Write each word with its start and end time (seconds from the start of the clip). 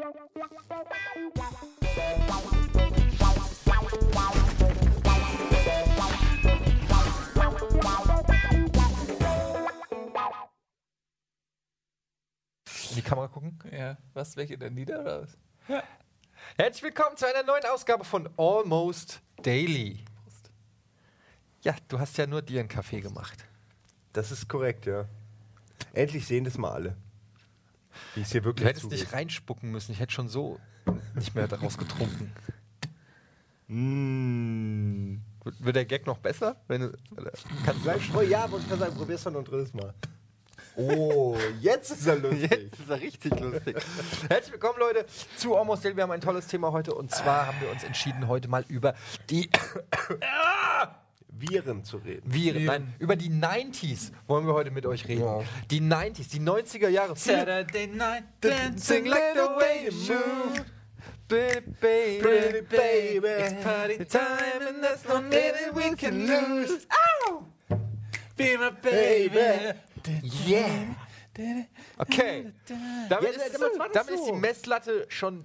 In 0.00 0.06
die 12.96 13.02
Kamera 13.02 13.28
gucken. 13.28 13.58
Ja, 13.70 13.98
was, 14.14 14.36
welche 14.36 14.56
denn 14.56 14.72
nieder 14.72 15.00
oder 15.00 15.22
was? 15.22 15.36
Herzlich 16.56 16.82
willkommen 16.82 17.18
zu 17.18 17.26
einer 17.26 17.42
neuen 17.42 17.64
Ausgabe 17.66 18.04
von 18.04 18.26
Almost 18.38 19.20
Daily. 19.42 20.02
Ja, 21.60 21.76
du 21.88 21.98
hast 21.98 22.16
ja 22.16 22.26
nur 22.26 22.40
dir 22.40 22.60
einen 22.60 22.70
Kaffee 22.70 23.02
gemacht. 23.02 23.44
Das 24.14 24.32
ist 24.32 24.48
korrekt, 24.48 24.86
ja. 24.86 25.04
Endlich 25.92 26.26
sehen 26.26 26.44
das 26.44 26.56
mal 26.56 26.72
alle. 26.72 26.96
Wie 28.14 28.22
es 28.22 28.32
hier 28.32 28.40
Du 28.40 28.46
wirklich 28.46 28.66
hättest 28.68 28.82
zugeht. 28.82 29.00
nicht 29.00 29.12
reinspucken 29.12 29.70
müssen. 29.70 29.92
Ich 29.92 30.00
hätte 30.00 30.12
schon 30.12 30.28
so 30.28 30.58
nicht 31.14 31.34
mehr 31.34 31.48
daraus 31.48 31.76
getrunken. 31.78 32.32
Mmh. 33.68 35.18
Wird 35.44 35.64
wird 35.64 35.76
der 35.76 35.84
Gag 35.84 36.06
noch 36.06 36.18
besser? 36.18 36.56
Wenn 36.68 36.82
du, 36.82 36.92
kannst 37.64 37.84
Sag 37.84 37.96
ich, 37.98 38.14
oh 38.14 38.20
ja, 38.20 38.50
wollte 38.50 38.64
ich 38.64 38.68
gerade 38.68 38.80
sagen, 38.80 38.96
probier's 38.96 39.22
doch 39.22 39.32
noch 39.32 39.40
ein 39.40 39.44
drittes 39.44 39.72
Mal. 39.72 39.94
Oh, 40.76 41.36
jetzt 41.60 41.90
ist 41.90 42.06
er 42.06 42.16
lustig. 42.16 42.50
Jetzt 42.50 42.80
ist 42.80 42.88
er 42.90 43.00
richtig 43.00 43.38
lustig. 43.40 43.76
Herzlich 44.28 44.52
willkommen, 44.52 44.78
Leute, 44.78 45.04
zu 45.36 45.56
Almost 45.56 45.84
Daily. 45.84 45.96
Wir 45.96 46.04
haben 46.04 46.10
ein 46.12 46.20
tolles 46.20 46.46
Thema 46.46 46.72
heute 46.72 46.94
und 46.94 47.10
zwar 47.10 47.46
haben 47.48 47.60
wir 47.60 47.70
uns 47.70 47.82
entschieden, 47.82 48.28
heute 48.28 48.48
mal 48.48 48.64
über 48.68 48.94
die 49.28 49.50
Viren 51.40 51.84
zu 51.84 51.96
reden. 51.98 52.22
Viren, 52.32 52.64
nein, 52.64 52.94
über 52.98 53.16
die 53.16 53.30
90s 53.30 54.12
wollen 54.26 54.46
wir 54.46 54.54
heute 54.54 54.70
mit 54.70 54.86
euch 54.86 55.08
reden. 55.08 55.22
Ja. 55.24 55.42
Die 55.70 55.80
90s, 55.80 56.30
die 56.30 56.40
90er 56.40 56.88
Jahre. 56.88 57.16
Saturday 57.16 57.86
night 57.86 58.24
Dancing 58.40 59.06
like 59.06 59.34
the 59.34 59.40
way 59.40 59.88
you 59.88 60.14
move. 60.14 60.64
Pretty 61.28 61.60
baby, 61.80 62.18
Pretty 62.20 62.60
baby. 62.62 63.26
It's 63.28 63.62
party 63.62 64.04
time 64.04 64.68
and 64.68 64.82
there's 64.82 65.04
no 65.08 65.20
minute 65.20 65.72
we 65.74 65.94
can 65.94 66.26
lose. 66.26 66.86
Be 68.36 68.56
my 68.56 68.70
baby. 68.70 69.74
Yeah. 70.46 70.96
Okay. 71.98 72.52
Damit, 73.08 73.36
Ja, 73.36 73.42
ist, 73.44 73.58
damit 73.94 74.10
ist 74.10 74.26
die. 74.26 74.32
Messlatte 74.32 75.06
schon 75.08 75.44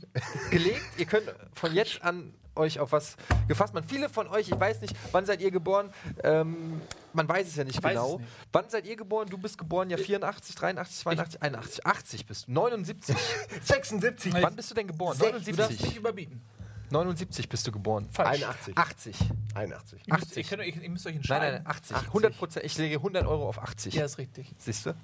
gelegt. 0.49 0.81
Ihr 0.97 1.05
könnt 1.05 1.33
von 1.53 1.73
jetzt 1.73 2.01
an 2.01 2.33
euch 2.55 2.79
auf 2.79 2.91
was 2.91 3.15
gefasst 3.47 3.73
machen. 3.73 3.87
Viele 3.87 4.09
von 4.09 4.27
euch, 4.27 4.49
ich 4.49 4.59
weiß 4.59 4.81
nicht, 4.81 4.95
wann 5.11 5.25
seid 5.25 5.41
ihr 5.41 5.51
geboren? 5.51 5.91
Ähm, 6.23 6.81
man 7.13 7.27
weiß 7.27 7.47
es 7.47 7.55
ja 7.55 7.63
nicht 7.63 7.81
weiß 7.81 7.93
genau. 7.93 8.17
nicht. 8.17 8.29
Wann 8.51 8.69
seid 8.69 8.85
ihr 8.85 8.95
geboren? 8.95 9.27
Du 9.29 9.37
bist 9.37 9.57
geboren 9.57 9.89
ja 9.89 9.97
84, 9.97 10.55
83, 10.55 10.97
82, 10.99 11.41
81, 11.41 11.85
80 11.85 12.25
bist 12.25 12.47
du. 12.47 12.51
79. 12.51 13.15
76. 13.63 14.33
Nein. 14.33 14.43
wann 14.43 14.55
bist 14.55 14.71
du 14.71 14.75
denn 14.75 14.87
geboren? 14.87 15.17
Du 15.17 15.25
darfst 15.25 15.47
mich 15.47 15.57
79. 15.57 15.97
überbieten. 15.97 16.41
79 16.91 17.49
bist 17.49 17.65
du 17.67 17.71
geboren. 17.71 18.07
Falsch. 18.11 18.43
81. 18.43 18.77
80. 18.77 19.15
81. 19.55 20.01
Ihr 20.07 20.13
müsst, 20.13 20.25
80. 20.27 20.37
ihr, 20.37 20.43
könnt, 20.49 20.61
euch- 20.61 20.83
ihr 20.83 20.89
müsst 20.89 21.05
euch 21.05 21.11
Nein, 21.13 21.17
entscheiden. 21.17 21.63
nein, 21.63 21.67
80. 21.67 21.97
100 22.13 22.37
Prozent. 22.37 22.65
Ich 22.65 22.77
lege 22.77 22.95
100 22.97 23.25
Euro 23.25 23.47
auf 23.49 23.59
80. 23.61 23.93
Ja, 23.93 24.05
ist 24.05 24.17
richtig. 24.17 24.53
Siehst 24.57 24.85
du? 24.85 24.95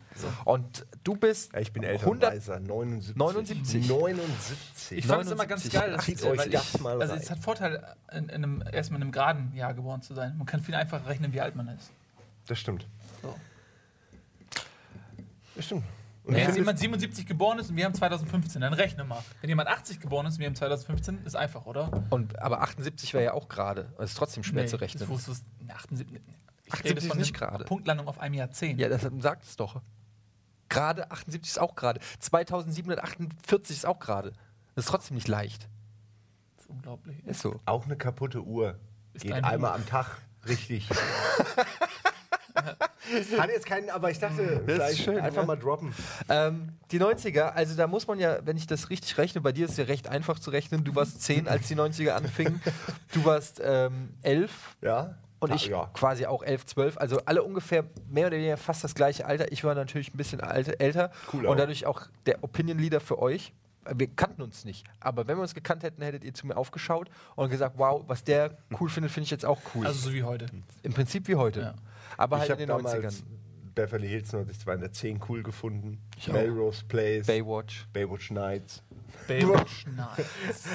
Und 0.46 0.86
du 1.04 1.16
bist 1.16 1.54
Ja, 1.54 1.60
ich 1.60 1.74
bin 1.74 1.84
älter 1.84 2.04
100 2.06 2.30
und 2.32 2.36
weiser. 2.38 2.60
79. 2.60 3.16
79. 3.18 3.88
79. 3.90 4.98
Ich 4.98 5.08
fand 5.08 5.26
es 5.26 5.32
immer 5.32 5.46
ganz 5.46 5.64
79. 5.66 5.74
geil, 5.74 5.92
dass, 5.92 6.06
Zieht 6.06 6.22
äh, 6.24 6.28
euch 6.28 6.38
weil 6.40 6.50
das 6.50 6.76
ich, 6.76 6.82
mal 6.82 7.02
also 7.02 7.14
rein. 7.14 7.22
es 7.22 7.30
hat 7.32 7.40
Vorteil, 7.40 7.96
in, 8.12 8.24
in 8.26 8.30
einem, 8.30 8.64
erstmal 8.72 8.98
in 9.00 9.04
einem 9.04 9.12
geraden 9.12 9.56
Jahr 9.56 9.74
geboren 9.74 10.02
zu 10.02 10.14
sein. 10.14 10.38
Man 10.38 10.46
kann 10.46 10.62
viel 10.62 10.76
einfacher 10.76 11.08
rechnen, 11.08 11.34
wie 11.34 11.42
alt 11.42 11.56
man 11.56 11.68
ist. 11.70 11.92
Das 12.48 12.60
stimmt. 12.60 12.86
So. 13.22 13.36
Das 15.56 15.66
stimmt. 15.66 15.84
Und 16.32 16.38
Wenn 16.38 16.46
jetzt 16.48 16.56
jemand 16.56 16.80
77 16.80 17.26
geboren 17.26 17.60
ist 17.60 17.70
und 17.72 17.76
wir 17.76 17.84
haben 17.84 17.94
2015, 17.94 18.62
dann 18.62 18.72
rechne 18.74 19.04
mal. 19.04 19.22
Wenn 19.42 19.50
jemand 19.50 19.68
80 19.68 20.00
geboren 20.00 20.26
ist 20.28 20.36
und 20.36 20.40
wir 20.40 20.48
haben 20.48 20.56
2015, 20.56 21.26
ist 21.26 21.36
einfach, 21.36 21.66
oder? 21.66 21.92
Und, 22.10 22.40
aber 22.40 22.62
78 22.62 23.14
wäre 23.14 23.26
ja 23.26 23.34
auch 23.34 23.50
gerade. 23.50 23.92
Das 23.98 24.12
ist 24.12 24.18
trotzdem 24.18 24.42
schwer 24.46 24.64
Nee, 24.64 24.70
zu 24.70 24.78
rechnen. 24.78 25.06
Das 25.06 25.10
nee, 25.60 25.74
78, 25.74 26.22
ich 26.68 26.74
78 26.74 26.86
rede 26.86 27.00
ist 27.02 27.08
von 27.08 27.18
nicht 27.18 27.34
gerade. 27.34 27.66
Punktlandung 27.66 28.08
auf 28.08 28.18
einem 28.22 28.36
Jahrzehnt. 28.36 28.80
Ja, 28.80 28.88
das 28.88 29.06
sagt 29.20 29.44
es 29.44 29.58
doch. 29.58 29.82
Gerade 30.70 31.12
78 31.12 31.52
ist 31.52 31.60
auch 31.60 31.76
gerade. 31.76 32.00
2748 32.20 33.76
ist 33.76 33.86
auch 33.86 34.00
gerade. 34.00 34.32
Das 34.76 34.86
ist 34.86 34.90
trotzdem 34.90 35.16
nicht 35.16 35.28
leicht. 35.28 35.68
Das 36.56 36.64
ist 36.64 36.70
unglaublich. 36.70 37.26
Ist 37.26 37.42
so. 37.42 37.60
auch 37.66 37.84
eine 37.84 37.98
kaputte 37.98 38.42
Uhr 38.42 38.80
Ist 39.14 39.24
geht 39.24 39.34
einmal 39.34 39.72
Uhr. 39.72 39.76
am 39.76 39.86
Tag 39.86 40.16
richtig. 40.48 40.88
Hat 43.38 43.50
jetzt 43.50 43.66
keinen, 43.66 43.90
aber 43.90 44.12
ich 44.12 44.20
dachte, 44.20 44.62
vielleicht 44.66 45.04
schön, 45.04 45.20
einfach 45.20 45.42
ne? 45.42 45.48
mal 45.48 45.56
droppen. 45.58 45.94
Ähm, 46.30 46.70
die 46.92 47.00
90er, 47.00 47.50
also 47.50 47.76
da 47.76 47.88
muss 47.88 48.08
man 48.08 48.20
ja, 48.20 48.40
wenn 48.46 48.58
ich 48.58 48.68
das 48.68 48.90
richtig 48.90 49.18
rechne, 49.18 49.42
bei 49.42 49.52
dir 49.52 49.66
ist 49.66 49.72
es 49.72 49.78
ja 49.78 49.86
recht 49.86 50.08
einfach 50.08 50.40
zu 50.40 50.52
rechnen. 50.52 50.84
Du 50.84 50.94
warst 50.96 51.22
10, 51.22 51.48
als 51.48 51.68
die 51.68 51.76
90er 51.76 52.12
anfingen. 52.12 52.62
Du 53.14 53.26
warst 53.26 53.62
ähm, 53.64 54.10
11 54.22 54.52
Ja? 54.82 55.16
und 55.40 55.50
Ja, 55.50 55.56
ich 55.56 55.66
Ja. 55.68 55.90
quasi 55.94 56.26
auch 56.26 56.44
11, 56.44 56.66
12. 56.68 56.98
Also 56.98 57.20
alle 57.26 57.44
ungefähr 57.44 57.84
mehr 58.10 58.28
oder 58.28 58.38
weniger 58.38 58.58
fast 58.58 58.84
das 58.84 58.94
gleiche 58.96 59.26
Alter. 59.26 59.52
Ich 59.52 59.64
war 59.64 59.76
natürlich 59.76 60.14
ein 60.14 60.18
bisschen 60.18 60.40
alte, 60.42 60.80
älter 60.80 61.12
Cool 61.34 61.46
und 61.46 61.58
dadurch 61.58 61.86
auch 61.86 62.04
der 62.26 62.44
Opinion 62.44 62.78
Leader 62.78 63.00
für 63.00 63.20
euch. 63.20 63.54
Wir 63.96 64.08
kannten 64.08 64.44
uns 64.44 64.64
nicht, 64.64 64.86
aber 65.00 65.28
wenn 65.28 65.38
wir 65.38 65.42
uns 65.42 65.56
gekannt 65.56 65.82
hätten, 65.82 66.04
hättet 66.04 66.24
ihr 66.24 66.36
zu 66.36 66.46
mir 66.46 66.56
aufgeschaut 66.56 67.10
und 67.36 67.50
gesagt, 67.50 67.80
wow, 67.80 68.04
was 68.06 68.24
der 68.24 68.56
cool 68.80 68.90
findet, 68.90 69.12
finde 69.12 69.26
ich 69.26 69.32
jetzt 69.32 69.44
auch 69.44 69.60
cool. 69.74 69.88
Also 69.88 70.10
so 70.10 70.14
wie 70.14 70.22
heute. 70.22 70.46
Im 70.84 70.94
Prinzip 70.94 71.28
wie 71.28 71.36
heute. 71.36 71.60
Ja. 71.62 71.74
Aber 72.18 72.38
ich 72.38 72.42
halt 72.42 72.52
habe 72.52 72.62
in 72.64 72.68
den 72.70 72.78
damals 72.78 73.16
90ern. 73.16 73.24
Beverly 73.74 74.08
Hills 74.08 74.34
90210 74.34 75.20
cool 75.30 75.44
gefunden. 75.44 76.02
auch. 76.28 76.34
Melrose 76.34 76.84
Place, 76.86 77.26
Baywatch. 77.28 77.88
Baywatch 77.94 78.32
Nights. 78.32 78.84
Baywatch, 79.28 79.86
nein. 79.96 80.26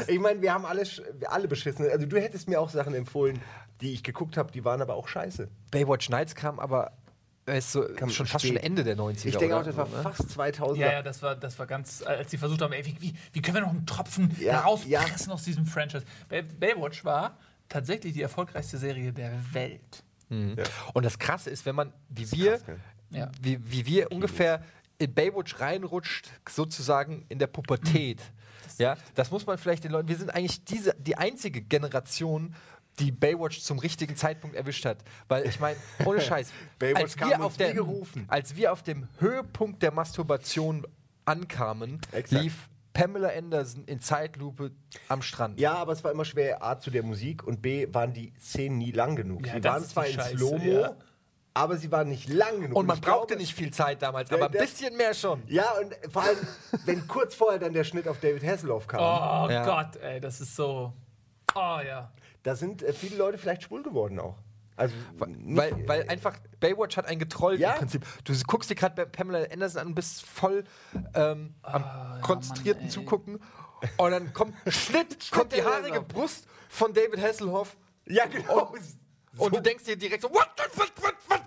Ich 0.06 0.18
meine, 0.18 0.40
wir 0.40 0.52
haben 0.52 0.64
alle, 0.64 0.82
alle 1.26 1.48
beschissen. 1.48 1.88
Also 1.90 2.06
du 2.06 2.20
hättest 2.20 2.48
mir 2.48 2.60
auch 2.60 2.70
Sachen 2.70 2.94
empfohlen, 2.94 3.40
die 3.80 3.92
ich 3.92 4.02
geguckt 4.02 4.36
habe, 4.36 4.50
die 4.50 4.64
waren 4.64 4.80
aber 4.80 4.94
auch 4.94 5.08
scheiße. 5.08 5.48
Baywatch 5.70 6.08
Nights 6.08 6.34
kam 6.34 6.58
aber 6.58 6.92
äh, 7.46 7.58
ist 7.58 7.72
so, 7.72 7.84
Kam 7.96 8.10
schon 8.10 8.26
fast 8.26 8.44
spät. 8.44 8.56
schon 8.56 8.64
Ende 8.64 8.82
der 8.82 8.96
90er. 8.96 9.26
Ich 9.26 9.36
denke 9.36 9.56
auch, 9.56 9.62
das 9.62 9.76
war 9.76 9.88
ne? 9.88 10.02
fast 10.02 10.30
2000. 10.30 10.78
Ja, 10.78 10.92
ja, 10.92 11.02
das 11.02 11.22
war, 11.22 11.36
das 11.36 11.58
war 11.58 11.66
ganz, 11.66 12.02
als 12.02 12.30
die 12.30 12.38
versucht 12.38 12.60
haben, 12.60 12.72
ey, 12.72 12.84
wie, 12.84 13.14
wie, 13.32 13.42
können 13.42 13.56
wir 13.56 13.60
noch 13.62 13.70
einen 13.70 13.86
Tropfen 13.86 14.34
Ja, 14.40 14.54
herauspressen 14.64 15.32
aus 15.32 15.44
diesem 15.44 15.66
Franchise? 15.66 16.04
Bay, 16.28 16.42
Baywatch 16.42 17.04
war 17.04 17.38
tatsächlich 17.68 18.14
die 18.14 18.22
erfolgreichste 18.22 18.78
Serie 18.78 19.12
der 19.12 19.32
Welt. 19.52 20.02
Mhm. 20.28 20.56
Und 20.92 21.04
das 21.04 21.18
Krasse 21.18 21.50
ist, 21.50 21.66
wenn 21.66 21.74
man, 21.74 21.92
wie 22.08 22.30
wir, 22.32 22.58
krass? 22.58 22.78
Ja. 23.10 23.30
wie, 23.40 23.58
wie 23.70 23.86
wir 23.86 24.12
ungefähr 24.12 24.62
in 24.98 25.12
Baywatch 25.14 25.60
reinrutscht, 25.60 26.30
sozusagen 26.48 27.24
in 27.28 27.38
der 27.38 27.46
Pubertät. 27.46 28.20
ja, 28.78 28.96
das 29.14 29.30
muss 29.30 29.46
man 29.46 29.58
vielleicht 29.58 29.84
den 29.84 29.92
Leuten. 29.92 30.08
Wir 30.08 30.16
sind 30.16 30.30
eigentlich 30.30 30.64
diese, 30.64 30.94
die 30.98 31.16
einzige 31.16 31.62
Generation, 31.62 32.54
die 32.98 33.12
Baywatch 33.12 33.60
zum 33.60 33.78
richtigen 33.78 34.16
Zeitpunkt 34.16 34.56
erwischt 34.56 34.84
hat. 34.84 34.98
Weil 35.28 35.46
ich 35.46 35.60
meine, 35.60 35.76
ohne 36.04 36.20
Scheiß, 36.22 36.50
Baywatch 36.78 37.02
als, 37.02 37.16
kam 37.16 37.28
wir 37.30 37.44
auf 37.44 37.56
der, 37.56 37.74
als 38.28 38.56
wir 38.56 38.72
auf 38.72 38.82
dem 38.82 39.06
Höhepunkt 39.18 39.82
der 39.82 39.92
Masturbation 39.92 40.86
ankamen, 41.24 42.00
Exakt. 42.12 42.42
lief 42.42 42.68
Pamela 42.96 43.28
Anderson 43.36 43.84
in 43.84 44.00
Zeitlupe 44.00 44.70
am 45.08 45.20
Strand. 45.22 45.60
Ja, 45.60 45.74
aber 45.74 45.92
es 45.92 46.02
war 46.02 46.10
immer 46.12 46.24
schwer, 46.24 46.62
A, 46.64 46.78
zu 46.78 46.90
der 46.90 47.02
Musik 47.02 47.44
und 47.44 47.60
B, 47.62 47.86
waren 47.92 48.12
die 48.12 48.32
Szenen 48.40 48.78
nie 48.78 48.90
lang 48.92 49.16
genug. 49.16 49.46
Ja, 49.46 49.54
sie 49.54 49.64
waren 49.64 49.84
zwar 49.84 50.06
in 50.06 50.18
Slow-Mo, 50.20 50.64
ja. 50.64 50.96
aber 51.54 51.76
sie 51.76 51.92
waren 51.92 52.08
nicht 52.08 52.28
lang 52.28 52.60
genug. 52.60 52.76
Und 52.76 52.86
man 52.86 53.00
brauchte 53.00 53.28
glaube- 53.34 53.42
nicht 53.42 53.54
viel 53.54 53.70
Zeit 53.72 54.00
damals, 54.02 54.28
Der- 54.30 54.38
aber 54.38 54.46
ein 54.46 54.52
der- 54.52 54.60
bisschen 54.62 54.96
mehr 54.96 55.12
schon. 55.14 55.42
Ja, 55.46 55.72
und 55.80 55.94
vor 56.10 56.22
allem, 56.22 56.38
wenn 56.86 57.06
kurz 57.06 57.34
vorher 57.34 57.58
dann 57.58 57.72
der 57.74 57.84
Schnitt 57.84 58.08
auf 58.08 58.18
David 58.20 58.42
Hasselhoff 58.44 58.86
kam, 58.86 59.00
Oh 59.00 59.50
Ja. 59.50 59.64
Gott, 59.64 59.96
ey, 60.02 60.18
das 60.20 60.40
ist 60.40 60.56
so. 60.56 60.92
Oh 61.54 61.78
ja. 61.86 62.10
da 62.42 62.54
sind 62.54 62.82
äh, 62.82 62.92
viele 62.92 63.16
Leute 63.16 63.38
vielleicht 63.38 63.62
schwul 63.64 63.82
geworden 63.82 64.18
auch. 64.20 64.36
Also, 64.76 64.94
nicht- 65.26 65.56
Weil, 65.56 65.88
weil 65.88 66.08
einfach 66.08 66.36
Baywatch 66.60 66.96
hat 66.96 67.06
einen 67.06 67.18
getrollt 67.18 67.58
Ja. 67.60 67.72
im 67.72 67.78
Prinzip. 67.78 68.04
Du 68.24 68.34
guckst 68.46 68.68
dir 68.70 68.74
gerade 68.74 69.06
Pamela 69.06 69.46
Anderson 69.50 69.80
an 69.80 69.86
und 69.88 69.94
bist 69.94 70.24
voll 70.26 70.64
ähm, 71.14 71.54
am 71.62 71.82
ja, 71.82 72.18
konzentrierten 72.22 72.82
Mann. 72.84 72.90
Zugucken. 72.90 73.40
Und 73.96 74.10
dann 74.10 74.32
kommt 74.32 74.54
Schnitt, 74.72 75.30
kommt 75.30 75.52
die 75.54 75.62
haarige. 75.62 76.00
Brust 76.02 76.46
von 76.68 76.92
David 76.92 77.20
Hasselhoff. 77.20 77.76
ja, 78.06 78.26
genau. 78.26 78.74
Und 79.38 79.54
du 79.54 79.60
denkst 79.60 79.84
dir 79.84 79.96
direkt 79.96 80.22
so, 80.22 80.30
what, 80.30 80.48
what, 80.56 80.78
what, 80.78 80.92
what, 81.02 81.14
what? 81.28 81.42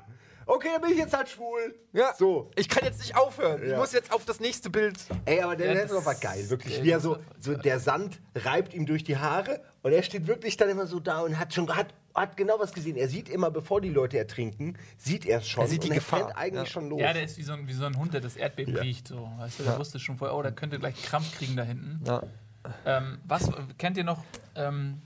Okay, 0.50 0.68
dann 0.74 0.82
bin 0.82 0.92
ich 0.92 0.98
jetzt 0.98 1.16
halt 1.16 1.30
schwul. 1.30 1.76
Ja, 1.94 2.14
So. 2.18 2.52
Ich 2.56 2.68
kann 2.70 2.84
jetzt 2.84 3.00
nicht 3.00 3.16
aufhören. 3.16 3.62
Ich 3.64 3.70
Ja. 3.72 3.78
muss 3.78 3.92
jetzt 3.94 4.12
auf 4.12 4.26
das 4.26 4.40
nächste 4.40 4.70
Bild. 4.70 4.98
Ey, 5.26 5.42
aber 5.42 5.56
der 5.56 5.74
Ja, 5.74 5.82
Hasselhoff 5.84 6.06
war 6.06 6.16
geil, 6.16 6.50
wirklich. 6.50 6.84
Wie 6.84 6.90
er 6.92 7.00
so, 7.00 7.18
so 7.40 7.56
der 7.56 7.80
Sand 7.80 8.20
reibt 8.36 8.74
ihm 8.74 8.86
durch 8.86 9.04
die 9.04 9.18
Haare 9.18 9.62
und 9.84 9.92
er 9.94 10.04
steht 10.04 10.28
wirklich 10.28 10.58
dann 10.58 10.70
immer 10.70 10.88
so 10.88 11.00
da 11.00 11.22
und 11.22 11.40
hat 11.40 11.54
schon 11.54 11.74
hat, 11.76 11.94
hat 12.16 12.36
genau 12.36 12.60
was 12.60 12.74
gesehen. 12.74 12.98
Er 12.98 13.08
sieht 13.08 13.30
immer, 13.30 13.50
bevor 13.52 13.80
die 13.82 13.90
Leute 13.90 14.18
ertrinken, 14.18 14.76
sieht 14.98 15.26
er 15.26 15.38
es 15.40 15.48
schon. 15.48 15.64
Er 15.64 15.68
sieht 15.70 15.84
die 15.84 15.90
und 15.90 15.94
Gefahr. 15.96 16.36
Eigentlich 16.36 16.66
Ja. 16.68 16.72
schon 16.74 16.90
los. 16.90 17.00
Ja, 17.00 17.14
der 17.14 17.24
ist 17.24 17.38
wie 17.38 17.44
so 17.44 17.54
ein, 17.54 17.68
wie 17.68 17.74
so 17.74 17.86
ein 17.86 17.98
Hund, 17.98 18.14
der 18.14 18.22
das 18.22 18.36
Erdbeben 18.36 18.76
Ja. 18.76 18.82
riecht. 18.82 19.08
So. 19.08 19.32
Weißt 19.38 19.60
du, 19.60 19.64
der 19.64 19.78
wusste 19.80 20.00
schon 20.00 20.18
vorher, 20.18 20.36
oh, 20.36 20.42
der 20.42 20.52
könnte 20.52 20.80
gleich 20.80 21.02
Krampf 21.04 21.38
kriegen 21.38 21.56
da 21.56 21.64
hinten. 21.64 22.02
Ja. 22.06 22.24
Ähm, 22.86 23.20
was 23.26 23.50
kennt 23.78 23.96
ihr 23.98 24.04
noch 24.04 24.24
ähm, 24.56 25.02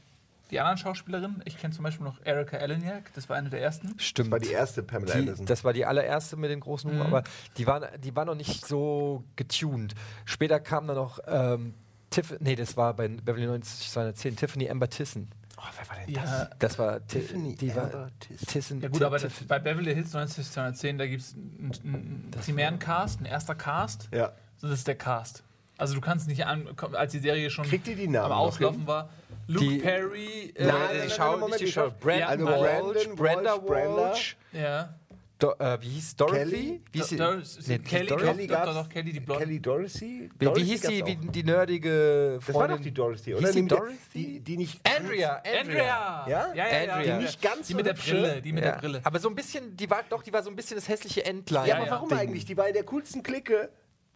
die 0.54 0.60
anderen 0.60 0.78
Schauspielerinnen? 0.78 1.42
Ich 1.46 1.58
kenne 1.58 1.74
zum 1.74 1.84
Beispiel 1.84 2.06
noch 2.06 2.20
Erika 2.24 2.58
Eleniak, 2.58 3.12
das 3.14 3.28
war 3.30 3.36
eine 3.38 3.50
der 3.50 3.62
ersten. 3.62 3.98
Stimmt. 4.00 4.28
das 4.28 4.32
war 4.32 4.40
die 4.40 4.52
erste 4.52 4.84
Pamela 4.84 5.14
Die, 5.14 5.20
Anderson. 5.20 5.46
das 5.46 5.64
war 5.64 5.74
die 5.74 5.86
allererste 5.86 6.38
mit 6.38 6.50
den 6.50 6.60
großen 6.62 6.90
Nummern, 6.90 7.08
aber 7.08 7.24
die 7.58 7.68
war, 7.68 7.98
die 7.98 8.16
war 8.16 8.26
noch 8.26 8.36
nicht 8.36 8.66
so 8.66 9.24
getuned. 9.36 9.94
Später 10.26 10.60
kam 10.60 10.88
dann 10.88 10.96
noch 10.96 11.20
ähm, 11.28 11.74
Tiff 12.10 12.36
nee, 12.40 12.56
das 12.56 12.78
war 12.78 12.94
bei 12.96 13.08
Beverly 13.08 13.48
90 13.48 13.90
210. 13.90 14.36
Tiffany 14.36 14.70
Amber 14.70 14.90
Tissen. 14.90 15.30
Oh, 15.58 15.62
wer 15.78 15.90
war 15.90 16.06
denn 16.06 16.14
Ja, 16.14 16.50
Das 16.60 16.78
war 16.78 17.00
Ti- 17.08 17.20
Tiffany 17.20 17.56
die 17.56 17.76
war 17.76 17.86
Amber 17.86 18.10
Tissen. 18.20 18.48
Tissen. 18.48 18.82
ja 18.82 18.90
gut, 18.90 19.02
aber 19.02 19.18
das, 19.18 19.34
bei 19.48 19.58
Beverly 19.60 19.94
Hills 19.96 20.14
90210, 20.14 20.98
da 21.00 21.08
gibt 21.08 21.22
es 21.24 21.34
einen, 21.34 21.72
einen 21.84 22.32
primären 22.32 22.78
Cast, 22.80 23.20
ein 23.22 23.26
erster 23.26 23.56
Cast. 23.56 24.10
Ja. 24.14 24.34
So, 24.58 24.68
das 24.68 24.80
ist 24.80 24.88
der 24.88 24.96
Cast. 24.96 25.44
Also 25.84 25.96
du 25.96 26.02
kannst 26.02 26.28
nicht 26.30 26.46
an, 26.46 26.68
als 26.94 27.12
die 27.12 27.20
Serie 27.20 27.50
schon 27.50 27.66
Kriegt 27.66 27.88
ihr 27.90 27.96
die 27.98 28.08
Namen 28.08 28.32
am 28.32 28.38
noch 28.38 28.38
Auslaufen 28.48 28.88
war. 28.88 29.10
Luke 29.48 29.66
Die- 29.68 29.78
Perry, 29.80 30.54
äh, 30.56 30.66
Nein, 30.66 30.74
nein, 30.74 30.90
die 30.94 30.98
nein, 31.00 31.10
Schau, 31.10 31.38
Moment, 31.38 31.60
die 31.60 31.66
die 31.66 31.72
Schau. 31.74 31.90
Schau- 31.90 31.96
Brandon 32.00 32.48
Also 32.48 32.64
Walsh, 32.64 32.94
Brandon 33.08 33.16
Brenda 33.18 33.52
Walsh, 33.56 33.66
Brenda. 33.68 33.96
Walsh. 33.98 34.38
ja. 34.54 34.94
Do, 35.40 35.52
äh, 35.60 35.78
wie 35.82 35.90
hieß 35.90 36.16
Dorothy? 36.16 36.38
Kelly? 36.40 36.82
Wie 36.94 37.00
hieß 37.00 37.10
sie? 37.10 37.18
Do- 37.18 37.34
Nee, 37.68 37.80
Kelly, 37.80 38.06
Dorothy? 38.08 38.26
Kelly, 38.28 38.48
doch, 38.48 38.56
gab's- 38.56 38.68
doch, 38.76 38.84
doch, 38.84 38.90
Kelly, 38.90 39.12
die 39.12 39.20
Blonde. 39.20 39.44
Kelly 39.44 39.60
Dorsey? 39.60 40.06
Wie, 40.08 40.30
wie 40.40 40.46
Dorothy 40.46 40.66
hieß 40.66 40.82
die, 40.84 41.06
wie, 41.06 41.16
die 41.18 41.44
nerdige 41.44 42.36
Das 42.40 42.48
war 42.48 42.54
Freundin? 42.54 42.78
doch 42.78 42.84
die 42.84 42.94
Dorothy, 42.94 43.32
Hieß 43.32 43.38
oder? 43.40 43.52
die 43.52 43.62
mit 43.64 43.72
der- 43.72 43.78
Dorothy? 43.80 43.98
Die, 44.14 44.40
die 44.40 44.58
nicht. 44.58 44.80
Andrea, 44.98 45.36
Andrea. 45.44 45.60
Andrea! 45.60 46.26
Ja? 46.30 46.54
Ja, 46.54 46.54
ja, 46.56 46.84
ja. 46.86 46.94
Andrea. 46.94 47.18
Die, 47.18 47.24
Nicht 47.26 47.42
ganz 47.42 47.68
die 47.68 47.74
mit 47.74 47.86
der. 47.86 47.94
Brille, 47.94 48.42
die 48.42 48.54
mit 48.54 48.64
Ja. 48.64 48.72
der 48.72 48.78
Brille. 48.80 49.02
Aber 49.04 49.20
so 49.20 49.28
ein 49.28 49.36
bisschen, 49.36 49.76
die 49.76 49.90
war 49.90 50.04
doch, 50.10 50.24
die 50.24 50.32
war 50.32 50.44
so 50.44 50.50
ein 50.50 50.56
bisschen 50.56 50.78
das 50.78 50.88
hässliche 50.88 51.26
Entlein. 51.26 51.64
Ja, 51.66 51.70
Ja, 51.72 51.76
aber 51.78 51.86
ja. 51.88 51.92
warum 51.92 52.08
Ding. 52.10 52.18
eigentlich? 52.20 52.46
Die 52.46 52.56
war 52.56 52.68
in 52.70 52.74
der 52.74 52.84
coolsten 52.84 53.22
Clique, 53.22 53.70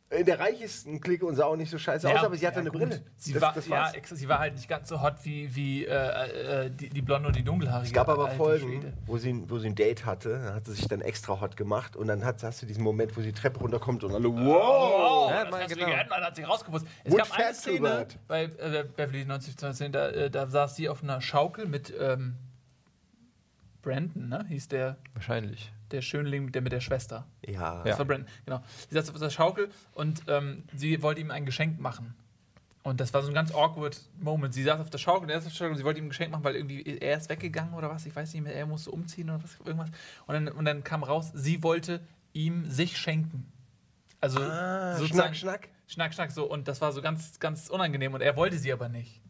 in 0.09 0.25
der 0.25 0.39
reichesten 0.39 1.01
Clique 1.01 1.25
und 1.25 1.35
sah 1.35 1.45
auch 1.45 1.57
nicht 1.57 1.69
so 1.69 1.77
scheiße 1.77 2.09
aus, 2.09 2.23
aber 2.23 2.37
sie 2.37 2.47
hatte 2.47 2.57
ja, 2.57 2.61
eine 2.61 2.71
gut. 2.71 2.79
Brille. 2.79 3.01
Sie, 3.17 3.33
Das- 3.33 3.41
war, 3.41 3.53
das 3.53 3.67
ja, 3.67 3.91
sie 4.03 4.29
war 4.29 4.39
halt 4.39 4.55
nicht 4.55 4.69
ganz 4.69 4.87
so 4.87 5.01
hot 5.01 5.15
wie, 5.23 5.53
wie 5.53 5.85
äh, 5.85 6.65
äh, 6.65 6.69
die, 6.71 6.89
die 6.89 7.01
Blonde 7.01 7.27
und 7.27 7.35
die 7.35 7.43
Dunkelhaarige. 7.43 7.87
Es 7.87 7.93
gab 7.93 8.07
aber 8.07 8.29
Folgen, 8.29 8.93
wo 9.05 9.17
sie, 9.17 9.43
wo 9.49 9.59
sie 9.59 9.67
ein 9.67 9.75
Date 9.75 10.05
hatte, 10.05 10.29
dann 10.29 10.53
hat 10.55 10.65
sie 10.65 10.73
sich 10.73 10.87
dann 10.87 11.01
extra 11.01 11.41
hot 11.41 11.57
gemacht 11.57 11.97
und 11.97 12.07
dann 12.07 12.23
hat, 12.23 12.41
hast 12.41 12.61
du 12.61 12.65
diesen 12.65 12.83
Moment, 12.83 13.17
wo 13.17 13.21
sie 13.21 13.33
die 13.33 13.39
Treppe 13.39 13.59
runterkommt 13.59 14.05
und 14.05 14.13
alle, 14.13 14.29
wow! 14.33 15.27
Oh, 15.27 15.29
Ja, 15.29 15.43
das 15.43 15.73
genau. 15.73 15.87
man 15.87 16.23
hat 16.23 16.35
sich 16.37 16.47
rausgeputzt. 16.47 16.85
Es 17.03 17.11
Would 17.11 17.23
gab 17.23 17.37
eine 17.37 17.53
Szene 17.53 18.07
bei 18.29 18.43
äh, 18.43 18.85
Beverly 18.95 19.25
9010, 19.25 19.91
da, 19.91 20.07
äh, 20.07 20.29
da 20.29 20.47
saß 20.47 20.77
sie 20.77 20.87
auf 20.87 21.03
einer 21.03 21.19
Schaukel 21.19 21.65
mit 21.65 21.93
ähm, 21.99 22.35
Brandon, 23.81 24.29
ne? 24.29 24.45
hieß 24.47 24.69
der, 24.69 24.95
Wahrscheinlich. 25.13 25.73
Der 25.91 26.01
Schönling 26.01 26.45
mit 26.45 26.55
der, 26.55 26.61
mit 26.61 26.71
der 26.71 26.81
Schwester. 26.81 27.27
Ja. 27.45 27.83
Das 27.83 27.97
war 27.97 28.05
Brandon, 28.05 28.27
genau. 28.45 28.61
Sie 28.89 28.95
saß 28.95 29.09
auf 29.09 29.19
der 29.19 29.29
Schaukel 29.29 29.69
und 29.93 30.23
ähm, 30.27 30.63
sie 30.75 31.01
wollte 31.01 31.21
ihm 31.21 31.31
ein 31.31 31.45
Geschenk 31.45 31.79
machen. 31.79 32.15
Und 32.83 33.01
das 33.01 33.13
war 33.13 33.21
so 33.21 33.27
ein 33.27 33.33
ganz 33.33 33.53
awkward 33.53 33.99
Moment. 34.19 34.53
Sie 34.53 34.63
saß 34.63 34.79
auf 34.79 34.89
der 34.89 34.97
Schaukel, 34.97 35.23
und 35.23 35.29
er 35.29 35.39
saß 35.41 35.47
auf 35.47 35.51
der 35.53 35.57
Schaukel 35.57 35.71
und 35.71 35.77
sie 35.77 35.83
wollte 35.83 35.99
ihm 35.99 36.05
ein 36.05 36.09
Geschenk 36.09 36.31
machen, 36.31 36.43
weil 36.45 36.55
irgendwie 36.55 36.83
er 36.99 37.17
ist 37.17 37.29
weggegangen 37.29 37.73
oder 37.73 37.89
was, 37.89 38.05
ich 38.05 38.15
weiß 38.15 38.33
nicht 38.33 38.43
mehr, 38.43 38.55
er 38.55 38.65
musste 38.65 38.91
umziehen 38.91 39.29
oder 39.29 39.43
was, 39.43 39.57
irgendwas. 39.65 39.89
Und 40.25 40.33
dann, 40.33 40.47
und 40.47 40.63
dann 40.65 40.83
kam 40.85 41.03
raus, 41.03 41.31
sie 41.33 41.63
wollte 41.63 41.99
ihm 42.31 42.69
sich 42.69 42.97
schenken. 42.97 43.51
Also 44.21 44.39
Ah, 44.39 44.97
Schnack, 45.05 45.35
Schnack. 45.35 45.67
Schnack, 45.87 46.13
schnack, 46.13 46.31
so. 46.31 46.49
Und 46.49 46.67
das 46.67 46.81
war 46.81 46.91
so 46.91 47.01
ganz, 47.01 47.39
ganz 47.39 47.69
unangenehm 47.69 48.13
und 48.13 48.21
er 48.21 48.35
wollte 48.35 48.57
sie 48.57 48.71
aber 48.73 48.89
nicht. 48.89 49.21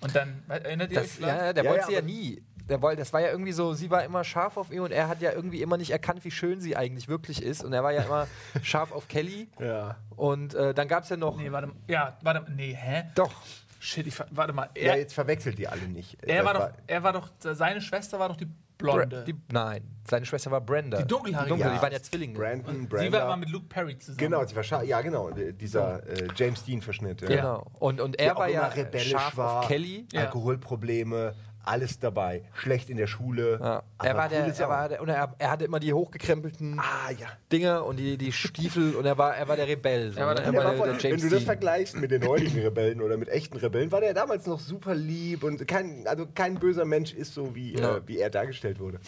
Und 0.00 0.14
dann, 0.16 0.42
erinnert 0.48 0.90
ihr 0.92 0.98
euch 0.98 1.04
Das, 1.06 1.16
vielleicht? 1.16 1.38
ja, 1.40 1.52
der 1.52 1.64
Ja, 1.64 1.70
wollte 1.70 1.82
ja, 1.82 1.86
sie 1.88 1.94
ja 1.94 2.02
nie. 2.02 2.42
Der 2.70 2.80
wollte, 2.80 3.00
das 3.00 3.12
war 3.12 3.20
ja 3.20 3.28
irgendwie 3.30 3.52
so, 3.52 3.74
sie 3.74 3.90
war 3.90 4.04
immer 4.04 4.24
scharf 4.24 4.56
auf 4.56 4.70
ihn 4.72 4.80
und 4.80 4.92
er 4.92 5.08
hat 5.08 5.20
ja 5.20 5.32
irgendwie 5.32 5.60
immer 5.60 5.76
nicht 5.76 5.90
erkannt, 5.90 6.24
wie 6.24 6.30
schön 6.30 6.60
sie 6.60 6.76
eigentlich 6.76 7.08
wirklich 7.08 7.42
ist. 7.42 7.64
Und 7.64 7.72
er 7.72 7.82
war 7.82 7.92
ja 7.92 8.02
immer 8.02 8.26
scharf 8.62 8.92
auf 8.92 9.08
Kelly. 9.08 9.48
Ja. 9.58 9.96
Und 10.16 10.54
äh, 10.54 10.72
dann 10.72 10.88
gab 10.88 11.02
es 11.02 11.10
ja 11.10 11.16
noch. 11.16 11.36
Nee, 11.36 11.50
warte 11.52 11.66
mal. 11.66 11.76
Ja, 11.88 12.16
warte 12.22 12.40
mal. 12.42 12.50
Nee, 12.54 12.74
hä? 12.80 13.04
Doch. 13.14 13.32
Shit, 13.80 14.06
ich, 14.06 14.14
ver- 14.14 14.26
warte 14.30 14.52
mal. 14.52 14.68
ja, 14.76 14.92
Er, 14.92 14.98
jetzt 14.98 15.14
verwechselt 15.14 15.58
die 15.58 15.66
alle 15.66 15.82
nicht. 15.88 16.16
er, 16.22 16.42
Das 16.42 16.46
war 16.46 16.54
doch, 16.54 16.70
er 16.86 17.02
war 17.02 17.12
doch, 17.12 17.28
seine 17.40 17.80
Schwester 17.80 18.18
war 18.18 18.28
doch 18.28 18.36
die 18.36 18.46
Blonde. 18.76 19.06
Bra- 19.16 19.24
Die, 19.24 19.34
nein, 19.52 19.82
seine 20.08 20.24
Schwester 20.26 20.50
war 20.50 20.60
Brenda. 20.60 20.98
Die 20.98 21.06
dunkelhaarige. 21.06 21.54
Die, 21.54 21.60
Dunkel, 21.60 21.66
Ja. 21.72 21.76
die 21.76 21.82
waren 21.82 21.92
ja 21.92 22.02
Zwillinge. 22.02 22.38
Brandon, 22.38 22.80
Sie 22.82 22.86
Brenda. 22.86 23.18
war 23.18 23.24
immer 23.26 23.36
mit 23.38 23.48
Luke 23.50 23.66
Perry 23.68 23.98
zusammen. 23.98 24.18
Genau, 24.18 24.44
sie 24.44 24.54
war 24.56 24.84
ja 24.84 25.00
genau, 25.00 25.30
dieser 25.30 26.06
äh, 26.08 26.28
James 26.36 26.62
Dean 26.64 26.80
Verschnitt. 26.82 27.22
Ja. 27.22 27.28
Genau. 27.28 27.66
Und, 27.78 28.00
und 28.00 28.18
er 28.20 28.36
war 28.36 28.48
ja 28.48 28.66
rebellisch 28.68 29.10
scharf 29.10 29.36
war, 29.38 29.60
auf 29.60 29.68
Kelly. 29.68 30.06
Ja. 30.12 30.22
Alkoholprobleme, 30.22 31.34
alles 31.64 31.98
dabei, 31.98 32.42
schlecht 32.54 32.90
in 32.90 32.96
der 32.96 33.06
Schule. 33.06 33.58
Ja. 33.60 33.82
Er 34.02 34.16
war 34.16 34.28
der, 34.28 34.46
er 34.46 34.68
war 34.68 34.88
der, 34.88 35.02
und 35.02 35.08
er, 35.08 35.34
er 35.38 35.50
hatte 35.50 35.64
immer 35.64 35.80
die 35.80 35.92
hochgekrempelten 35.92 36.78
Ah 36.78 37.10
ja. 37.18 37.26
Dinger 37.52 37.84
und 37.84 37.96
die, 37.96 38.16
die 38.16 38.32
Stiefel 38.32 38.94
und 38.94 39.04
er 39.04 39.18
war, 39.18 39.36
er 39.36 39.46
war 39.48 39.56
der 39.56 39.66
Rebell. 39.68 40.12
So, 40.12 40.20
Er 40.20 40.26
war 40.26 40.34
ne? 40.34 40.40
der- 40.42 40.52
Der 40.52 40.60
war 40.64 40.70
der, 40.70 40.78
voll, 40.78 40.92
der 40.96 41.02
wenn 41.12 41.16
du 41.20 41.28
das 41.28 41.30
Dean. 41.30 41.42
vergleichst 41.42 41.96
mit 41.96 42.10
den 42.10 42.26
heutigen 42.26 42.60
Rebellen 42.60 43.00
oder 43.02 43.16
mit 43.16 43.28
echten 43.28 43.56
Rebellen, 43.58 43.92
war 43.92 44.00
der 44.00 44.14
damals 44.14 44.46
noch 44.46 44.60
super 44.60 44.94
lieb 44.94 45.42
und 45.44 45.66
kein, 45.68 46.06
also 46.06 46.26
kein 46.34 46.54
böser 46.58 46.84
Mensch 46.84 47.12
ist 47.12 47.34
so, 47.34 47.54
wie, 47.54 47.74
Ja. 47.78 47.96
äh, 47.96 48.00
wie 48.06 48.18
er 48.18 48.30
dargestellt 48.30 48.78
wurde. 48.80 48.98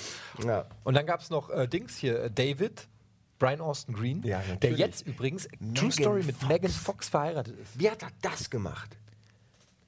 Ja. 0.46 0.66
Und 0.84 0.94
dann 0.94 1.06
gab 1.06 1.20
es 1.20 1.31
noch 1.31 1.50
äh, 1.50 1.66
Dings 1.66 1.96
hier, 1.96 2.25
äh, 2.25 2.31
David, 2.31 2.87
Brian 3.38 3.60
Austin 3.60 3.94
Green, 3.94 4.22
Ja, 4.25 4.40
der 4.62 4.72
jetzt 4.72 5.05
übrigens 5.06 5.48
Megan 5.58 5.75
True 5.75 5.90
Story 5.90 6.22
mit 6.22 6.37
Fox. 6.37 6.48
Megan 6.48 6.70
Fox 6.70 7.08
verheiratet 7.08 7.58
ist. 7.58 7.81
Wie 7.81 7.90
hat 7.90 8.02
er 8.02 8.10
das 8.20 8.48
gemacht? 8.50 8.96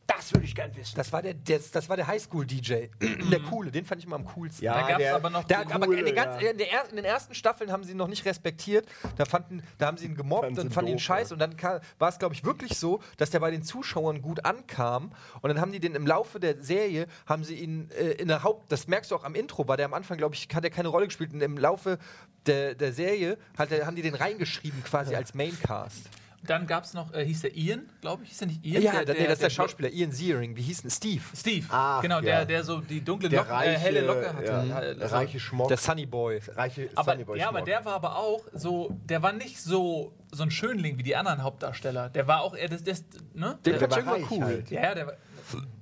Das 0.07 0.33
würde 0.35 0.45
ich 0.45 0.55
gern 0.55 0.75
wissen. 0.77 0.97
Das 0.97 1.13
war 1.13 1.23
der, 1.23 1.33
der, 1.35 1.61
das 1.73 1.89
war 1.89 1.97
der 1.97 2.07
Highschool-DJ. 2.07 2.89
der 3.31 3.41
coole, 3.49 3.71
den 3.71 3.85
fand 3.87 4.01
ich 4.01 4.07
immer 4.07 4.17
am 4.17 4.27
coolsten. 4.27 4.65
Ja, 4.65 4.81
Da 4.83 4.89
gab 4.89 5.01
es 5.01 5.13
aber 5.13 5.31
noch. 5.31 5.45
Der, 5.45 5.65
die- 5.65 5.73
aber 5.73 5.87
in 5.87 6.05
den, 6.05 6.15
ja. 6.15 6.25
ganz, 6.25 6.43
in, 6.43 6.59
der 6.59 6.71
er, 6.73 6.91
in 6.91 6.97
den 6.97 7.05
ersten 7.05 7.35
Staffeln 7.35 7.73
haben 7.73 7.85
sie 7.85 7.93
ihn 7.93 7.97
noch 7.97 8.09
nicht 8.09 8.25
respektiert. 8.27 8.87
Da, 9.17 9.25
fanden, 9.25 9.63
da 9.79 9.87
haben 9.87 9.97
sie 9.97 10.05
ihn 10.07 10.15
gemobbt 10.15 10.45
Fanden 10.45 10.61
sie 10.61 10.67
und 10.67 10.73
fanden 10.73 10.91
ihn 10.91 10.97
doof, 10.97 11.03
scheiße. 11.05 11.35
ja. 11.37 11.45
Und 11.47 11.61
dann 11.63 11.81
war 11.99 12.09
es, 12.09 12.19
glaube 12.19 12.35
ich, 12.35 12.45
wirklich 12.45 12.79
so, 12.79 13.01
dass 13.17 13.31
der 13.31 13.41
bei 13.41 13.51
den 13.51 13.63
Zuschauern 13.63 14.21
gut 14.21 14.45
ankam. 14.45 15.13
Und 15.41 15.49
dann 15.49 15.61
haben 15.61 15.73
die 15.73 15.81
den 15.81 15.95
im 15.95 16.07
Laufe 16.07 16.39
der 16.39 16.63
Serie, 16.63 17.07
haben 17.27 17.43
sie 17.45 17.55
ihn 17.55 17.91
äh, 17.99 18.11
in 18.13 18.29
der 18.29 18.43
Haupt... 18.43 18.71
Das 18.71 18.87
merkst 18.87 19.11
du 19.11 19.17
auch 19.17 19.25
am 19.25 19.35
Intro, 19.35 19.67
war 19.69 19.77
der 19.77 19.87
am 19.87 19.95
Anfang, 19.95 20.19
glaube 20.19 20.35
ich, 20.35 20.49
hat 20.55 20.65
er 20.65 20.71
keine 20.71 20.89
Rolle 20.89 21.07
gespielt. 21.07 21.33
Und 21.33 21.41
im 21.41 21.57
Laufe 21.57 21.99
der, 22.47 22.75
der 22.75 22.93
Serie 22.93 23.39
hat 23.57 23.71
haben 23.71 23.97
die 23.97 24.03
den 24.03 24.15
reingeschrieben 24.15 24.83
quasi 24.85 25.15
als 25.15 25.33
Maincast. 25.35 26.09
Dann 26.47 26.67
gab 26.67 26.85
es 26.85 26.95
noch, 26.95 27.13
äh, 27.15 27.25
hieß 27.25 27.43
der 27.43 27.57
Ian, 27.57 27.89
glaube 28.01 28.23
ich, 28.25 28.31
hieß 28.31 28.39
der 28.39 28.49
nicht 28.49 28.65
Ian? 28.65 28.83
Ja, 28.83 28.93
der, 28.93 29.05
der, 29.07 29.15
nee, 29.15 29.25
das 29.25 29.33
ist 29.35 29.43
der 29.43 29.51
Schauspieler 29.51 29.89
Ian 29.91 30.13
Ziering. 30.13 30.57
Wie 30.57 30.63
hieß 30.63 30.83
denn 30.83 30.91
Steve? 30.91 31.23
Steve. 31.35 31.67
Ach, 31.71 32.03
genau, 32.03 32.17
ja. 32.17 32.23
der, 32.23 32.45
der 32.47 32.65
so 32.65 32.81
die 32.81 33.01
dunkle 33.03 33.29
der 33.29 33.41
Locke, 33.41 33.51
reiche, 33.53 33.71
äh, 33.71 33.79
helle 33.79 34.01
Locke 34.03 34.33
hatte. 34.35 34.45
ja, 34.69 34.81
Äh, 34.81 34.97
der 34.97 35.09
so. 35.09 35.15
reiche 35.17 35.41
Schmock. 35.41 35.69
Der 35.69 35.77
Sunny 35.77 36.07
Boy. 36.07 36.41
reiche 36.55 36.91
Aber, 36.95 37.13
Sunnyboy 37.13 37.39
ja, 37.39 37.49
aber 37.49 37.63
der 37.63 37.85
war 37.85 37.95
aber 37.95 38.17
auch 38.17 38.45
so, 38.53 38.95
der 39.05 39.23
war 39.23 39.33
nicht 39.33 39.61
so, 39.61 40.13
so 40.33 40.43
ein 40.43 40.51
Schönling 40.51 40.99
wie 40.99 41.03
die 41.03 41.17
anderen 41.17 41.43
Hauptdarsteller. 41.43 42.11
Der 42.11 42.27
war 42.27 42.43
auch 42.43 42.55
eher 42.55 42.69
das, 42.69 42.83
das 42.85 43.05
ne? 43.33 43.59
Der, 43.65 43.77
ich 43.77 43.81
war 43.91 44.07
reich 44.07 44.31
cool. 44.31 44.45
halt. 44.45 44.71
ja, 44.71 44.83
ja, 44.83 44.95
der 44.95 45.07
war, 45.07 45.15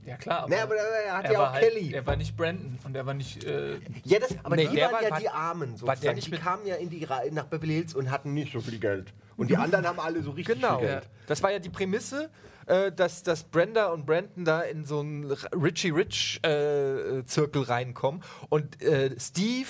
ja 0.07 0.17
klar. 0.17 0.49
Nee, 0.49 0.57
aber 0.59 0.75
er 0.77 1.17
hat 1.17 1.25
er 1.27 1.33
ja 1.33 1.39
war 1.39 1.49
auch 1.51 1.53
halt, 1.55 1.65
Kelly. 1.73 1.93
Er 1.95 2.07
war 2.07 2.17
nicht 2.17 2.37
Brandon 2.37 2.79
und 2.85 2.97
er 2.97 3.07
war 3.07 3.15
nicht, 3.15 3.45
äh, 3.45 3.79
Ja, 4.05 4.19
das, 4.19 4.35
aber 4.43 4.57
Nee, 4.57 4.67
die 4.69 4.77
der 4.77 4.87
waren 4.87 4.95
war- 4.95 5.03
ja 5.03 5.11
war- 5.11 5.21
die 5.21 5.29
Armen 5.29 5.61
war 5.73 5.79
sozusagen. 5.79 6.01
der 6.03 6.15
nicht 6.15 6.27
die 6.27 6.31
mit- 6.33 6.41
kamen 6.43 6.67
ja 6.67 6.75
in 6.77 6.91
die, 6.91 7.07
nach 7.31 7.47
Beverly 7.47 7.75
Hills 7.75 7.95
und 7.95 8.11
hatten 8.11 8.35
nicht 8.35 8.53
so 8.53 8.61
viel 8.61 8.79
Geld. 8.79 9.13
Und 9.37 9.49
die 9.51 9.57
anderen 9.57 9.87
haben 9.87 9.99
alle 10.01 10.23
so 10.23 10.31
richtig 10.33 10.57
Genau. 10.57 10.79
viel 10.79 10.89
Geld. 10.89 11.09
Das 11.27 11.43
war 11.43 11.51
ja 11.51 11.59
die 11.59 11.71
Prämisse, 11.71 12.31
äh, 12.67 12.93
dass, 12.93 13.23
dass 13.23 13.45
Brenda 13.45 13.87
und 13.89 14.07
Brandon 14.07 14.45
da 14.45 14.61
in 14.61 14.85
so 14.85 15.01
einen 15.01 15.31
Richie 15.53 15.91
Rich 15.91 16.41
äh, 16.45 17.25
Zirkel 17.27 17.63
reinkommen. 17.63 18.23
Und 18.51 18.81
äh, 18.83 19.15
Steve 19.19 19.69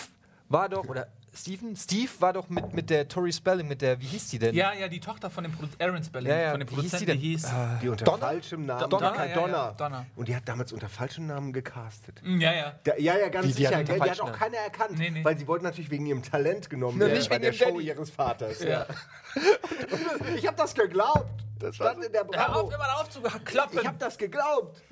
war 0.49 0.69
doch, 0.69 0.87
oder 0.89 1.07
Steven? 1.35 1.75
Steve 1.77 2.11
war 2.21 2.35
doch 2.35 2.49
mit, 2.51 2.75
mit 2.75 2.91
der 2.91 3.09
Tori 3.09 3.33
Spelling, 3.33 3.67
mit 3.67 3.81
der, 3.81 3.99
wie 4.01 4.07
hieß 4.07 4.29
die 4.29 4.39
denn? 4.39 4.55
ja, 4.55 4.73
ja, 4.75 4.87
die 4.89 5.01
Tochter 5.01 5.31
von 5.31 5.45
dem 5.45 5.53
Produ 5.53 5.71
Aaron 5.79 6.03
Spelling, 6.05 6.29
Ja, 6.29 6.37
ja, 6.39 6.51
von 6.51 6.61
dem 6.61 6.71
wie 6.71 6.75
hieß 6.75 6.83
die 6.83 6.89
Produzenten, 6.91 7.07
denn? 7.07 7.21
die 7.21 7.29
hieß, 7.31 7.51
Die 7.83 7.89
unter 7.89 8.05
Donna? 8.05 8.19
falschem 8.27 8.67
Namen. 8.67 8.91
Donna, 8.91 9.09
Donna, 9.11 9.25
ja, 9.25 9.31
ja, 9.31 9.35
Donna. 9.35 9.71
Donna. 9.73 10.07
Und 10.15 10.29
die 10.29 10.37
hat 10.37 10.47
damals 10.47 10.73
unter 10.73 10.89
falschem 10.91 11.27
Namen 11.27 11.53
gecastet. 11.55 12.21
ja, 12.23 12.53
ja. 12.53 12.73
Der, 12.85 13.01
ja, 13.01 13.17
ja, 13.17 13.29
ganz 13.31 13.47
die 13.47 13.53
sicher. 13.53 13.79
hat? 13.79 13.89
Die 13.89 13.93
hat 14.01 14.21
auch 14.21 14.33
keiner 14.33 14.59
erkannt. 14.59 14.99
Nee, 14.99 15.09
nee. 15.11 15.25
Weil 15.25 15.39
sie 15.39 15.47
wollten 15.49 15.65
natürlich 15.65 15.91
wegen 15.91 16.05
ihrem 16.05 16.23
Talent 16.23 16.69
genommen 16.69 17.01
werden 17.01 17.15
nicht 17.15 17.31
bei 17.31 17.37
wegen 17.37 17.45
der 17.45 17.53
Show 17.55 17.65
Daddy. 17.73 17.87
ihres 17.87 18.11
Vaters. 18.11 18.63
Ja. 18.63 18.87
Ich 20.37 20.47
habe 20.47 20.57
das 20.57 20.75
geglaubt. 20.75 21.27
Das 21.59 21.77
stand 21.77 22.05
in 22.05 22.11
der 22.13 22.23
Hör 22.33 22.57
auf, 22.57 22.69
Bravo. 22.71 22.75
immer 22.75 23.01
auf 23.01 23.09
zu 23.09 23.21
klappen. 23.21 23.79
Ich 23.81 23.87
habe 23.87 23.97
das 23.97 24.19
geglaubt. 24.19 24.83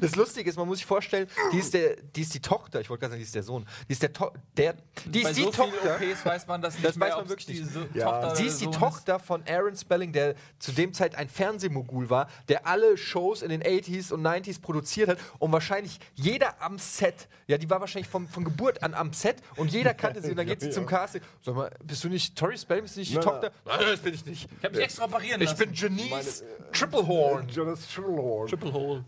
Das 0.00 0.16
Lustige 0.16 0.48
ist, 0.48 0.56
man 0.56 0.66
muss 0.66 0.78
sich 0.78 0.86
vorstellen, 0.86 1.28
die 1.52 1.58
ist, 1.58 1.74
der, 1.74 1.96
die 1.96 2.22
ist 2.22 2.32
die 2.32 2.40
Tochter, 2.40 2.80
ich 2.80 2.88
wollte 2.88 3.02
gerade 3.02 3.10
sagen, 3.12 3.18
die 3.20 3.26
ist 3.26 3.34
der 3.34 3.42
Sohn. 3.42 3.66
Die 3.86 3.92
ist 3.92 4.02
der, 4.02 4.10
to 4.14 4.32
der 4.56 4.74
die 5.04 5.20
Bei 5.22 5.28
ist 5.30 5.36
die 5.36 5.42
so 5.42 5.50
Tochter. 5.50 5.96
OPs 6.00 6.24
weiß 6.24 6.46
man 6.46 6.62
das 6.62 6.74
nicht 6.74 6.86
Das 6.86 6.96
mehr, 6.96 7.08
weiß 7.10 7.16
man 7.16 7.28
wirklich 7.28 7.46
die 7.46 7.60
nicht. 7.60 7.72
so 7.74 7.80
Ja. 7.92 8.06
Tochter 8.22 8.36
Sie 8.36 8.46
ist 8.46 8.58
die 8.58 8.64
Sohn 8.64 8.72
Tochter 8.72 9.18
von 9.18 9.42
Aaron 9.46 9.76
Spelling, 9.76 10.10
der 10.14 10.34
zu 10.58 10.72
dem 10.72 10.94
Zeit 10.94 11.14
ein 11.14 11.28
Fernsehmogul 11.28 12.08
war, 12.08 12.28
der 12.48 12.66
alle 12.66 12.96
Shows 12.96 13.42
in 13.42 13.50
den 13.50 13.62
80s 13.62 14.10
und 14.10 14.22
90s 14.26 14.62
produziert 14.62 15.10
hat 15.10 15.18
und 15.40 15.52
wahrscheinlich 15.52 16.00
jeder 16.14 16.62
am 16.62 16.78
Set, 16.78 17.28
ja, 17.46 17.58
die 17.58 17.68
war 17.68 17.80
wahrscheinlich 17.80 18.08
vom, 18.08 18.26
von 18.28 18.44
Geburt 18.44 18.82
an 18.82 18.94
am 18.94 19.12
Set 19.12 19.36
und 19.56 19.70
jeder 19.72 19.92
kannte 19.92 20.22
sie 20.22 20.30
und 20.30 20.36
dann 20.38 20.46
geht 20.46 20.60
sie 20.62 20.68
Ja. 20.68 20.72
zum 20.72 20.86
Casting. 20.86 21.20
Sag 21.44 21.54
mal, 21.54 21.70
bist 21.84 22.02
du 22.02 22.08
nicht 22.08 22.34
Tori 22.34 22.56
Spelling, 22.56 22.84
bist 22.84 22.96
du 22.96 23.00
nicht 23.00 23.10
die 23.12 23.16
Nein, 23.16 23.24
Tochter? 23.24 23.52
Nein, 23.68 23.78
das 23.90 24.00
bin 24.00 24.14
ich 24.14 24.24
nicht. 24.26 24.48
Ich 24.58 24.64
habe 24.64 24.74
mich 24.76 24.84
extra 24.84 25.04
operieren 25.04 25.40
Ich 25.40 25.50
lassen. 25.50 25.58
bin 25.58 25.74
Janice 25.74 26.44
Triplehorn. 26.72 27.48
Jonas 27.48 27.88
Trillhorn. 27.92 28.48
Triple 28.48 28.72
Hole. 28.72 29.04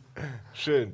Schön. 0.53 0.93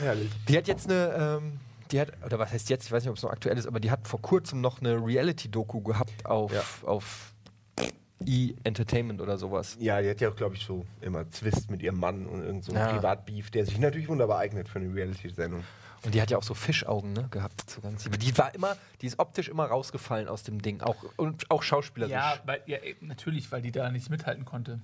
Herrlich. 0.00 0.30
Die 0.48 0.56
hat 0.56 0.66
jetzt 0.68 0.90
eine, 0.90 1.38
ähm, 1.42 1.60
die 1.90 2.00
hat, 2.00 2.12
oder 2.24 2.38
was 2.38 2.52
heißt 2.52 2.70
jetzt, 2.70 2.86
ich 2.86 2.92
weiß 2.92 3.02
nicht, 3.02 3.10
ob 3.10 3.16
es 3.16 3.22
noch 3.22 3.30
aktuell 3.30 3.58
ist, 3.58 3.66
aber 3.66 3.80
die 3.80 3.90
hat 3.90 4.06
vor 4.08 4.20
kurzem 4.22 4.60
noch 4.60 4.80
eine 4.80 4.94
Reality-Doku 4.96 5.82
gehabt 5.82 6.24
auf, 6.26 6.52
Ja. 6.52 6.62
auf 6.88 7.32
E-Entertainment 8.24 9.20
oder 9.20 9.36
sowas. 9.36 9.76
Ja, 9.78 10.00
die 10.00 10.08
hat 10.10 10.20
ja 10.20 10.30
auch, 10.30 10.36
glaube 10.36 10.54
ich, 10.56 10.64
so 10.64 10.84
immer 11.00 11.28
Zwist 11.30 11.70
mit 11.70 11.82
ihrem 11.82 12.00
Mann 12.00 12.26
und 12.26 12.42
irgend 12.42 12.64
so 12.64 12.72
ein 12.72 12.78
Ja. 12.78 12.92
Privatbeef, 12.92 13.50
der 13.50 13.66
sich 13.66 13.78
natürlich 13.78 14.08
wunderbar 14.08 14.38
eignet 14.38 14.68
für 14.68 14.78
eine 14.78 14.92
Reality-Sendung. 14.94 15.64
Und 16.06 16.14
die 16.14 16.22
hat 16.22 16.30
ja 16.30 16.38
auch 16.38 16.42
so 16.44 16.54
Fischaugen 16.54 17.12
ne, 17.12 17.26
gehabt. 17.30 17.68
So 17.68 17.80
ganz, 17.80 18.04
die 18.04 18.38
war 18.38 18.54
immer, 18.54 18.76
die 19.02 19.06
ist 19.06 19.18
optisch 19.18 19.48
immer 19.48 19.64
rausgefallen 19.66 20.28
aus 20.28 20.44
dem 20.44 20.62
Ding. 20.62 20.80
Auch, 20.80 20.96
und 21.16 21.50
auch 21.50 21.62
schauspielerisch. 21.62 22.12
Ja, 22.12 22.36
weil, 22.44 22.62
ja, 22.66 22.78
natürlich, 23.00 23.50
weil 23.52 23.60
die 23.60 23.72
da 23.72 23.90
nicht 23.90 24.08
mithalten 24.08 24.44
konnte. 24.44 24.80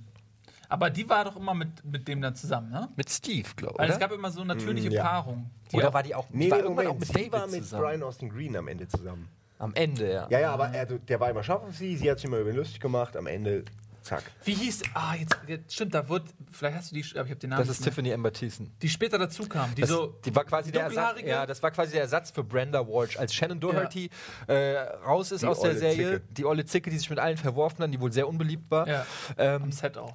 Aber 0.68 0.90
die 0.90 1.08
war 1.08 1.24
doch 1.24 1.36
immer 1.36 1.54
mit, 1.54 1.84
mit 1.84 2.08
dem 2.08 2.20
dann 2.22 2.34
zusammen, 2.34 2.70
ne? 2.70 2.88
Mit 2.96 3.08
Steve, 3.10 3.48
glaube 3.56 3.78
Weil 3.78 3.88
ich. 3.88 3.94
es 3.94 4.00
gab 4.00 4.10
immer 4.10 4.30
so 4.30 4.42
natürliche 4.42 4.88
Mm, 4.88 4.92
ja. 4.94 5.02
Paarung. 5.04 5.50
Oder 5.72 5.88
auch- 5.90 5.94
war 5.94 6.02
die 6.02 6.14
auch, 6.14 6.26
Nee, 6.30 6.46
die 6.46 6.50
war 6.50 6.58
nee, 6.58 6.62
irgendwann 6.64 6.86
Moment, 6.86 7.02
auch 7.04 7.08
mit 7.08 7.14
David 7.16 7.32
war 7.32 7.46
mit 7.46 7.62
zusammen? 7.62 7.82
Brian 7.84 8.02
Austin 8.02 8.28
Green 8.30 8.56
am 8.56 8.68
Ende 8.68 8.88
zusammen. 8.88 9.28
Am 9.58 9.74
Ende, 9.74 10.10
ja. 10.12 10.26
Ja, 10.28 10.40
ja, 10.40 10.52
aber 10.52 10.68
er, 10.70 10.86
der 10.86 11.20
war 11.20 11.30
immer 11.30 11.44
scharf 11.44 11.62
auf 11.62 11.76
sie, 11.76 11.96
sie 11.96 12.10
hat 12.10 12.18
sich 12.18 12.24
immer 12.24 12.38
über 12.38 12.50
ihn 12.50 12.56
lustig 12.56 12.80
gemacht, 12.80 13.16
am 13.16 13.26
Ende, 13.28 13.64
zack. 14.02 14.22
Wie 14.44 14.54
hieß. 14.54 14.82
Ah, 14.94 15.14
jetzt, 15.14 15.36
jetzt 15.46 15.74
stimmt, 15.74 15.94
da 15.94 16.08
wird. 16.08 16.24
Vielleicht 16.50 16.76
hast 16.76 16.90
du 16.90 16.94
die. 16.94 17.04
Aber 17.16 17.24
ich 17.24 17.30
habe 17.30 17.36
den 17.36 17.50
Namen. 17.50 17.60
Das 17.62 17.68
ist. 17.68 17.82
Tiffany 17.82 18.12
Amber 18.12 18.32
Thiessen. 18.32 18.72
Die 18.82 18.88
später 18.88 19.18
dazu 19.18 19.46
kam. 19.48 19.74
Die 19.74 19.80
Das, 19.82 19.90
so. 19.90 20.18
die 20.24 20.34
war 20.34 20.44
quasi 20.44 20.70
der 20.72 20.82
Ersatz, 20.82 21.20
ja, 21.24 21.46
das 21.46 21.62
war 21.62 21.70
quasi 21.70 21.92
der 21.92 22.02
Ersatz 22.02 22.30
für 22.30 22.44
Brenda 22.44 22.86
Walsh, 22.86 23.16
als 23.18 23.34
Shannon 23.34 23.60
Doherty 23.60 24.10
äh, 24.46 24.76
raus 25.06 25.32
ist 25.32 25.42
Die 25.42 25.46
aus 25.46 25.60
der 25.60 25.76
Serie. 25.76 25.96
Zicke. 26.20 26.22
Die 26.30 26.44
olle 26.44 26.64
Zicke, 26.64 26.90
die 26.90 26.98
sich 26.98 27.10
mit 27.10 27.18
allen 27.18 27.36
verworfen 27.36 27.82
hat, 27.82 27.92
die 27.92 28.00
wohl 28.00 28.12
sehr 28.12 28.28
unbeliebt 28.28 28.70
war. 28.70 28.86
Ja. 28.88 29.06
Ähm, 29.38 29.62
Am 29.64 29.72
Set 29.72 29.96
auch. 29.98 30.14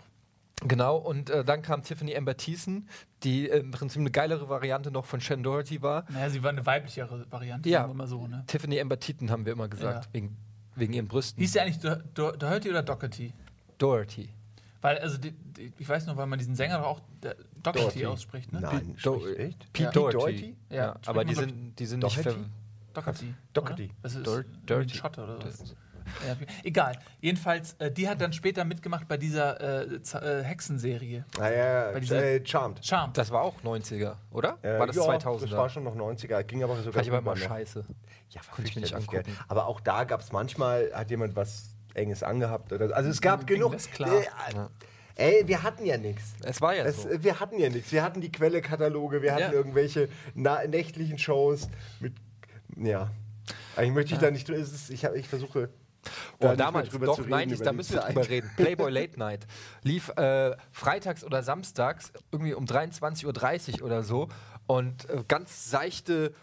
Genau, 0.63 0.97
und 0.97 1.29
äh, 1.29 1.45
dann 1.45 1.61
kam 1.61 1.83
Tiffany 1.83 2.15
Amber 2.17 2.35
Thiessen, 2.35 2.89
die 3.23 3.47
äh, 3.47 3.59
im 3.59 3.69
Prinzip 3.69 3.99
eine 3.99 4.09
geilere 4.09 4.49
Variante 4.49 4.89
noch 4.89 5.05
von 5.05 5.21
Shannon 5.21 5.43
Doherty 5.43 5.83
war. 5.83 6.05
Naja, 6.11 6.31
sie 6.31 6.41
war 6.41 6.49
eine 6.49 6.65
weiblichere 6.65 7.27
Variante, 7.29 7.69
Ja. 7.69 7.81
sagen 7.81 7.91
wir 7.91 7.95
mal 7.95 8.07
so, 8.07 8.25
ne? 8.27 8.43
Tiffany 8.47 8.79
Amber 8.81 8.99
Titten 8.99 9.29
haben 9.29 9.45
wir 9.45 9.53
immer 9.53 9.67
gesagt, 9.67 10.05
Ja. 10.05 10.13
wegen, 10.13 10.35
wegen 10.75 10.93
ihren 10.93 11.07
Brüsten. 11.07 11.39
Hieß 11.41 11.53
sie 11.53 11.59
eigentlich 11.61 11.77
Do 11.79 11.95
Do 12.15 12.31
Doherty 12.31 12.71
oder 12.71 12.81
Doherty? 12.81 13.33
Doherty. 13.77 14.29
Weil, 14.81 14.99
also, 14.99 15.17
die, 15.17 15.31
die, 15.31 15.73
ich 15.77 15.89
weiß 15.89 16.05
noch, 16.05 16.15
weil 16.17 16.27
man 16.27 16.37
diesen 16.39 16.55
Sänger 16.55 16.77
doch 16.77 16.85
auch 16.85 17.01
der 17.23 17.35
Doherty, 17.63 17.79
Doherty. 17.81 18.05
ausspricht, 18.05 18.53
ne? 18.53 18.61
Nein, 18.61 18.95
Do 19.03 19.27
echt? 19.27 19.71
Pete 19.73 19.83
Ja. 19.85 19.91
Doherty. 19.91 20.17
Doherty? 20.17 20.55
Ja, 20.69 20.75
Ja, 20.75 20.95
aber 21.07 21.25
die 21.25 21.33
sind, 21.35 21.77
die 21.79 21.85
sind 21.85 22.03
nicht 22.03 22.17
Doherty? 22.17 22.39
ver 22.39 22.49
Doherty. 22.93 23.33
Doherty. 23.53 23.83
oder? 23.85 23.93
Das 24.03 24.15
ist 24.15 24.25
Dirty. 24.25 24.73
ein 24.83 24.89
Schotte 24.89 25.23
oder 25.23 25.43
was? 25.43 25.75
Ja, 26.25 26.37
egal. 26.63 26.97
Jedenfalls, 27.19 27.73
äh, 27.79 27.91
die 27.91 28.07
hat 28.07 28.21
dann 28.21 28.31
später 28.31 28.63
mitgemacht 28.63 29.07
bei 29.09 29.17
dieser 29.17 29.59
äh, 29.83 29.95
äh, 29.95 30.43
Hexenserie. 30.43 31.25
Ah, 31.37 31.49
ja, 31.49 31.85
Bei 31.87 31.93
ja, 31.95 31.99
dieser- 31.99 32.23
äh, 32.23 32.45
Charmed. 32.45 32.85
Charmed. 32.85 33.17
Das 33.17 33.29
war 33.29 33.41
auch 33.41 33.61
90er, 33.61 34.15
oder? 34.31 34.57
Äh, 34.61 34.79
war 34.79 34.87
das 34.87 34.95
ja, 34.95 35.01
2000er? 35.03 35.41
Das 35.41 35.51
war 35.51 35.69
schon 35.69 35.83
noch 35.83 35.95
90er, 35.97 36.43
ging 36.43 36.63
aber 36.63 36.77
sogar 36.77 36.93
Fand 36.93 37.05
ich 37.05 37.11
aber 37.11 37.19
immer 37.19 37.35
noch. 37.35 37.41
scheiße. 37.41 37.83
Ja, 38.29 38.41
war 38.47 38.55
Konnte 38.55 38.69
ich 38.69 38.75
mir 38.77 38.83
nicht 38.83 38.93
angucken. 38.95 39.23
Aber 39.49 39.67
auch 39.67 39.81
da 39.81 40.05
gab 40.05 40.21
es 40.21 40.31
manchmal, 40.31 40.91
hat 40.93 41.09
jemand 41.09 41.35
was 41.35 41.75
Enges 41.97 42.23
angehabt. 42.23 42.71
Oder, 42.71 42.95
also 42.95 43.09
es 43.09 43.21
gab 43.21 43.45
genug. 43.47 43.73
das 43.73 43.89
klar. 43.89 44.21
Äh, 45.15 45.39
ey, 45.39 45.47
wir 45.47 45.63
hatten 45.63 45.85
ja 45.85 45.97
nichts. 45.97 46.33
Es 46.43 46.61
war 46.61 46.75
ja 46.75 46.83
Es, 46.85 47.03
so. 47.03 47.09
wir 47.23 47.39
hatten 47.39 47.59
ja 47.59 47.69
nichts. 47.69 47.91
Wir 47.91 48.03
hatten 48.03 48.21
die 48.21 48.31
Quelle-Kataloge, 48.31 49.21
wir 49.21 49.31
hatten 49.33 49.41
Ja. 49.43 49.51
irgendwelche 49.51 50.09
nächtlichen 50.35 51.17
Shows 51.17 51.67
mit. 51.99 52.13
Ja. 52.75 53.09
Eigentlich 53.75 53.93
möchte 53.93 54.13
ich 54.13 54.19
da 54.19 54.31
nicht 54.31 54.47
ist- 54.49 54.89
Ich, 54.89 55.05
hab- 55.05 55.15
ich 55.15 55.27
versuche. 55.27 55.69
Oh, 56.05 56.09
da 56.39 56.47
mehr 56.47 56.55
damals, 56.55 56.89
doch, 56.89 57.15
zu 57.15 57.23
reden, 57.23 57.33
90s, 57.33 57.55
über 57.55 57.65
da 57.65 57.73
müssen 57.73 57.93
wir 57.93 58.01
Zeit. 58.01 58.09
drüber 58.15 58.29
reden. 58.29 58.51
Playboy 58.55 58.91
Late 58.91 59.19
Night 59.19 59.47
lief 59.83 60.09
äh, 60.09 60.55
freitags 60.71 61.23
oder 61.23 61.43
samstags 61.43 62.11
irgendwie 62.31 62.53
um 62.53 62.65
23.30 62.65 63.79
Uhr 63.81 63.85
oder 63.85 64.03
so 64.03 64.29
und 64.67 65.09
äh, 65.09 65.23
ganz 65.27 65.69
seichte 65.69 66.33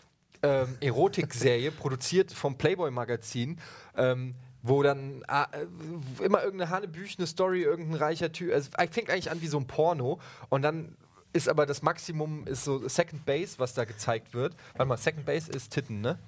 ähm, 0.43 0.77
Erotikserie, 0.81 1.71
produziert 1.81 2.33
vom 2.33 2.59
Playboy-Magazin. 2.59 3.59
Ähm, 3.97 4.35
wo 4.65 4.83
dann 4.83 5.23
ah, 5.29 5.47
äh, 5.53 6.25
immer 6.25 6.43
irgendeine 6.43 6.71
hanebüchene 6.71 7.27
Story, 7.27 7.63
irgendein 7.63 7.97
reicher 7.97 8.33
Typ, 8.33 8.51
es 8.51 8.71
fängt 8.91 9.11
eigentlich 9.11 9.31
an 9.31 9.43
wie 9.43 9.47
so 9.47 9.59
ein 9.59 9.67
Porno 9.67 10.19
und 10.49 10.63
dann 10.63 10.97
ist 11.35 11.49
aber 11.49 11.67
das 11.67 11.83
Maximum 11.83 12.47
ist 12.47 12.65
so 12.65 12.89
Second 12.89 13.27
Base, 13.27 13.59
was 13.59 13.75
da 13.75 13.85
gezeigt 13.85 14.35
wird. 14.35 14.57
Warte 14.75 14.89
mal, 14.89 14.97
Second 14.97 15.27
Base 15.27 15.51
ist 15.51 15.71
Titten, 15.71 16.01
ne? 16.01 16.19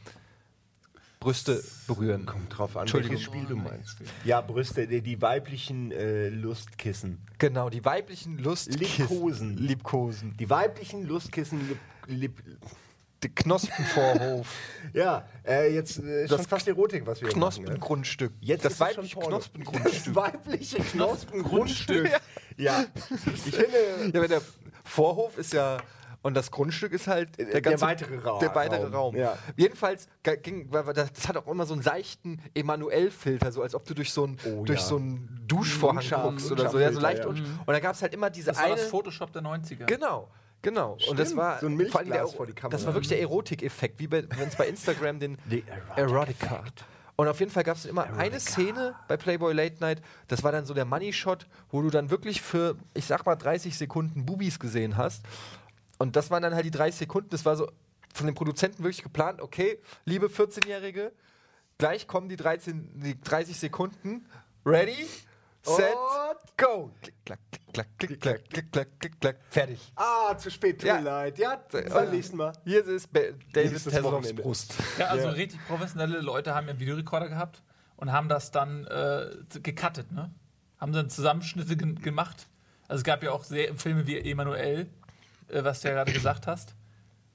Brüste 1.20 1.64
berühren. 1.86 2.26
Kommt 2.26 2.58
drauf 2.58 2.76
an, 2.76 2.92
welches 2.92 3.22
Spiel 3.22 3.46
du 3.46 3.56
meinst. 3.56 3.96
Ja, 4.24 4.42
Brüste, 4.42 4.86
die, 4.86 5.00
die 5.00 5.22
weiblichen 5.22 5.90
äh, 5.92 6.28
Lustkissen. 6.28 7.22
Genau, 7.38 7.70
die 7.70 7.84
weiblichen 7.84 8.36
Lustkissen. 8.38 8.98
Liebkosen. 8.98 9.56
Liebkosen. 9.56 10.36
Die 10.36 10.50
weiblichen 10.50 11.06
Lustkissen. 11.06 11.68
Lip, 11.68 11.78
lip, 12.06 12.42
Der 13.22 13.30
Knospenvorhof. 13.30 14.46
ja, 14.92 15.26
äh, 15.46 15.74
jetzt 15.74 15.98
äh, 15.98 16.28
schon 16.28 16.36
Das 16.38 16.46
fast 16.46 16.68
Erotik, 16.68 17.06
was 17.06 17.20
wir 17.22 17.28
hier 17.28 17.38
machen. 17.38 17.60
Ne? 17.62 17.64
Knospengrundstück. 17.70 18.32
Jetzt 18.40 18.64
das 18.64 18.74
ist 18.74 18.80
es 18.80 18.86
schon 18.88 18.96
weibliche. 18.96 19.20
Knospengrundstück. 19.28 20.04
Das 20.04 20.14
weibliche 20.14 20.76
Knospengrundstück. 20.82 22.10
ja. 22.56 22.84
Ich 23.34 23.54
finde, 23.54 23.76
ja, 24.12 24.18
aber 24.18 24.28
der 24.28 24.42
Vorhof 24.84 25.38
ist 25.38 25.52
ja. 25.52 25.78
Und 26.22 26.34
das 26.34 26.50
Grundstück 26.50 26.92
ist 26.92 27.06
halt 27.06 27.38
der, 27.38 27.46
Der 27.46 27.62
ganze, 27.62 27.84
weitere 27.86 28.16
Ra- 28.18 28.40
Der 28.40 28.52
weitere 28.54 28.82
Raum, 28.86 28.92
Raum. 28.94 29.16
ja. 29.16 29.38
Jedenfalls 29.56 30.08
ging, 30.42 30.66
weil- 30.72 30.92
das 30.92 31.10
hat 31.28 31.36
auch 31.36 31.46
immer 31.46 31.66
so 31.66 31.74
einen 31.74 31.82
seichten 31.82 32.42
Emanuel-Filter, 32.52 33.52
so 33.52 33.62
als 33.62 33.76
ob 33.76 33.84
du 33.84 33.94
durch 33.94 34.12
so 34.12 34.24
einen 34.24 34.36
Oh, 34.44 34.64
durch 34.64 34.80
ja. 34.80 34.86
so 34.86 34.96
einen 34.96 35.44
Duschvorhang 35.46 36.02
guckst 36.22 36.50
oder 36.50 36.68
so. 36.68 36.80
Ja, 36.80 36.90
so 36.92 36.98
leicht 36.98 37.24
Unscharffilter, 37.24 37.60
un- 37.60 37.60
Und 37.66 37.72
da 37.74 37.78
gab 37.80 37.94
es 37.94 38.02
halt 38.02 38.12
immer 38.12 38.28
diese 38.30 38.48
Das 38.48 38.56
war 38.58 38.64
eine. 38.64 38.74
das 38.74 38.86
Photoshop 38.86 39.32
der 39.32 39.42
90er. 39.42 39.84
Genau, 39.86 40.28
genau. 40.66 40.98
und 41.08 41.18
das 41.18 41.36
war 41.36 41.60
so 41.60 41.66
ein 41.66 41.86
vor 41.88 42.00
allem 42.00 42.10
der, 42.10 42.26
vor 42.26 42.46
die 42.46 42.52
Kamera. 42.52 42.76
Das 42.76 42.86
war 42.86 42.94
wirklich 42.94 43.08
der 43.08 43.20
Erotikeffekt, 43.20 43.98
wie 44.00 44.10
wenn 44.10 44.28
es 44.28 44.56
bei 44.56 44.66
Instagram 44.66 45.20
den 45.20 45.38
Erotica. 45.96 46.64
Und 47.16 47.28
auf 47.28 47.40
jeden 47.40 47.50
Fall 47.50 47.64
gab 47.64 47.76
es 47.76 47.86
immer 47.86 48.12
eine 48.18 48.40
Szene 48.40 48.94
bei 49.08 49.16
Playboy 49.16 49.54
Late 49.54 49.76
Night, 49.80 50.02
das 50.28 50.42
war 50.42 50.52
dann 50.52 50.66
so 50.66 50.74
der 50.74 50.84
Money 50.84 51.12
Shot, 51.12 51.46
wo 51.70 51.80
du 51.80 51.88
dann 51.88 52.10
wirklich 52.10 52.42
für, 52.42 52.76
ich 52.92 53.06
sag 53.06 53.24
mal, 53.24 53.36
30 53.36 53.76
Sekunden 53.76 54.26
Bubis 54.26 54.58
gesehen 54.58 54.96
hast. 54.96 55.24
Und 55.98 56.16
das 56.16 56.30
waren 56.30 56.42
dann 56.42 56.54
halt 56.54 56.66
die 56.66 56.70
30 56.70 56.98
Sekunden, 56.98 57.30
das 57.30 57.44
war 57.46 57.56
so 57.56 57.70
von 58.12 58.26
den 58.26 58.34
Produzenten 58.34 58.82
wirklich 58.82 59.02
geplant, 59.02 59.40
okay, 59.40 59.78
liebe 60.04 60.26
14-Jährige, 60.26 61.12
gleich 61.78 62.06
kommen 62.06 62.28
die, 62.28 62.36
13, 62.36 63.00
die 63.00 63.20
30 63.20 63.56
Sekunden, 63.58 64.26
ready, 64.64 65.06
set, 65.66 65.94
Und- 65.94 66.56
go. 66.56 66.90
Klick, 67.02 67.14
klack, 67.24 67.38
klick, 67.50 67.72
klack, 67.72 67.88
klick, 67.98 68.20
klack, 68.20 68.50
klick, 68.50 68.72
klack, 68.72 68.88
klick, 69.00 69.20
klack, 69.20 69.36
fertig. 69.50 69.92
Ah, 69.96 70.36
zu 70.38 70.50
spät, 70.50 70.78
tut 70.80 70.88
Ja. 70.88 70.96
mir 70.96 71.02
leid. 71.02 71.38
Ja, 71.38 71.60
beim 71.92 72.10
nächsten 72.10 72.36
Mal. 72.36 72.52
Hier 72.64 72.84
ist 72.86 73.12
Ba- 73.12 73.20
David 73.52 73.72
Nächstes 73.72 73.86
Hasselhoffs 73.92 74.14
Wochenende. 74.16 74.42
Brust. 74.42 74.74
Ja, 74.98 75.06
also 75.08 75.26
Ja. 75.26 75.32
richtig 75.32 75.60
professionelle 75.66 76.20
Leute 76.20 76.54
haben 76.54 76.66
ja 76.66 76.70
einen 76.70 76.80
Videorekorder 76.80 77.28
gehabt 77.28 77.62
und 77.96 78.12
haben 78.12 78.28
das 78.28 78.50
dann 78.50 78.86
äh, 78.86 79.30
z- 79.48 79.62
gecuttet, 79.64 80.10
ne? 80.12 80.30
Haben 80.78 80.92
dann 80.92 81.10
Zusammenschnitte 81.10 81.76
ge 81.76 81.94
gemacht. 81.94 82.46
Also 82.88 83.00
es 83.00 83.04
gab 83.04 83.22
ja 83.22 83.32
auch 83.32 83.44
sehr, 83.44 83.74
Filme 83.76 84.06
wie 84.06 84.18
Emanuel, 84.18 84.88
äh, 85.48 85.64
was 85.64 85.80
du 85.80 85.88
ja 85.88 85.94
gerade 85.94 86.12
gesagt 86.12 86.46
hast. 86.46 86.74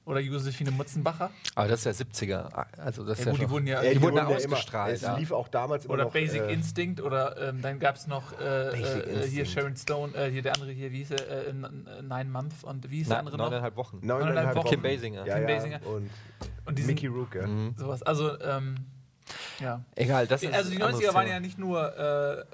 Oder 0.04 0.18
Josephine 0.18 0.72
Mutzenbacher. 0.72 1.30
Aber 1.54 1.68
das 1.68 1.86
ist 1.86 2.00
ja 2.00 2.06
70er. 2.06 2.50
Also 2.78 3.04
das 3.04 3.20
ist 3.20 3.24
Ja, 3.26 3.30
ja, 3.30 3.38
gut, 3.38 3.40
die 3.46 3.50
wurden 3.50 3.66
ja. 3.68 3.80
Ey, 3.82 3.94
die 3.94 4.02
wurden 4.02 4.16
ja 4.16 4.26
ausgestrahlt, 4.26 5.00
Immer, 5.00 5.12
es 5.12 5.18
lief 5.20 5.30
auch 5.30 5.46
damals 5.46 5.84
immer 5.84 5.94
oder 5.94 6.04
noch, 6.04 6.12
Basic 6.12 6.42
äh, 6.42 6.52
Instinct 6.52 7.00
oder 7.00 7.36
ähm, 7.50 7.62
dann 7.62 7.78
gab 7.78 7.94
es 7.94 8.08
noch 8.08 8.32
äh, 8.32 8.70
Basic 8.72 9.06
äh, 9.06 9.28
hier. 9.28 9.46
Sharon 9.46 9.76
Stone, 9.76 10.12
äh, 10.16 10.28
hier 10.30 10.42
der 10.42 10.54
andere 10.54 10.72
hier, 10.72 10.90
wie 10.90 10.98
hieß 10.98 11.12
er, 11.12 11.46
äh, 11.46 11.50
in, 11.50 11.62
äh, 11.86 12.02
Nine 12.02 12.24
Month 12.30 12.52
und 12.64 12.90
wie 12.90 12.96
hieß 12.98 13.08
der 13.08 13.20
andere 13.20 13.36
noch? 13.36 13.44
neuneinhalb 13.44 13.76
Wochen. 13.76 14.00
neuneinhalb 14.02 14.56
Wochen. 14.56 14.68
Kim 14.70 14.82
Basinger. 14.82 15.24
Ja, 15.24 15.34
Kim 15.38 15.48
ja, 15.48 15.54
Basinger. 15.54 15.80
Und 15.86 16.10
Und 16.64 16.78
die 16.78 16.82
Mickey 16.82 17.06
Rook, 17.06 17.34
ja. 17.36 17.46
sowas. 17.76 18.02
Also, 18.02 18.40
ähm, 18.40 18.74
ja. 19.60 19.84
Egal, 19.94 20.26
das 20.26 20.42
ist 20.42 20.52
Also 20.52 20.70
die 20.70 20.76
ein 20.78 20.82
anderes 20.82 21.04
90er 21.04 21.14
waren 21.14 21.22
Thema. 21.26 21.34
ja 21.34 21.40
nicht 21.40 21.58
nur 21.58 21.96
äh, 21.96 22.44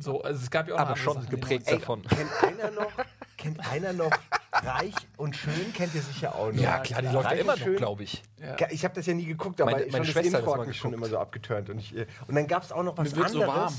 so, 0.00 0.20
also 0.22 0.40
es 0.42 0.50
gab 0.50 0.66
ja 0.68 0.74
auch 0.74 0.78
noch 0.80 0.86
aber 0.86 0.96
schon 0.96 1.14
Sachen 1.14 1.28
geprägt 1.28 1.68
90ern. 1.68 1.70
davon. 1.78 2.02
Kennt 2.02 2.30
einer 2.42 2.70
noch, 2.72 2.90
kennt 3.38 3.60
einer 3.72 3.92
noch 3.94 4.10
Reich 4.52 4.94
und 5.16 5.36
Schön? 5.36 5.72
Kennt 5.72 5.94
ihr 5.94 6.02
sicher 6.02 6.34
auch 6.34 6.52
noch. 6.52 6.60
Ja, 6.60 6.78
klar, 6.80 7.00
die 7.02 7.08
läuft 7.08 7.30
ja 7.30 7.36
immer 7.36 7.52
noch, 7.56 7.62
Schön. 7.62 7.76
glaube 7.76 8.02
ich. 8.02 8.22
Ja. 8.40 8.56
Ich 8.70 8.84
habe 8.84 8.94
das 8.94 9.06
ja 9.06 9.14
nie 9.14 9.24
geguckt, 9.24 9.60
aber 9.60 9.70
Meine- 9.70 9.84
schon 9.84 9.92
meine 9.92 10.04
das 10.04 10.12
Schwester 10.12 10.38
Intro 10.40 10.50
das 10.52 10.60
hat 10.60 10.66
mich 10.68 10.76
schon 10.76 10.92
immer 10.92 11.06
so 11.06 11.18
abgeturnt. 11.18 11.70
Und, 11.70 11.78
ich, 11.78 11.96
äh, 11.96 12.06
und 12.26 12.34
dann 12.34 12.46
gab 12.46 12.62
es 12.64 12.72
auch 12.72 12.82
noch 12.82 12.96
was 12.98 13.10
Mir 13.12 13.16
wird 13.18 13.30
so 13.30 13.42
anderes. 13.42 13.56
warm. 13.56 13.74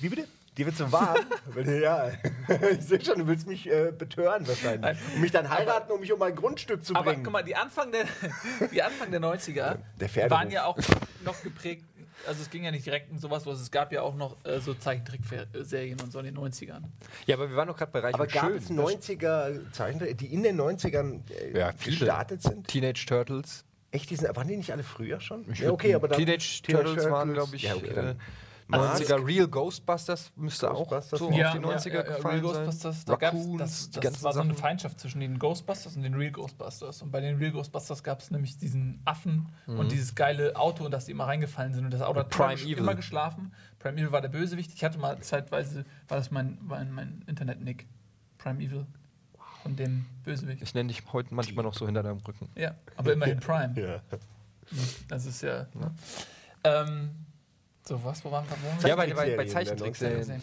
Wie 0.00 0.08
bitte? 0.08 0.28
Dir 0.56 0.66
wird 0.66 0.76
so 0.76 0.90
warm? 0.92 1.16
Ja, 1.66 2.10
ich 2.72 2.80
sehe 2.84 3.04
schon, 3.04 3.18
du 3.18 3.26
willst 3.26 3.46
mich 3.46 3.68
äh, 3.70 3.92
betören 3.96 4.46
wahrscheinlich. 4.46 4.96
Und 5.14 5.20
mich 5.20 5.30
dann 5.32 5.48
heiraten, 5.50 5.90
um 5.92 6.00
mich 6.00 6.12
um 6.12 6.18
mein 6.18 6.34
Grundstück 6.34 6.84
zu 6.84 6.94
Aber 6.94 7.10
bringen. 7.10 7.24
guck 7.24 7.32
mal, 7.32 7.42
die 7.42 7.56
Anfang 7.56 7.90
der, 7.92 8.04
die 8.72 8.82
Anfang 8.82 9.10
der 9.10 9.20
90er 9.20 9.78
Der 10.00 10.30
waren 10.30 10.50
ja 10.50 10.64
auch 10.64 10.78
noch 11.24 11.40
geprägt, 11.42 11.84
also 12.26 12.42
es 12.42 12.50
ging 12.50 12.64
ja 12.64 12.70
nicht 12.70 12.86
direkt 12.86 13.10
um 13.10 13.18
sowas, 13.18 13.44
bloß 13.44 13.60
es 13.60 13.70
gab 13.70 13.92
ja 13.92 14.02
auch 14.02 14.14
noch 14.14 14.36
äh, 14.44 14.60
so 14.60 14.74
Zeichentrickserien 14.74 16.00
und 16.00 16.12
so 16.12 16.18
in 16.18 16.26
den 16.26 16.36
90ern. 16.38 16.82
Ja, 17.26 17.36
aber 17.36 17.48
wir 17.48 17.56
waren 17.56 17.68
doch 17.68 17.76
gerade 17.76 17.92
bei 17.92 18.00
Reich 18.00 18.14
aber 18.14 18.24
und 18.24 18.32
gab 18.32 18.46
Schön. 18.46 18.56
es 18.56 18.70
90er 18.70 19.72
Zeichentrick, 19.72 20.18
die 20.18 20.26
in 20.32 20.42
den 20.42 20.60
90ern 20.60 21.20
äh, 21.30 21.58
Ja, 21.58 21.72
viele. 21.76 21.96
gestartet 21.98 22.42
sind? 22.42 22.68
Teenage 22.68 23.04
Turtles. 23.06 23.64
Echt, 23.90 24.10
die 24.10 24.16
sind, 24.16 24.34
waren 24.36 24.48
die 24.48 24.56
nicht 24.56 24.72
alle 24.72 24.82
früher 24.82 25.20
schon? 25.20 25.44
Ich 25.52 25.60
ja, 25.60 25.70
okay, 25.70 25.94
aber 25.94 26.08
dann 26.08 26.18
Teenage 26.18 26.62
Turtles 26.62 27.08
waren, 27.08 27.32
glaube 27.32 27.54
ich, 27.54 27.62
ja, 27.62 27.76
okay, 27.76 27.92
dann 27.94 28.08
äh, 28.08 28.14
Mask. 28.68 29.02
90er 29.04 29.26
Real 29.26 29.46
Ghostbusters 29.48 30.32
müsste 30.36 30.68
Ghostbusters. 30.68 31.20
auch 31.22 31.28
so 31.30 31.32
Ja, 31.36 31.48
auf 31.48 31.54
die 31.54 31.60
90er 31.64 31.88
ja, 31.88 31.94
ja, 31.96 32.02
gefallen 32.02 32.40
Real 32.40 32.54
sein. 32.54 32.64
Ghostbusters, 32.64 33.04
da 33.04 33.16
gab's, 33.16 33.36
Raccoons, 33.36 33.58
das, 33.58 33.90
das 33.90 34.02
ganzen 34.02 34.22
war 34.24 34.32
so 34.32 34.40
eine. 34.40 34.54
Feindschaft 34.54 35.00
zwischen 35.00 35.20
den 35.20 35.38
Ghostbusters 35.38 35.96
und 35.96 36.02
den 36.02 36.14
Real 36.14 36.32
Ghostbusters. 36.32 37.02
Und 37.02 37.10
bei 37.10 37.20
den 37.20 37.36
Real 37.36 37.52
Ghostbusters 37.52 38.02
gab 38.02 38.20
es 38.20 38.30
nämlich 38.30 38.56
diesen 38.58 39.00
Affen 39.04 39.48
und 39.66 39.92
dieses 39.92 40.14
geile 40.14 40.56
Auto, 40.56 40.84
in 40.86 40.90
das 40.90 41.04
die 41.04 41.12
immer 41.12 41.26
reingefallen 41.26 41.74
sind. 41.74 41.84
Und 41.84 41.92
das 41.92 42.00
Auto 42.02 42.20
hat 42.20 42.26
Mhm. 42.26 42.30
Prime 42.30 42.52
immer, 42.54 42.62
Evil. 42.62 42.78
immer 42.78 42.94
geschlafen. 42.94 43.52
Prime 43.78 43.98
Evil 44.00 44.12
war 44.12 44.20
der 44.22 44.28
Bösewicht. 44.30 44.72
Ich 44.74 44.82
hatte 44.82 44.98
mal 44.98 45.18
zeitweise, 45.20 45.84
war 46.08 46.16
das 46.16 46.30
mein, 46.30 46.58
mein, 46.62 46.90
mein 46.90 47.22
Internet-Nick. 47.26 47.86
Prime 48.38 48.60
Evil. 48.62 48.86
Von 49.62 49.76
dem 49.76 50.04
Bösewicht. 50.24 50.62
Ich 50.62 50.74
nenne 50.74 50.88
dich 50.88 51.02
heute 51.12 51.34
manchmal 51.34 51.64
noch 51.64 51.72
so 51.74 51.86
hinter 51.86 52.02
deinem 52.02 52.18
Rücken. 52.18 52.48
Ja, 52.54 52.74
aber 52.96 53.12
immerhin 53.14 53.40
Prime. 53.40 53.74
Ja. 53.80 54.00
Das 55.08 55.24
ist 55.26 55.42
ja. 55.42 55.66
Ne? 55.74 55.90
Ähm, 56.64 57.10
so, 57.84 58.02
was? 58.04 58.24
Wo 58.24 58.30
waren 58.30 58.44
wir? 58.80 58.88
Ja, 58.88 58.96
bei, 58.96 59.12
bei, 59.12 59.36
bei 59.36 59.46
Zeichentrickserien. 59.46 60.42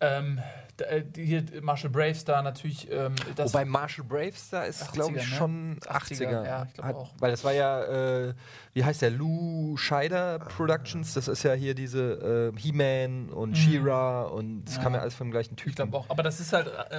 Ähm, 0.00 0.38
d- 0.78 0.84
äh, 0.84 1.04
hier 1.16 1.42
Marshall 1.60 1.90
Bravestar 1.90 2.40
natürlich. 2.42 2.88
Ähm, 2.90 3.16
das 3.34 3.52
Wobei 3.52 3.64
Marshall 3.64 4.04
Bravestar 4.04 4.66
ist, 4.66 4.82
80er, 4.84 4.92
glaube 4.92 5.18
ich, 5.18 5.28
ne? 5.28 5.36
schon 5.36 5.78
80er, 5.80 5.88
80er. 6.28 6.44
ja, 6.44 6.64
ich 6.68 6.74
glaub 6.74 6.86
Hat- 6.86 6.94
auch. 6.94 7.10
Weil 7.18 7.30
das 7.32 7.42
war 7.42 7.52
ja, 7.52 8.28
äh, 8.28 8.34
wie 8.74 8.84
heißt 8.84 9.02
der, 9.02 9.10
Lou 9.10 9.76
Scheider 9.76 10.38
Productions. 10.38 11.14
Das 11.14 11.26
ist 11.26 11.42
ja 11.42 11.52
hier 11.54 11.74
diese 11.74 12.52
äh, 12.56 12.60
He-Man 12.60 13.30
und 13.30 13.56
She-Ra 13.56 14.22
und 14.22 14.66
das 14.66 14.76
Ja. 14.76 14.82
kam 14.84 14.94
ja 14.94 15.00
alles 15.00 15.14
vom 15.14 15.32
gleichen 15.32 15.56
Typen. 15.56 15.70
Ich 15.70 15.76
glaube 15.76 15.96
auch. 15.96 16.08
Aber 16.10 16.22
das 16.22 16.38
ist 16.38 16.52
halt 16.52 16.68
äh, 16.90 16.94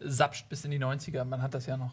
reingesapscht 0.00 0.48
bis 0.48 0.64
in 0.64 0.70
die 0.70 0.78
90er. 0.78 1.24
Man 1.24 1.42
hat 1.42 1.54
das 1.54 1.66
ja 1.66 1.76
noch 1.76 1.92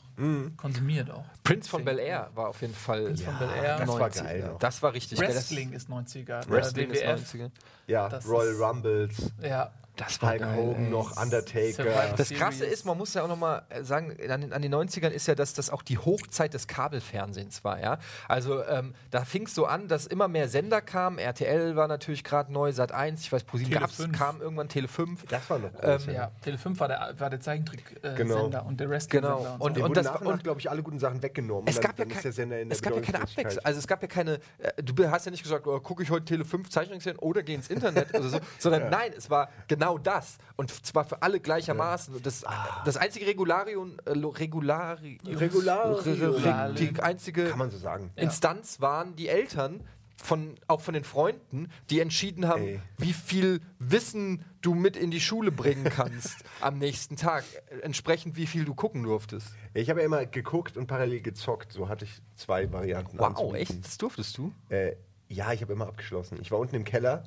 konsumiert 0.57 1.11
auch. 1.11 1.25
Prince 1.43 1.69
von 1.69 1.83
Bel 1.85 1.99
Air 1.99 2.29
war 2.35 2.49
auf 2.49 2.61
jeden 2.61 2.73
Fall 2.73 3.05
Prince 3.05 3.23
von 3.23 3.37
Bel 3.39 3.49
Air. 3.49 3.77
das 3.77 3.87
war 3.89 4.01
90er. 4.09 4.23
geil 4.23 4.49
noch. 4.51 4.59
Das 4.59 4.81
war 4.83 4.93
richtig 4.93 5.19
geil. 5.19 5.29
Wrestling 5.29 5.73
ist 5.73 5.89
90er. 5.89 6.25
Das, 6.25 6.49
Wrestling 6.49 6.91
äh, 6.91 6.93
ist 6.93 7.33
WWF. 7.33 7.33
90er. 7.45 7.51
Ja, 7.87 8.09
Das 8.09 8.27
Royal 8.27 8.53
ist- 8.53 8.59
Rumbles, 8.61 9.31
Ja. 9.41 9.71
Das 9.97 10.21
Hulk 10.21 10.41
Hogan 10.55 10.85
ey. 10.85 10.89
noch, 10.89 11.21
Undertaker. 11.21 11.73
Survivor 11.73 12.13
Das 12.17 12.29
Krasse 12.29 12.65
ist, 12.65 12.85
man 12.85 12.97
muss 12.97 13.13
ja 13.13 13.23
auch 13.23 13.27
nochmal 13.27 13.63
sagen, 13.81 14.15
an 14.29 14.41
den, 14.41 14.53
an 14.53 14.61
den 14.61 14.73
90ern 14.73 15.09
ist 15.09 15.27
ja, 15.27 15.35
dass 15.35 15.53
das 15.53 15.69
auch 15.69 15.81
die 15.81 15.97
Hochzeit 15.97 16.53
des 16.53 16.67
Kabelfernsehens 16.67 17.63
war, 17.63 17.79
ja. 17.81 17.97
Also 18.27 18.63
ähm, 18.65 18.93
da 19.11 19.25
fing 19.25 19.47
es 19.47 19.55
so 19.55 19.65
an, 19.65 19.87
dass 19.87 20.05
immer 20.07 20.27
mehr 20.27 20.47
Sender 20.47 20.81
kamen. 20.81 21.17
RTL 21.17 21.75
war 21.75 21.87
natürlich 21.87 22.23
gerade 22.23 22.51
neu, 22.53 22.71
Sat 22.71 22.91
1, 22.91 23.21
ich 23.21 23.31
weiß, 23.31 23.43
ProSieben 23.43 23.73
gab's, 23.73 23.95
5. 23.95 24.17
kam 24.17 24.41
irgendwann 24.41 24.69
Tele 24.69 24.87
5. 24.87 25.25
Das 25.27 25.49
war 25.49 25.59
noch 25.59 25.71
Ähm, 25.81 25.97
groß. 25.97 26.05
Ja, 26.07 26.31
Tele 26.43 26.57
5 26.57 26.79
war 26.79 26.87
der, 26.87 27.13
war 27.17 27.29
der 27.29 27.39
Zeichentrick-Sender 27.39 28.15
Genau. 28.15 28.45
und 28.67 28.79
der 28.79 28.89
Wrestling-Sender 28.89 29.37
Genau. 29.37 29.53
und, 29.55 29.61
Und- 29.61 29.77
und 29.77 29.81
wurden 29.83 29.93
das 29.95 30.05
nach 30.05 30.13
war- 30.15 30.21
und 30.21 30.33
und- 30.33 30.43
glaube 30.43 30.59
ich, 30.59 30.69
alle 30.69 30.83
guten 30.83 30.99
Sachen 30.99 31.21
weggenommen. 31.23 31.67
Es 31.67 31.77
Und 31.77 31.81
gab, 31.81 31.95
dann, 31.95 32.07
ja 32.09 32.13
dann 32.13 32.13
kein, 32.15 32.23
der 32.23 32.31
Sender 32.33 32.59
in 32.59 32.69
der 32.69 32.75
es 32.75 32.81
gab 32.81 32.93
ja 32.95 33.01
keine. 33.01 33.21
Abwechslung. 33.23 33.65
Also 33.65 33.79
es 33.79 33.87
gab 33.87 34.01
ja 34.01 34.07
keine, 34.07 34.33
äh, 34.59 34.83
du 34.83 35.09
hast 35.09 35.25
ja 35.25 35.31
nicht 35.31 35.43
gesagt, 35.43 35.65
oh, 35.65 35.79
gucke 35.79 36.03
ich 36.03 36.11
heute 36.11 36.25
Tele 36.25 36.45
5 36.45 36.69
Zeichnungsserien 36.69 37.19
oder 37.19 37.41
gehe 37.43 37.55
ins 37.55 37.69
Internet 37.69 38.13
oder 38.13 38.29
so, 38.29 38.39
sondern 38.59 38.89
nein, 38.89 39.11
es 39.17 39.29
war 39.29 39.49
genau 39.67 39.86
das. 39.97 40.37
Und 40.57 40.71
zwar 40.85 41.05
für 41.05 41.21
alle 41.21 41.39
gleichermaßen. 41.39 42.21
Das, 42.23 42.43
das 42.83 42.97
einzige 42.97 43.27
Regularium, 43.27 43.97
äh, 44.05 44.11
Regularium. 44.11 45.17
Re- 45.25 46.73
die 46.77 46.99
einzige 47.01 47.45
Kann 47.49 47.59
man 47.59 47.69
so 47.69 47.77
sagen. 47.77 48.11
Instanz 48.15 48.81
waren 48.81 49.15
die 49.15 49.27
Eltern, 49.29 49.83
von, 50.19 50.55
auch 50.67 50.81
von 50.81 50.95
den 50.95 51.03
Freunden, 51.03 51.69
die 51.91 51.99
entschieden 51.99 52.47
haben, 52.47 52.63
Ey. 52.63 52.81
wie 52.97 53.13
viel 53.13 53.61
Wissen 53.77 54.43
du 54.61 54.73
mit 54.73 54.97
in 54.97 55.11
die 55.11 55.19
Schule 55.21 55.51
bringen 55.51 55.83
kannst 55.83 56.43
am 56.61 56.79
nächsten 56.79 57.17
Tag, 57.17 57.43
äh, 57.69 57.81
entsprechend 57.81 58.35
wie 58.35 58.47
viel 58.47 58.65
du 58.65 58.73
gucken 58.73 59.03
durftest. 59.03 59.49
Ich 59.75 59.91
habe 59.91 59.99
ja 59.99 60.07
immer 60.07 60.25
geguckt 60.25 60.75
und 60.75 60.87
parallel 60.87 61.21
gezockt. 61.21 61.71
So 61.71 61.87
hatte 61.87 62.05
ich 62.05 62.19
zwei 62.35 62.71
Varianten. 62.73 63.19
Wow, 63.19 63.27
anzubieten. 63.27 63.57
echt? 63.57 63.85
Das 63.85 63.97
durftest 63.99 64.35
du? 64.39 64.51
Äh, 64.69 64.95
ja, 65.29 65.53
ich 65.53 65.61
habe 65.61 65.73
immer 65.73 65.85
abgeschlossen. 65.87 66.39
Ich 66.41 66.49
war 66.49 66.57
unten 66.57 66.75
im 66.75 66.83
Keller, 66.83 67.23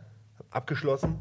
abgeschlossen 0.51 1.21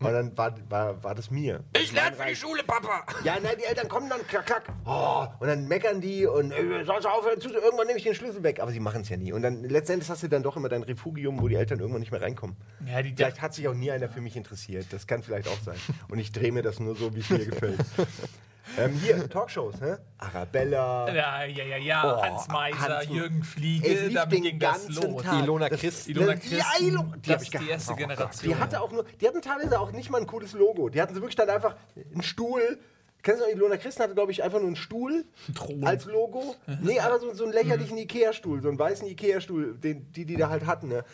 und 0.00 0.12
dann 0.12 0.36
war, 0.36 0.54
war, 0.70 1.04
war 1.04 1.14
das 1.14 1.30
mir. 1.30 1.62
Ich 1.78 1.92
lerne 1.92 2.16
für 2.16 2.26
die 2.26 2.34
Schule, 2.34 2.62
Papa! 2.62 3.04
Ja, 3.22 3.36
nein, 3.42 3.56
die 3.58 3.64
Eltern 3.64 3.86
kommen 3.88 4.08
dann, 4.08 4.26
klack, 4.26 4.46
klack. 4.46 4.62
Oh, 4.86 5.26
und 5.38 5.46
dann 5.46 5.68
meckern 5.68 6.00
die 6.00 6.26
und 6.26 6.52
äh, 6.52 6.84
sollst 6.84 7.04
du 7.04 7.10
aufhören 7.10 7.38
zu. 7.40 7.50
Irgendwann 7.50 7.86
nehme 7.86 7.98
ich 7.98 8.04
den 8.04 8.14
Schlüssel 8.14 8.42
weg. 8.42 8.60
Aber 8.60 8.72
sie 8.72 8.80
machen 8.80 9.02
es 9.02 9.10
ja 9.10 9.18
nie. 9.18 9.32
Und 9.32 9.42
dann 9.42 9.62
letztendlich 9.64 10.08
hast 10.08 10.22
du 10.22 10.28
dann 10.28 10.42
doch 10.42 10.56
immer 10.56 10.70
dein 10.70 10.82
Refugium, 10.82 11.40
wo 11.40 11.48
die 11.48 11.56
Eltern 11.56 11.80
irgendwann 11.80 12.00
nicht 12.00 12.12
mehr 12.12 12.22
reinkommen. 12.22 12.56
Ja, 12.86 13.02
die 13.02 13.14
Vielleicht 13.14 13.42
hat 13.42 13.52
sich 13.52 13.68
auch 13.68 13.74
nie 13.74 13.90
einer 13.90 14.08
für 14.08 14.22
mich 14.22 14.36
interessiert. 14.36 14.86
Das 14.90 15.06
kann 15.06 15.22
vielleicht 15.22 15.48
auch 15.48 15.60
sein. 15.60 15.76
Und 16.08 16.18
ich 16.18 16.32
drehe 16.32 16.50
mir 16.50 16.62
das 16.62 16.80
nur 16.80 16.96
so, 16.96 17.14
wie 17.14 17.20
es 17.20 17.28
mir 17.28 17.44
gefällt. 17.44 17.78
ähm, 18.78 18.92
hier, 18.94 19.28
Talkshows, 19.28 19.80
ne? 19.80 19.98
Arabella. 20.18 21.08
Ja, 21.12 21.44
ja, 21.44 21.64
ja, 21.64 21.76
ja. 21.76 22.16
Oh, 22.18 22.22
Hans 22.22 22.48
Meiser, 22.48 22.78
Hans- 22.98 23.08
Jürgen 23.08 23.40
Es 23.40 23.48
Fliege, 23.48 23.88
lief 24.06 24.14
damit 24.14 24.32
den 24.32 24.42
ging 24.42 24.58
das 24.58 24.86
ganzen 24.88 25.12
los. 25.12 25.22
Tag. 25.22 25.42
Ilona 25.42 25.68
Das- 25.68 25.80
Christ. 25.80 26.08
Ilona 26.08 26.32
Ja, 26.32 26.38
Christen, 26.38 26.84
Ilo- 26.84 27.14
die 27.16 27.28
das 27.30 27.42
ich 27.42 27.54
ist 27.54 27.62
die 27.62 27.68
erste 27.70 27.92
Oh. 27.92 27.96
Generation. 27.96 28.52
Die 28.54 28.60
hatte 28.60 28.80
auch 28.80 28.92
nur, 28.92 29.04
die 29.20 29.26
hatten 29.28 29.42
teilweise 29.42 29.78
auch 29.80 29.92
nicht 29.92 30.10
mal 30.10 30.20
ein 30.20 30.26
cooles 30.26 30.52
Logo. 30.52 30.88
Die 30.88 31.00
hatten 31.00 31.14
so 31.14 31.20
wirklich 31.20 31.36
dann 31.36 31.50
einfach 31.50 31.76
einen 32.12 32.22
Stuhl. 32.22 32.78
Kennst 33.22 33.42
du 33.42 33.44
noch, 33.46 33.52
Ilona 33.52 33.76
Christen 33.76 34.02
hatte, 34.02 34.14
glaube 34.14 34.32
ich, 34.32 34.42
einfach 34.42 34.58
nur 34.60 34.68
einen 34.68 34.76
Stuhl 34.76 35.24
Thron. 35.54 35.84
als 35.84 36.06
Logo. 36.06 36.54
Nee, 36.80 37.00
aber 37.00 37.18
so, 37.20 37.34
so 37.34 37.44
einen 37.44 37.52
lächerlichen 37.52 37.98
Ikea-Stuhl, 37.98 38.62
so 38.62 38.68
einen 38.68 38.78
weißen 38.78 39.06
Ikea-Stuhl, 39.08 39.74
den, 39.76 40.10
die 40.12 40.24
die 40.24 40.36
da 40.36 40.48
halt 40.48 40.64
hatten. 40.64 40.88
Ne? 40.88 41.04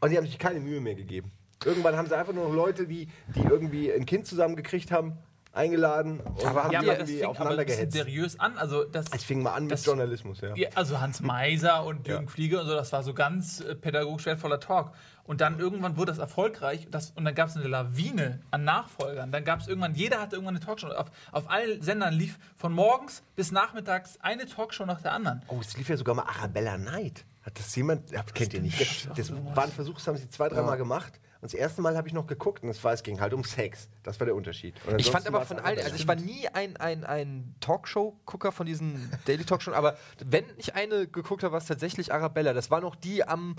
Und 0.00 0.10
die 0.10 0.16
haben 0.16 0.26
sich 0.26 0.38
keine 0.38 0.60
Mühe 0.60 0.80
mehr 0.80 0.94
gegeben. 0.94 1.32
Irgendwann 1.64 1.96
haben 1.96 2.08
sie 2.08 2.16
einfach 2.16 2.32
nur 2.32 2.48
noch 2.48 2.54
Leute, 2.54 2.86
die, 2.86 3.08
die 3.34 3.40
irgendwie 3.42 3.92
ein 3.92 4.06
Kind 4.06 4.26
zusammengekriegt 4.26 4.90
haben, 4.90 5.18
eingeladen 5.54 6.20
und 6.20 6.44
Aber 6.44 6.64
haben 6.64 6.72
ja, 6.72 6.82
das 6.82 7.08
irgendwie 7.08 7.24
aufeinander 7.24 7.64
gehetzt. 7.64 7.92
seriös 7.92 8.38
an. 8.40 8.56
Also 8.58 8.84
das, 8.84 9.06
Es 9.14 9.24
fing 9.24 9.42
mal 9.42 9.52
an 9.54 9.64
mit 9.64 9.72
das- 9.72 9.84
Journalismus, 9.86 10.40
ja. 10.40 10.54
Ja, 10.56 10.68
also 10.74 11.00
Hans 11.00 11.20
Meiser 11.20 11.84
und 11.84 12.06
Jürgen 12.06 12.24
Ja. 12.26 12.30
Fliege 12.30 12.60
und 12.60 12.66
so, 12.66 12.74
das 12.74 12.92
war 12.92 13.02
so 13.02 13.14
ganz 13.14 13.60
äh, 13.60 13.74
pädagogisch 13.74 14.26
wertvoller 14.26 14.60
Talk. 14.60 14.92
Und 15.24 15.40
dann 15.40 15.58
irgendwann 15.58 15.96
wurde 15.96 16.12
das 16.12 16.18
erfolgreich 16.18 16.86
das, 16.90 17.12
und 17.12 17.24
dann 17.24 17.34
gab 17.34 17.48
es 17.48 17.56
eine 17.56 17.66
Lawine 17.66 18.40
an 18.50 18.64
Nachfolgern. 18.64 19.32
Dann 19.32 19.44
gab 19.44 19.60
es 19.60 19.68
irgendwann, 19.68 19.94
jeder 19.94 20.20
hatte 20.20 20.36
irgendwann 20.36 20.56
eine 20.56 20.64
Talkshow. 20.64 20.88
Auf, 20.88 21.10
auf 21.32 21.48
allen 21.48 21.80
Sendern 21.80 22.12
lief 22.12 22.38
von 22.58 22.72
morgens 22.74 23.22
bis 23.34 23.50
nachmittags 23.50 24.18
eine 24.20 24.44
Talkshow 24.46 24.84
nach 24.84 25.00
der 25.00 25.12
anderen. 25.12 25.40
Oh, 25.48 25.56
es 25.60 25.76
lief 25.78 25.88
ja 25.88 25.96
sogar 25.96 26.14
mal 26.14 26.24
Arabella 26.24 26.76
Night. 26.76 27.24
Hat 27.42 27.58
das 27.58 27.74
jemand, 27.76 28.10
ja, 28.10 28.22
kennt 28.22 28.52
ihr 28.54 28.60
nicht? 28.60 29.08
Das 29.16 29.32
war 29.54 29.64
ein 29.64 29.72
Versuch, 29.72 29.94
das 29.94 30.06
haben 30.08 30.16
sie 30.18 30.28
zwei, 30.28 30.48
dreimal 30.50 30.76
gemacht. 30.76 31.12
Und 31.44 31.52
das 31.52 31.60
erste 31.60 31.82
Mal 31.82 31.94
habe 31.94 32.08
ich 32.08 32.14
noch 32.14 32.26
geguckt 32.26 32.62
und 32.62 32.70
es 32.70 32.82
war, 32.82 32.94
es 32.94 33.02
ging 33.02 33.20
halt 33.20 33.34
um 33.34 33.44
Sex. 33.44 33.90
Das 34.02 34.18
war 34.18 34.24
der 34.24 34.34
Unterschied. 34.34 34.76
Ich 34.96 35.10
fand 35.10 35.26
aber 35.26 35.42
von 35.42 35.58
allen, 35.58 35.78
also 35.78 35.94
ich 35.94 36.08
war 36.08 36.14
nie 36.16 36.48
ein, 36.54 36.78
ein, 36.78 37.04
ein 37.04 37.54
Talkshow-Gucker 37.60 38.50
von 38.50 38.64
diesen 38.64 39.12
Daily 39.26 39.44
Talkshows, 39.44 39.74
aber 39.74 39.98
wenn 40.24 40.46
ich 40.56 40.74
eine 40.74 41.06
geguckt 41.06 41.42
habe, 41.42 41.52
war 41.52 41.58
es 41.58 41.66
tatsächlich 41.66 42.14
Arabella. 42.14 42.54
Das 42.54 42.70
war 42.70 42.80
noch 42.80 42.96
die, 42.96 43.28
am, 43.28 43.56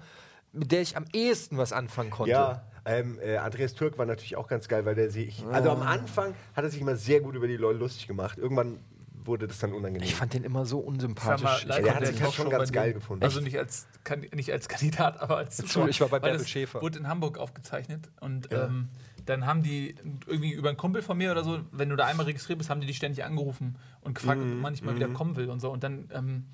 mit 0.52 0.72
der 0.72 0.82
ich 0.82 0.98
am 0.98 1.06
ehesten 1.14 1.60
was 1.60 1.74
anfangen 1.74 2.10
konnte. 2.10 2.32
Ja, 2.32 2.64
ähm, 2.86 3.20
äh, 3.24 3.38
Andreas 3.38 3.76
Türk 3.76 4.00
war 4.00 4.08
natürlich 4.08 4.36
auch 4.36 4.48
ganz 4.48 4.68
geil, 4.68 4.84
weil 4.88 4.96
der 4.96 5.12
sich. 5.12 5.46
Also 5.52 5.70
am 5.70 5.84
Anfang 5.84 6.34
hat 6.56 6.64
er 6.64 6.72
sich 6.72 6.82
immer 6.82 6.96
sehr 6.96 7.22
gut 7.22 7.36
über 7.36 7.48
die 7.48 7.58
Leute 7.58 7.78
lustig 7.78 8.08
gemacht. 8.08 8.40
Irgendwann 8.40 8.80
wurde 9.26 9.48
das 9.48 9.60
dann 9.60 9.74
unangenehm. 9.74 10.04
Ich 10.08 10.16
fand 10.16 10.34
den 10.34 10.44
immer 10.44 10.66
so 10.66 10.78
Sag 10.78 10.84
mal, 10.86 10.90
unsympathisch. 10.92 11.66
live 11.66 11.84
der 11.84 11.96
hat 11.96 12.06
sich 12.08 12.22
halt 12.22 12.34
schon 12.34 12.50
ganz 12.50 12.72
geil 12.72 12.90
dir. 12.90 12.94
gefunden. 12.96 13.24
Also 13.24 13.42
nicht 13.42 13.58
als, 13.58 13.88
kan- 14.04 14.26
nicht 14.34 14.52
als 14.52 14.68
Kandidat, 14.70 15.20
aber 15.22 15.38
als 15.38 15.58
Zuschauer. 15.58 15.88
ich 15.90 16.00
war 16.02 16.10
bei 16.10 16.20
Bärbel 16.20 16.40
das 16.40 16.50
Schäfer. 16.50 16.82
Wurde 16.82 17.00
in 17.00 17.08
Hamburg 17.08 17.38
aufgezeichnet 17.38 18.10
und 18.22 18.52
ähm, 18.52 18.90
dann 19.26 19.46
haben 19.48 19.64
die 19.64 19.96
irgendwie 20.28 20.52
über 20.54 20.70
einen 20.70 20.78
Kumpel 20.78 21.02
von 21.02 21.18
mir 21.18 21.32
oder 21.32 21.44
so, 21.44 21.60
wenn 21.72 21.90
du 21.90 21.96
da 21.96 22.06
einmal 22.06 22.26
registriert 22.28 22.60
bist, 22.60 22.70
haben 22.70 22.82
die 22.82 22.88
dich 22.88 22.98
ständig 22.98 23.24
angerufen 23.24 23.76
und 24.02 24.14
gefragt, 24.14 24.40
Mhm, 24.40 24.54
ob 24.54 24.60
man 24.62 24.72
nicht 24.74 24.84
mal 24.84 24.96
wieder 24.96 25.08
kommen 25.10 25.36
will 25.36 25.50
und 25.50 25.60
so. 25.60 25.72
Und 25.72 25.84
dann, 25.84 26.10
ähm, 26.14 26.46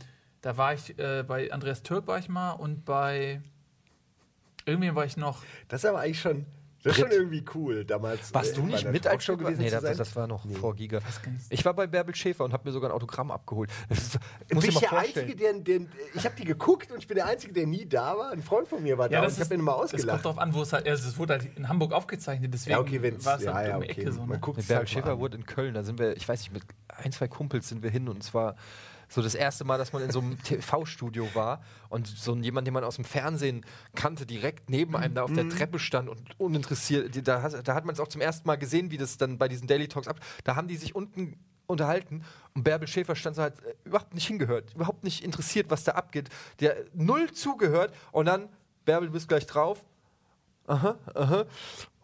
da 0.41 0.55
war 0.57 0.73
ich 0.73 0.97
äh, 0.97 1.23
bei 1.27 1.51
Andreas 1.51 1.83
Türk 1.83 2.07
war 2.07 2.17
ich 2.17 2.29
mal 2.29 2.51
und 2.51 2.85
bei 2.85 3.41
irgendwie 4.65 4.93
war 4.95 5.05
ich 5.05 5.17
noch. 5.17 5.43
das 5.67 5.83
ist 5.83 5.89
aber 5.89 5.99
eigentlich 5.99 6.21
schon. 6.21 6.45
Das 6.83 6.93
ist 6.93 6.99
schon 7.01 7.11
irgendwie 7.11 7.43
cool, 7.53 7.85
damals. 7.85 8.33
Warst 8.33 8.53
äh, 8.53 8.55
du 8.55 8.63
nicht 8.63 8.85
mit 8.85 9.05
als 9.05 9.23
Talkshow 9.25 9.37
gewesen? 9.37 9.59
Nee, 9.61 9.67
zu 9.67 9.75
das, 9.75 9.83
sein? 9.83 9.97
das 9.97 10.15
war 10.15 10.27
noch 10.27 10.47
vor 10.49 10.75
Giga. 10.75 10.99
Ich 11.49 11.63
war 11.63 11.73
bei 11.73 11.85
Bärbel 11.85 12.15
Schäfer 12.15 12.43
und 12.43 12.53
habe 12.53 12.67
mir 12.67 12.71
sogar 12.71 12.89
ein 12.89 12.95
Autogramm 12.95 13.31
abgeholt. 13.31 13.69
Das 13.89 13.99
ist, 13.99 14.19
Bin 14.47 14.55
muss 14.55 14.65
ich 14.65 14.73
mal 14.73 14.79
der. 14.81 14.93
Einzige, 14.99 15.35
der, 15.35 15.53
der 15.53 15.81
ich 16.13 16.25
habe 16.25 16.35
die 16.35 16.45
geguckt 16.45 16.91
und 16.91 16.99
ich 16.99 17.07
bin 17.07 17.15
der 17.15 17.25
Einzige, 17.25 17.53
der 17.53 17.67
nie 17.67 17.85
da 17.85 18.17
war. 18.17 18.31
Ein 18.31 18.41
Freund 18.41 18.67
von 18.67 18.81
mir 18.81 18.97
war 18.97 19.09
da 19.09 19.21
und 19.21 19.31
ich 19.31 19.39
habe 19.39 19.53
ihn 19.53 19.59
immer 19.59 19.73
das 19.73 19.91
kommt 19.91 19.93
ausgelacht. 19.93 20.25
drauf 20.25 20.37
an, 20.37 20.53
wo 20.53 20.61
es 20.61 20.73
halt, 20.73 20.87
also 20.87 21.09
es 21.09 21.17
wurde 21.17 21.33
halt 21.33 21.57
in 21.57 21.67
Hamburg 21.67 21.91
aufgezeichnet, 21.91 22.53
deswegen 22.53 22.71
Ja, 22.71 22.79
okay, 22.79 23.01
war 23.23 23.37
es 23.37 23.43
ja, 23.43 23.53
halt 23.53 23.69
ja, 23.69 23.75
um 23.75 23.83
okay. 23.83 23.91
Ecke 23.91 24.11
so. 24.11 24.25
Ne? 24.25 24.35
Es 24.35 24.39
Bärbel 24.39 24.69
halt 24.69 24.69
mal 24.69 24.87
Schäfer 24.87 25.11
an. 25.11 25.19
wurde 25.19 25.37
in 25.37 25.45
Köln, 25.45 25.73
da 25.73 25.83
sind 25.83 25.99
wir, 25.99 26.15
ich 26.15 26.27
weiß 26.27 26.39
nicht, 26.41 26.53
mit 26.53 26.63
ein, 26.87 27.11
zwei 27.11 27.27
Kumpels 27.27 27.67
sind 27.67 27.83
wir 27.83 27.89
hin 27.89 28.07
und 28.07 28.23
es 28.23 28.33
war 28.33 28.55
so 29.13 29.21
das 29.21 29.35
erste 29.35 29.65
Mal, 29.65 29.77
dass 29.77 29.91
man 29.93 30.01
in 30.03 30.09
so 30.11 30.19
einem 30.21 30.41
TV-Studio 30.43 31.27
war 31.35 31.61
und 31.89 32.07
so 32.07 32.35
jemand, 32.37 32.65
den 32.65 32.73
man 32.73 32.83
aus 32.85 32.95
dem 32.95 33.03
Fernsehen 33.05 33.65
kannte, 33.93 34.25
direkt 34.25 34.69
neben 34.69 34.95
einem 34.95 35.13
da 35.15 35.23
auf 35.23 35.29
Mhm. 35.31 35.35
der 35.35 35.49
Treppe 35.49 35.79
stand 35.79 36.07
und 36.09 36.39
uninteressiert. 36.39 37.27
Da, 37.27 37.41
hat- 37.41 37.67
da 37.67 37.75
hat 37.75 37.85
man 37.85 37.93
es 37.93 37.99
auch 37.99 38.07
zum 38.07 38.21
ersten 38.21 38.47
Mal 38.47 38.55
gesehen, 38.57 38.89
wie 38.89 38.97
das 38.97 39.17
dann 39.17 39.37
bei 39.37 39.47
diesen 39.49 39.67
Daily 39.67 39.87
Talks 39.87 40.07
ab. 40.07 40.19
Da 40.45 40.55
haben 40.55 40.67
die 40.69 40.77
sich 40.77 40.95
unten 40.95 41.37
unterhalten 41.67 42.23
und 42.55 42.63
Bärbel 42.63 42.87
Schäfer 42.87 43.15
stand 43.15 43.35
so 43.35 43.41
halt 43.41 43.59
äh, 43.63 43.75
überhaupt 43.85 44.13
nicht 44.13 44.27
hingehört, 44.27 44.73
überhaupt 44.75 45.03
nicht 45.03 45.23
interessiert, 45.23 45.69
was 45.69 45.83
da 45.83 45.91
abgeht. 45.93 46.29
Der 46.61 46.75
null 46.93 47.31
zugehört 47.31 47.93
und 48.11 48.25
dann, 48.25 48.49
Bärbel, 48.85 49.07
du 49.07 49.13
bist 49.13 49.27
gleich 49.27 49.45
drauf. 49.45 49.83
Aha, 50.67 50.97
aha. 51.15 51.45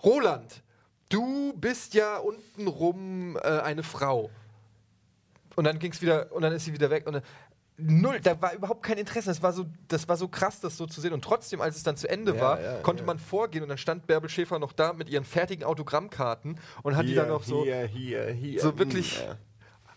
Roland, 0.03 0.61
du 1.09 1.53
bist 1.53 1.93
ja 1.93 2.17
untenrum 2.17 3.37
äh, 3.37 3.59
eine 3.61 3.83
Frau. 3.83 4.29
Und 5.57 5.63
dann 5.65 5.79
ging's 5.79 6.01
wieder, 6.01 6.31
und 6.31 6.43
dann 6.43 6.53
ist 6.53 6.65
sie 6.65 6.73
wieder 6.73 6.89
weg. 6.91 7.07
Und 7.07 7.13
dann, 7.13 7.23
null, 7.77 8.19
da 8.21 8.39
war 8.41 8.53
überhaupt 8.53 8.83
kein 8.83 8.97
Interesse. 8.99 9.27
Das 9.29 9.41
war 9.41 9.51
so, 9.51 9.65
das 9.87 10.07
war 10.07 10.15
so 10.15 10.27
krass, 10.27 10.59
das 10.59 10.77
so 10.77 10.85
zu 10.85 11.01
sehen. 11.01 11.13
Und 11.13 11.23
trotzdem, 11.23 11.61
als 11.61 11.75
es 11.75 11.83
dann 11.83 11.97
zu 11.97 12.07
Ende 12.07 12.35
Ja, 12.35 12.41
war, 12.41 12.61
ja, 12.61 12.73
konnte 12.81 13.01
ja. 13.01 13.07
man 13.07 13.17
vorgehen 13.19 13.63
und 13.63 13.69
dann 13.69 13.79
stand 13.79 14.05
Bärbel 14.07 14.29
Schäfer 14.29 14.59
noch 14.59 14.71
da 14.71 14.93
mit 14.93 15.09
ihren 15.09 15.23
fertigen 15.25 15.65
Autogrammkarten 15.65 16.59
und 16.83 16.95
hat 16.95 17.05
die 17.07 17.15
dann 17.15 17.29
noch 17.29 17.43
so. 17.43 17.63
Hier, 17.63 17.85
hier, 17.87 18.27
hier. 18.27 18.61
so 18.61 18.77
wirklich- 18.77 19.19
Ja. 19.19 19.35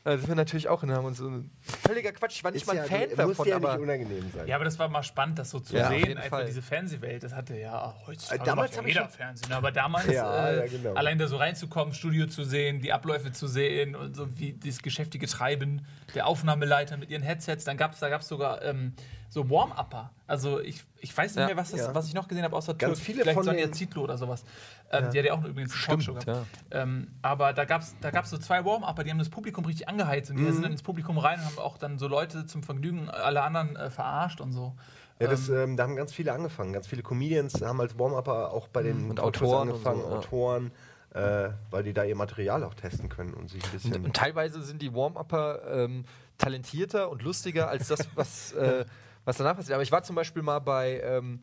Da 0.02 0.16
sind 0.16 0.28
wir 0.28 0.34
natürlich 0.34 0.66
auch 0.68 0.80
hin, 0.80 0.90
haben 0.92 1.12
so 1.14 1.28
ein 1.28 1.50
völliger 1.60 2.10
Quatsch. 2.12 2.36
Ich 2.36 2.44
war 2.44 2.50
nicht 2.52 2.62
Ist 2.62 2.66
mal 2.66 2.74
ja, 2.76 2.84
ein 2.84 2.88
Fan 2.88 3.08
muss 3.26 3.36
davon, 3.36 3.48
ja 3.48 3.56
aber. 3.56 3.72
nicht 3.74 3.82
unangenehm 3.82 4.30
sein. 4.34 4.48
Ja, 4.48 4.56
aber 4.56 4.64
das 4.64 4.78
war 4.78 4.88
mal 4.88 5.02
spannend, 5.02 5.38
das 5.38 5.50
so 5.50 5.60
zu 5.60 5.76
Ja, 5.76 5.88
sehen. 5.90 6.16
Einfach 6.16 6.38
Fall. 6.38 6.46
diese 6.46 6.62
Fernsehwelt, 6.62 7.22
das 7.22 7.34
hatte 7.34 7.54
ja 7.58 7.94
heutzutage 8.06 8.40
Äh, 8.40 8.44
damals 8.44 8.76
ja 8.76 8.82
jeder 8.86 9.08
Fernsehen. 9.10 9.52
Aber 9.52 9.70
damals 9.72 10.06
Ja, 10.06 10.48
äh, 10.48 10.56
ja, 10.60 10.66
genau. 10.68 10.94
allein 10.94 11.18
da 11.18 11.26
so 11.28 11.36
reinzukommen, 11.36 11.92
Studio 11.92 12.26
zu 12.28 12.44
sehen, 12.44 12.80
die 12.80 12.94
Abläufe 12.94 13.30
zu 13.32 13.46
sehen 13.46 13.94
und 13.94 14.16
so 14.16 14.38
wie 14.38 14.54
das 14.54 14.80
geschäftige 14.80 15.26
Treiben 15.26 15.84
der 16.14 16.26
Aufnahmeleiter 16.26 16.96
mit 16.96 17.10
ihren 17.10 17.22
Headsets. 17.22 17.64
Dann 17.64 17.76
gab 17.76 17.92
es 17.92 17.98
da 18.00 18.08
gab's 18.08 18.26
sogar 18.28 18.62
ähm, 18.62 18.94
so 19.30 19.48
Warm-Upper. 19.48 20.10
Also 20.26 20.60
ich, 20.60 20.82
ich 20.98 21.16
weiß 21.16 21.30
nicht 21.36 21.40
Ja. 21.40 21.46
mehr, 21.46 21.56
was, 21.56 21.70
das, 21.70 21.80
Ja. 21.80 21.94
was 21.94 22.06
ich 22.06 22.14
noch 22.14 22.28
gesehen 22.28 22.44
habe, 22.44 22.54
außer 22.54 22.74
Ganz 22.74 22.98
Türk. 22.98 23.06
viele 23.06 23.22
Vielleicht 23.22 23.36
von 23.36 23.44
Sonja 23.44 23.70
Zietlow 23.72 24.02
oder 24.02 24.18
sowas. 24.18 24.44
Ähm, 24.90 25.08
Die 25.12 25.18
hat 25.20 25.24
ja 25.24 25.32
auch 25.32 25.44
übrigens 25.44 25.70
Talkshow 25.72 26.12
Stimmt, 26.12 26.26
gehabt. 26.26 26.46
Ähm, 26.72 27.08
aber 27.22 27.52
da 27.52 27.64
gab 27.64 27.80
es 27.82 27.94
da 28.00 28.10
gab's 28.10 28.28
so 28.30 28.36
zwei 28.38 28.64
Warm-Upper, 28.64 29.04
die 29.04 29.10
haben 29.10 29.18
das 29.18 29.28
Publikum 29.30 29.64
richtig 29.64 29.88
angeheizt 29.88 30.30
und 30.30 30.36
die 30.36 30.42
Mhm. 30.42 30.52
sind 30.52 30.62
dann 30.64 30.72
ins 30.72 30.82
Publikum 30.82 31.16
rein 31.18 31.38
und 31.38 31.46
haben 31.46 31.58
auch 31.58 31.78
dann 31.78 31.98
so 31.98 32.06
Leute 32.08 32.44
zum 32.46 32.62
Vergnügen 32.62 33.08
alle 33.08 33.42
anderen 33.42 33.76
äh, 33.76 33.88
verarscht 33.90 34.40
und 34.40 34.52
so. 34.52 34.74
Ja, 35.20 35.28
das, 35.28 35.48
ähm, 35.48 35.76
da 35.76 35.84
haben 35.84 35.96
ganz 35.96 36.12
viele 36.12 36.32
angefangen. 36.32 36.72
Ganz 36.72 36.86
viele 36.88 37.02
Comedians 37.02 37.60
haben 37.62 37.80
als 37.80 37.98
Warm-Upper 37.98 38.52
auch 38.52 38.68
bei 38.68 38.82
den 38.82 39.10
Und 39.10 39.20
Autoren 39.20 39.68
und 39.68 39.74
angefangen, 39.74 40.00
so, 40.02 40.08
ja. 40.10 40.16
Autoren, 40.16 40.72
äh, 41.12 41.50
weil 41.70 41.82
die 41.82 41.92
da 41.92 42.04
ihr 42.04 42.16
Material 42.16 42.64
auch 42.64 42.74
testen 42.74 43.08
können 43.08 43.34
und 43.34 43.48
sich 43.50 43.62
ein 43.62 43.70
bisschen. 43.70 43.94
Und, 43.96 44.04
und 44.06 44.16
teilweise 44.16 44.62
sind 44.62 44.80
die 44.80 44.94
Warm-Upper 44.94 45.60
ähm, 45.84 46.04
talentierter 46.38 47.10
und 47.10 47.22
lustiger 47.22 47.68
als 47.68 47.88
das, 47.88 48.08
was, 48.14 48.52
äh, 48.54 48.84
was 49.24 49.36
danach 49.36 49.56
passiert. 49.56 49.74
Aber 49.74 49.82
ich 49.82 49.92
war 49.92 50.02
zum 50.02 50.16
Beispiel 50.16 50.42
mal 50.42 50.58
bei, 50.60 51.00
ähm, 51.04 51.40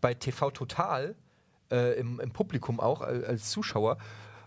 bei 0.00 0.14
TV 0.14 0.50
Total 0.50 1.14
äh, 1.70 1.98
im, 1.98 2.20
im 2.20 2.32
Publikum 2.32 2.80
auch 2.80 3.00
al- 3.02 3.24
als 3.24 3.50
Zuschauer. 3.50 3.98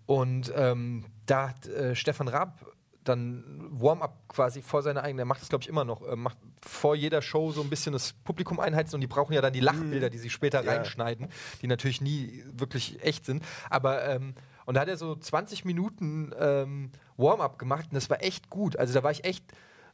Und 0.06 0.52
ähm, 0.56 1.06
da 1.26 1.50
hat 1.50 1.68
äh, 1.68 1.96
Stefan 1.96 2.28
Raab 2.28 2.66
dann 3.04 3.44
Warm-up 3.72 4.28
quasi 4.28 4.62
vor 4.62 4.82
seiner 4.84 5.02
eigenen, 5.04 5.20
er 5.20 5.26
macht 5.26 5.42
das 5.42 5.50
glaube 5.50 5.64
ich 5.64 5.70
immer 5.70 5.86
noch, 5.86 6.06
äh, 6.08 6.16
macht 6.16 6.38
vor 6.64 6.96
jeder 6.96 7.22
Show 7.22 7.52
so 7.52 7.62
ein 7.62 7.70
bisschen 7.70 7.94
das 7.94 8.14
Publikum 8.14 8.60
einheizen 8.60 8.96
und 8.96 9.02
die 9.02 9.08
brauchen 9.08 9.34
ja 9.34 9.42
dann 9.42 9.54
die 9.54 9.62
Lachbilder, 9.62 10.10
die 10.10 10.18
sie 10.18 10.30
später 10.30 10.64
Ja. 10.64 10.72
reinschneiden, 10.74 11.30
die 11.62 11.68
natürlich 11.68 12.02
nie 12.02 12.44
wirklich 12.52 13.02
echt 13.04 13.26
sind. 13.26 13.44
Aber 13.70 14.04
ähm, 14.08 14.36
und 14.66 14.76
da 14.76 14.82
hat 14.82 14.90
er 14.90 14.98
so 14.98 15.16
20 15.16 15.66
Minuten 15.66 16.32
ähm, 16.38 16.92
Warm-up 17.18 17.58
gemacht 17.58 17.86
und 17.90 17.96
das 17.96 18.10
war 18.10 18.22
echt 18.22 18.50
gut. 18.50 18.76
Also 18.78 18.94
da 18.94 19.02
war 19.04 19.12
ich 19.12 19.24
echt. 19.24 19.44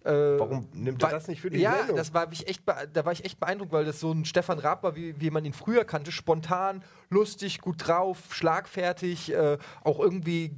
Äh, 0.06 0.38
Warum 0.40 0.68
nimmt 0.74 1.02
er 1.02 1.08
war- 1.08 1.12
das 1.14 1.28
nicht 1.28 1.42
für 1.42 1.50
die 1.50 1.58
Ja, 1.60 1.78
Sendung? 1.78 1.98
das 1.98 2.14
war 2.14 2.32
ich 2.32 2.48
echt, 2.48 2.62
da 2.94 3.06
war 3.06 3.12
ich 3.12 3.26
echt 3.26 3.40
beeindruckt, 3.40 3.72
weil 3.72 3.86
das 3.86 4.00
so 4.00 4.12
ein 4.12 4.24
Stefan 4.26 4.60
Raab 4.60 4.84
war, 4.84 4.96
wie, 4.96 5.20
wie 5.20 5.32
man 5.32 5.44
ihn 5.46 5.54
früher 5.54 5.84
kannte. 5.84 6.12
Spontan, 6.12 6.84
lustig, 7.10 7.60
gut 7.60 7.78
drauf, 7.88 8.20
schlagfertig, 8.32 9.34
äh, 9.34 9.58
auch 9.84 10.00
irgendwie 10.00 10.56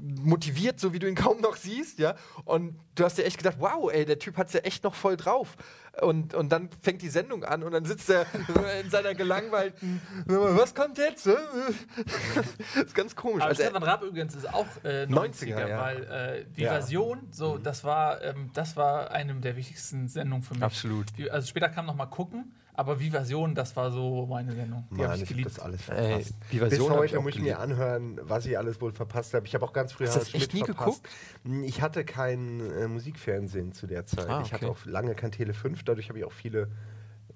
motiviert, 0.00 0.80
so 0.80 0.92
wie 0.92 0.98
du 0.98 1.08
ihn 1.08 1.14
kaum 1.26 1.40
noch 1.40 1.56
siehst, 1.56 1.98
ja. 1.98 2.14
Und 2.44 2.78
du 2.94 3.04
hast 3.04 3.18
dir 3.18 3.24
echt 3.24 3.38
gedacht, 3.38 3.56
wow, 3.58 3.90
ey, 3.92 4.04
der 4.04 4.18
Typ 4.18 4.36
hat's 4.36 4.52
ja 4.52 4.60
echt 4.60 4.84
noch 4.84 4.94
voll 4.94 5.16
drauf. 5.16 5.56
Und, 6.00 6.34
und 6.34 6.50
dann 6.50 6.68
fängt 6.82 7.02
die 7.02 7.08
Sendung 7.08 7.44
an 7.44 7.62
und 7.62 7.72
dann 7.72 7.84
sitzt 7.84 8.08
er 8.10 8.24
in 8.82 8.90
seiner 8.90 9.14
gelangweilten, 9.14 10.00
was 10.26 10.74
kommt 10.74 10.98
jetzt? 10.98 11.26
das 11.26 11.36
ist 12.86 12.94
ganz 12.94 13.14
komisch. 13.16 13.42
Aber 13.42 13.50
Also, 13.50 13.62
Stefan 13.62 13.82
Raab 13.82 14.02
übrigens 14.02 14.34
ist 14.34 14.52
auch 14.52 14.66
äh, 14.84 15.04
90er, 15.04 15.44
90er, 15.56 15.68
ja. 15.68 15.80
weil 15.80 16.04
äh, 16.04 16.44
die 16.56 16.62
Ja. 16.62 16.70
Version, 16.72 17.28
so, 17.32 17.58
das 17.58 17.84
war, 17.84 18.22
ähm, 18.22 18.50
das 18.54 18.76
war 18.76 19.10
eine 19.10 19.34
der 19.34 19.56
wichtigsten 19.56 20.08
Sendungen 20.08 20.42
für 20.44 20.54
mich. 20.54 20.62
Absolut. 20.62 21.06
Die, 21.18 21.30
also 21.30 21.46
später 21.48 21.68
kam 21.68 21.86
noch 21.86 21.96
mal 21.96 22.06
gucken, 22.06 22.54
aber 22.80 22.98
wie 22.98 23.10
Version, 23.10 23.54
das 23.54 23.76
war 23.76 23.90
so 23.92 24.24
meine 24.26 24.52
Sendung. 24.54 24.88
Die 24.90 25.02
habe 25.04 25.14
ich 25.14 25.22
ich 25.22 25.28
hab 25.28 25.28
geliebt. 25.28 25.50
das 25.50 25.58
alles 25.60 25.88
Ey, 25.88 25.94
verpasst. 26.08 26.34
die 26.50 26.58
Version 26.58 26.88
Bis 26.88 26.98
heute 26.98 27.20
muss 27.20 27.34
ich 27.34 27.42
mir 27.42 27.58
anhören, 27.58 28.18
was 28.22 28.46
ich 28.46 28.56
alles 28.56 28.80
wohl 28.80 28.92
verpasst 28.92 29.34
habe. 29.34 29.46
Ich 29.46 29.54
habe 29.54 29.66
auch 29.66 29.74
ganz 29.74 29.92
früher 29.92 30.06
Hast 30.08 30.16
du 30.16 30.20
das 30.20 30.34
echt 30.34 30.54
nie 30.54 30.64
verpasst. 30.64 31.06
Ich 31.64 31.82
hatte 31.82 32.06
kein 32.06 32.60
äh, 32.70 32.88
Musikfernsehen 32.88 33.72
zu 33.72 33.86
der 33.86 34.06
Zeit. 34.06 34.28
Ah, 34.30 34.40
Ich 34.42 34.54
hatte 34.54 34.70
okay. 34.70 34.80
auch 34.80 34.86
lange 34.86 35.14
kein 35.14 35.30
Tele 35.30 35.52
5, 35.52 35.82
dadurch 35.84 36.08
habe 36.08 36.18
ich 36.20 36.24
auch 36.24 36.32
viele 36.32 36.70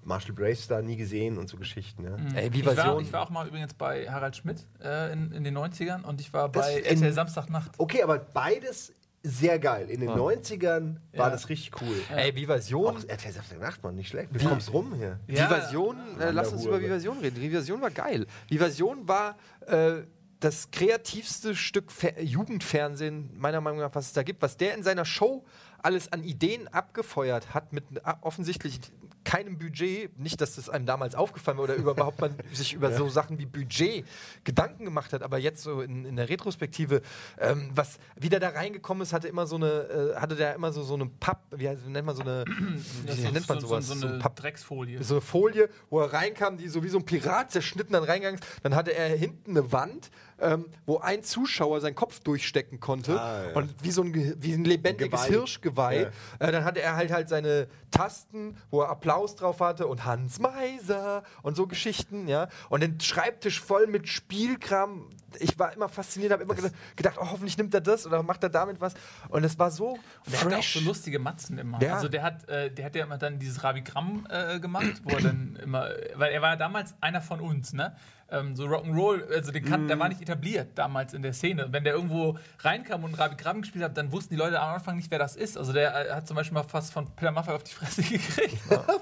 Marshall 0.02 0.32
Bravestar 0.34 0.80
nie 0.80 0.96
gesehen 0.96 1.36
und 1.36 1.48
so 1.48 1.58
Geschichten. 1.58 2.04
Ja. 2.04 2.16
Ey, 2.34 2.50
wie 2.54 2.60
Ich 2.60 2.66
war, 2.66 2.98
ich 3.00 3.12
war 3.12 3.22
auch 3.22 3.30
mal 3.30 3.46
übrigens 3.46 3.74
bei 3.74 4.10
Harald 4.10 4.36
Schmidt 4.36 4.66
äh, 4.82 5.12
in, 5.12 5.30
in 5.32 5.44
den 5.44 5.56
90ern 5.58 6.04
und 6.04 6.22
ich 6.22 6.32
war 6.32 6.48
Das 6.48 6.64
bei 6.66 6.80
RTL 6.80 7.12
Samstagnacht. 7.12 7.72
Okay, 7.76 8.02
aber 8.02 8.18
beides 8.18 8.93
sehr 9.26 9.58
geil. 9.58 9.88
In 9.90 10.00
den 10.00 10.10
90ern 10.10 10.96
war 11.14 11.26
Ja. 11.26 11.30
das 11.30 11.48
richtig 11.48 11.72
cool. 11.80 11.96
Ey, 12.14 12.34
wie 12.36 12.44
Version. 12.46 12.96
Auch 12.98 13.08
RTL 13.08 13.32
Samstagnacht, 13.32 13.82
Mann, 13.82 13.94
nicht 13.96 14.08
schlecht. 14.08 14.28
Du 14.32 14.46
kommst 14.48 14.72
rum 14.72 14.94
hier. 14.94 15.18
Ja. 15.26 15.48
Version, 15.48 15.96
äh, 16.20 16.30
lass 16.30 16.52
uns 16.52 16.62
über 16.64 16.72
Wanderhure. 16.74 16.80
die 16.82 16.88
Version 16.88 17.18
reden. 17.18 17.40
Die 17.40 17.50
Version 17.50 17.80
war 17.80 17.90
geil. 17.90 18.26
Die 18.50 18.58
Version 18.58 19.08
war 19.08 19.36
äh, 19.66 20.02
das 20.40 20.70
kreativste 20.70 21.56
Stück 21.56 21.90
Fer 21.90 22.22
Jugendfernsehen, 22.22 23.30
meiner 23.38 23.62
Meinung 23.62 23.80
nach, 23.80 23.94
was 23.94 24.08
es 24.08 24.12
da 24.12 24.22
gibt. 24.22 24.42
Was 24.42 24.56
der 24.58 24.74
in 24.74 24.82
seiner 24.82 25.06
Show 25.06 25.44
alles 25.82 26.12
an 26.12 26.22
Ideen 26.22 26.68
abgefeuert 26.68 27.54
hat, 27.54 27.72
mit 27.72 27.84
offensichtlich 28.20 28.78
keinem 29.24 29.58
Budget. 29.58 30.18
Nicht, 30.18 30.40
dass 30.40 30.56
das 30.56 30.68
einem 30.68 30.86
damals 30.86 31.14
aufgefallen 31.14 31.56
war 31.58 31.64
oder 31.64 31.74
überhaupt 31.74 32.20
man 32.20 32.34
sich 32.52 32.74
über 32.74 32.92
so 32.92 33.08
Sachen 33.08 33.38
wie 33.38 33.46
Budget 33.46 34.04
Gedanken 34.44 34.84
gemacht 34.84 35.12
hat, 35.12 35.22
aber 35.22 35.38
jetzt 35.38 35.62
so 35.62 35.80
in, 35.80 36.04
in 36.04 36.16
der 36.16 36.28
Retrospektive, 36.28 37.02
ähm, 37.38 37.70
was 37.74 37.98
wieder 38.16 38.40
da 38.40 38.50
reingekommen 38.50 39.02
ist, 39.02 39.12
hatte 39.12 39.28
immer 39.28 39.46
so 39.46 39.56
eine, 39.56 40.14
äh, 40.14 40.16
hatte 40.16 40.36
der 40.36 40.54
immer 40.54 40.72
so, 40.72 40.82
so 40.82 40.94
eine 40.94 41.06
Papp, 41.06 41.40
wie 41.50 41.68
heißt- 41.68 41.86
nennt 41.86 42.06
man 42.06 42.14
so 42.16 42.22
eine, 42.22 42.44
wie 43.04 43.10
ist 43.10 43.32
nennt 43.32 43.48
man 43.48 43.60
so, 43.60 43.68
sowas? 43.68 43.86
So, 43.86 43.94
so 43.94 44.00
So 44.00 44.06
eine 44.08 44.18
Papp- 44.18 44.36
Drecksfolie. 44.36 45.02
so 45.02 45.14
eine 45.14 45.20
Folie, 45.20 45.68
wo 45.90 46.00
er 46.00 46.12
reinkam, 46.12 46.56
die 46.56 46.68
so 46.68 46.82
wie 46.84 46.88
so 46.88 46.98
ein 46.98 47.04
Pirat 47.04 47.50
zerschnitten 47.50 47.92
dann 47.94 48.04
reingegangen 48.04 48.40
ist. 48.40 48.46
Dann 48.62 48.74
hatte 48.74 48.92
er 48.94 49.08
hinten 49.16 49.50
eine 49.52 49.72
Wand, 49.72 50.10
ähm, 50.40 50.66
wo 50.86 50.98
ein 50.98 51.22
Zuschauer 51.22 51.80
seinen 51.80 51.94
Kopf 51.94 52.20
durchstecken 52.20 52.80
konnte. 52.80 53.20
Ah, 53.20 53.44
ja. 53.48 53.52
Und 53.54 53.74
wie 53.82 53.90
so 53.90 54.02
ein, 54.02 54.14
wie 54.14 54.52
ein 54.52 54.64
lebendiges 54.64 55.22
Geweih. 55.22 55.28
Hirschgeweih. 55.28 56.00
Ja. 56.40 56.46
Äh, 56.46 56.52
dann 56.52 56.64
hatte 56.64 56.80
er 56.80 56.96
halt 56.96 57.12
halt 57.12 57.28
seine 57.28 57.68
Tasten, 57.90 58.56
wo 58.70 58.82
er 58.82 58.90
Applaus 58.90 59.36
drauf 59.36 59.60
hatte 59.60 59.86
und 59.86 60.04
Hans 60.04 60.38
Meiser 60.38 61.22
und 61.42 61.56
so 61.56 61.66
Geschichten, 61.66 62.28
ja. 62.28 62.48
Und 62.68 62.82
den 62.82 63.00
Schreibtisch 63.00 63.60
voll 63.60 63.86
mit 63.86 64.08
Spielkram. 64.08 65.08
Ich 65.40 65.58
war 65.58 65.72
immer 65.72 65.88
fasziniert, 65.88 66.32
habe 66.32 66.42
immer 66.42 66.54
gedacht, 66.54 66.74
gedacht, 66.96 67.16
oh, 67.18 67.30
hoffentlich 67.30 67.56
nimmt 67.58 67.74
er 67.74 67.80
das 67.80 68.06
oder 68.06 68.22
macht 68.22 68.42
er 68.42 68.48
damit 68.50 68.80
was. 68.80 68.94
Und 69.28 69.44
es 69.44 69.58
war 69.58 69.70
so 69.70 69.90
Und 69.90 70.00
der 70.32 70.40
hat 70.40 70.46
auch 70.46 70.52
fresh. 70.54 70.74
so 70.74 70.80
lustige 70.80 71.18
Matzen 71.18 71.58
immer. 71.58 71.80
Ja. 71.82 71.94
Also 71.94 72.08
der 72.08 72.22
hat, 72.22 72.48
äh, 72.48 72.70
der 72.70 72.86
hat 72.86 72.94
ja 72.94 73.04
immer 73.04 73.18
dann 73.18 73.38
dieses 73.38 73.62
Rabigramm 73.64 74.26
äh, 74.30 74.60
gemacht, 74.60 75.02
wo 75.04 75.10
er 75.10 75.22
dann 75.22 75.58
immer, 75.62 75.88
weil 76.14 76.32
er 76.32 76.42
war 76.42 76.50
ja 76.50 76.56
damals 76.56 76.94
einer 77.00 77.20
von 77.20 77.40
uns, 77.40 77.72
ne? 77.72 77.94
Ähm, 78.30 78.56
so 78.56 78.64
Rock'n'Roll, 78.64 79.30
also 79.32 79.52
den 79.52 79.64
kan 79.64 79.86
der 79.86 79.98
war 79.98 80.08
nicht 80.08 80.22
etabliert 80.22 80.70
damals 80.76 81.12
in 81.12 81.20
der 81.20 81.34
Szene. 81.34 81.66
Wenn 81.70 81.84
der 81.84 81.92
irgendwo 81.92 82.38
reinkam 82.60 83.04
und 83.04 83.18
Rabigramm 83.18 83.60
gespielt 83.60 83.84
hat, 83.84 83.96
dann 83.98 84.12
wussten 84.12 84.34
die 84.34 84.38
Leute 84.38 84.58
am 84.60 84.74
Anfang 84.74 84.96
nicht, 84.96 85.10
wer 85.10 85.18
das 85.18 85.36
ist. 85.36 85.58
Also 85.58 85.72
der 85.74 86.08
äh, 86.08 86.12
hat 86.14 86.26
zum 86.26 86.34
Beispiel 86.36 86.54
mal 86.54 86.62
fast 86.62 86.92
von 86.92 87.06
Peter 87.14 87.30
Maffay 87.30 87.52
auf 87.52 87.64
die 87.64 87.72
Fresse 87.72 88.02
gekriegt. 88.02 88.56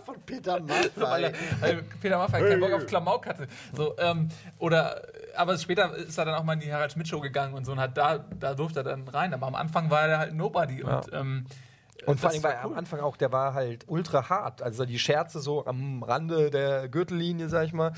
Von 0.05 0.21
Peter 0.27 0.61
weil, 0.97 1.25
er, 1.25 1.33
weil 1.61 1.83
Peter 2.01 2.19
Maffay 2.19 2.41
keinen 2.41 2.61
Bock 2.61 2.73
auf 2.73 2.87
Klamauk 2.87 3.27
hatte. 3.27 3.47
So, 3.73 3.97
ähm, 3.99 4.29
oder, 4.59 5.01
aber 5.37 5.57
später 5.59 5.95
ist 5.95 6.19
er 6.19 6.25
dann 6.25 6.35
auch 6.35 6.45
mal 6.45 6.55
in 6.55 6.61
die 6.61 6.73
Harald 6.73 6.93
Schmidt 6.93 7.09
Show 7.09 7.21
gegangen 7.21 7.55
und 7.55 7.65
so 7.65 7.73
und 7.73 7.81
hat 7.81 7.97
da, 7.97 8.19
da 8.19 8.55
durfte 8.55 8.81
er 8.81 8.85
dann 8.85 9.07
rein. 9.09 9.35
Aber 9.35 9.47
am 9.47 9.55
Anfang 9.55 9.91
war 9.91 10.07
er 10.09 10.19
halt 10.19 10.35
Nobody. 10.35 10.83
Und, 10.83 11.13
ähm, 11.13 11.47
Und 12.07 12.21
vor 12.21 12.31
allem 12.31 12.43
war 12.43 12.53
er 12.53 12.65
cool. 12.67 12.73
am 12.73 12.79
Anfang 12.79 13.01
auch, 13.01 13.17
der 13.17 13.33
war 13.33 13.55
halt 13.55 13.85
ultra 13.89 14.29
hart. 14.29 14.63
Also 14.63 14.85
die 14.85 14.99
Scherze 14.99 15.41
so 15.41 15.67
am 15.67 16.03
Rande 16.03 16.51
der 16.51 16.89
Gürtellinie, 16.89 17.49
sag 17.49 17.67
ich 17.67 17.73
mal. 17.73 17.93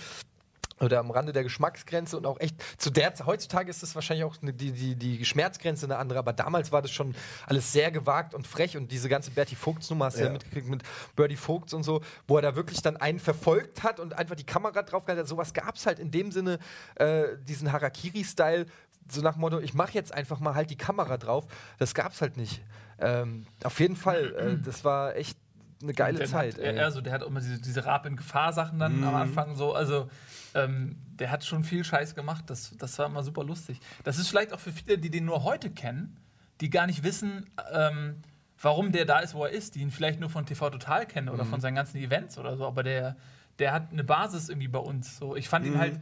Oder 0.80 0.98
am 0.98 1.10
Rande 1.10 1.32
der 1.32 1.44
Geschmacksgrenze 1.44 2.16
und 2.16 2.26
auch 2.26 2.40
echt 2.40 2.56
zu 2.78 2.90
der 2.90 3.14
Zeit, 3.14 3.26
heutzutage 3.26 3.70
ist 3.70 3.82
es 3.82 3.94
wahrscheinlich 3.94 4.24
auch 4.24 4.40
ne, 4.42 4.52
die, 4.52 4.72
die, 4.72 4.96
die 4.96 5.24
Schmerzgrenze 5.24 5.86
eine 5.86 5.98
andere, 5.98 6.18
aber 6.18 6.32
damals 6.32 6.72
war 6.72 6.82
das 6.82 6.90
schon 6.90 7.14
alles 7.46 7.72
sehr 7.72 7.92
gewagt 7.92 8.34
und 8.34 8.46
frech 8.46 8.76
und 8.76 8.90
diese 8.90 9.08
ganze 9.08 9.30
Bertie 9.30 9.54
Vogts 9.54 9.88
Nummer 9.90 10.06
hast 10.06 10.16
du 10.16 10.20
ja. 10.20 10.26
Ja. 10.26 10.32
mitgekriegt 10.32 10.68
mit 10.68 10.82
Birdie 11.14 11.36
Vogts 11.36 11.74
und 11.74 11.84
so, 11.84 12.00
wo 12.26 12.36
er 12.36 12.42
da 12.42 12.56
wirklich 12.56 12.82
dann 12.82 12.96
einen 12.96 13.20
verfolgt 13.20 13.84
hat 13.84 14.00
und 14.00 14.14
einfach 14.14 14.34
die 14.34 14.44
Kamera 14.44 14.82
drauf 14.82 15.04
gehalten 15.04 15.20
hat. 15.20 15.28
Sowas 15.28 15.54
gab 15.54 15.76
es 15.76 15.86
halt 15.86 16.00
in 16.00 16.10
dem 16.10 16.32
Sinne, 16.32 16.58
äh, 16.96 17.24
diesen 17.46 17.70
Harakiri-Style, 17.70 18.66
so 19.08 19.20
nach 19.20 19.34
dem 19.34 19.40
Motto, 19.40 19.60
ich 19.60 19.74
mache 19.74 19.92
jetzt 19.92 20.12
einfach 20.12 20.40
mal 20.40 20.54
halt 20.54 20.70
die 20.70 20.76
Kamera 20.76 21.18
drauf. 21.18 21.46
Das 21.78 21.94
gab's 21.94 22.20
halt 22.20 22.36
nicht. 22.36 22.62
Ähm, 22.98 23.46
auf 23.62 23.78
jeden 23.80 23.96
Fall, 23.96 24.34
äh, 24.34 24.64
das 24.64 24.84
war 24.84 25.14
echt 25.16 25.38
eine 25.82 25.92
geile 25.92 26.24
Zeit. 26.24 26.54
Hat, 26.54 26.60
ey. 26.60 26.76
er, 26.76 26.84
also 26.84 27.00
der 27.00 27.12
hat 27.12 27.22
auch 27.22 27.28
immer 27.28 27.40
diese, 27.40 27.60
diese 27.60 27.84
Rab 27.84 28.06
in 28.06 28.16
Gefahr-Sachen 28.16 28.78
dann 28.78 29.04
am 29.04 29.14
Anfang 29.14 29.56
so. 29.56 29.74
Also 29.74 30.08
ähm, 30.54 30.96
der 31.18 31.30
hat 31.30 31.44
schon 31.44 31.64
viel 31.64 31.84
Scheiß 31.84 32.14
gemacht. 32.14 32.44
Das, 32.48 32.76
das 32.78 32.98
war 32.98 33.06
immer 33.06 33.22
super 33.22 33.44
lustig. 33.44 33.80
Das 34.02 34.18
ist 34.18 34.28
vielleicht 34.28 34.52
auch 34.52 34.60
für 34.60 34.72
viele, 34.72 34.98
die 34.98 35.10
den 35.10 35.24
nur 35.24 35.44
heute 35.44 35.70
kennen, 35.70 36.16
die 36.60 36.70
gar 36.70 36.86
nicht 36.86 37.02
wissen, 37.02 37.50
ähm, 37.72 38.22
warum 38.60 38.92
der 38.92 39.04
da 39.04 39.20
ist, 39.20 39.34
wo 39.34 39.44
er 39.44 39.50
ist, 39.50 39.74
die 39.74 39.80
ihn 39.80 39.90
vielleicht 39.90 40.20
nur 40.20 40.30
von 40.30 40.46
TV 40.46 40.70
Total 40.70 41.06
kennen 41.06 41.28
oder 41.28 41.44
von 41.44 41.60
seinen 41.60 41.74
ganzen 41.74 41.98
Events 41.98 42.38
oder 42.38 42.56
so. 42.56 42.66
Aber 42.66 42.82
der, 42.82 43.16
der 43.58 43.72
hat 43.72 43.92
eine 43.92 44.04
Basis 44.04 44.48
irgendwie 44.48 44.68
bei 44.68 44.78
uns. 44.78 45.18
So, 45.18 45.36
ich 45.36 45.48
fand 45.48 45.66
ihn 45.66 45.78
halt. 45.78 46.00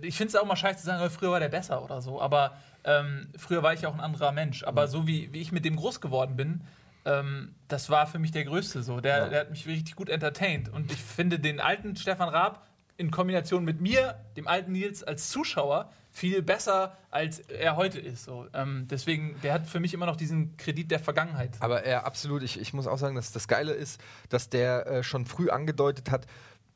Ich 0.00 0.16
finde 0.16 0.28
es 0.30 0.36
auch 0.36 0.46
mal 0.46 0.56
scheiße 0.56 0.80
zu 0.80 0.86
sagen, 0.86 1.02
oh, 1.04 1.10
früher 1.10 1.32
war 1.32 1.40
der 1.40 1.50
besser 1.50 1.84
oder 1.84 2.00
so. 2.00 2.20
Aber 2.20 2.56
ähm, 2.84 3.28
früher 3.36 3.62
war 3.62 3.74
ich 3.74 3.86
auch 3.86 3.92
ein 3.92 4.00
anderer 4.00 4.32
Mensch. 4.32 4.64
Aber 4.64 4.88
so 4.88 5.06
wie, 5.06 5.32
wie 5.34 5.40
ich 5.40 5.52
mit 5.52 5.66
dem 5.66 5.76
groß 5.76 6.00
geworden 6.00 6.34
bin, 6.34 6.62
ähm, 7.04 7.54
das 7.68 7.90
war 7.90 8.06
für 8.06 8.18
mich 8.18 8.30
der 8.30 8.44
Größte 8.44 8.82
so. 8.82 9.00
Der, 9.00 9.28
der 9.28 9.40
hat 9.40 9.50
mich 9.50 9.66
richtig 9.66 9.94
gut 9.94 10.08
entertained. 10.08 10.70
Und 10.70 10.90
ich 10.90 11.02
finde 11.02 11.38
den 11.38 11.60
alten 11.60 11.94
Stefan 11.96 12.30
Raab 12.30 12.66
in 13.02 13.10
Kombination 13.10 13.64
mit 13.64 13.80
mir, 13.80 14.16
dem 14.36 14.46
alten 14.46 14.72
Nils, 14.72 15.02
als 15.02 15.28
Zuschauer 15.28 15.90
viel 16.10 16.42
besser, 16.42 16.96
als 17.10 17.40
er 17.40 17.76
heute 17.76 17.98
ist. 17.98 18.24
So. 18.24 18.46
Ähm, 18.54 18.86
deswegen, 18.88 19.34
der 19.42 19.54
hat 19.54 19.66
für 19.66 19.80
mich 19.80 19.92
immer 19.92 20.06
noch 20.06 20.16
diesen 20.16 20.56
Kredit 20.56 20.90
der 20.90 21.00
Vergangenheit. 21.00 21.56
Aber 21.60 21.82
er 21.84 22.06
absolut, 22.06 22.42
ich, 22.42 22.60
ich 22.60 22.72
muss 22.72 22.86
auch 22.86 22.98
sagen, 22.98 23.16
dass 23.16 23.32
das 23.32 23.48
Geile 23.48 23.72
ist, 23.72 24.00
dass 24.28 24.48
der 24.48 24.86
äh, 24.86 25.02
schon 25.02 25.26
früh 25.26 25.50
angedeutet 25.50 26.10
hat, 26.10 26.26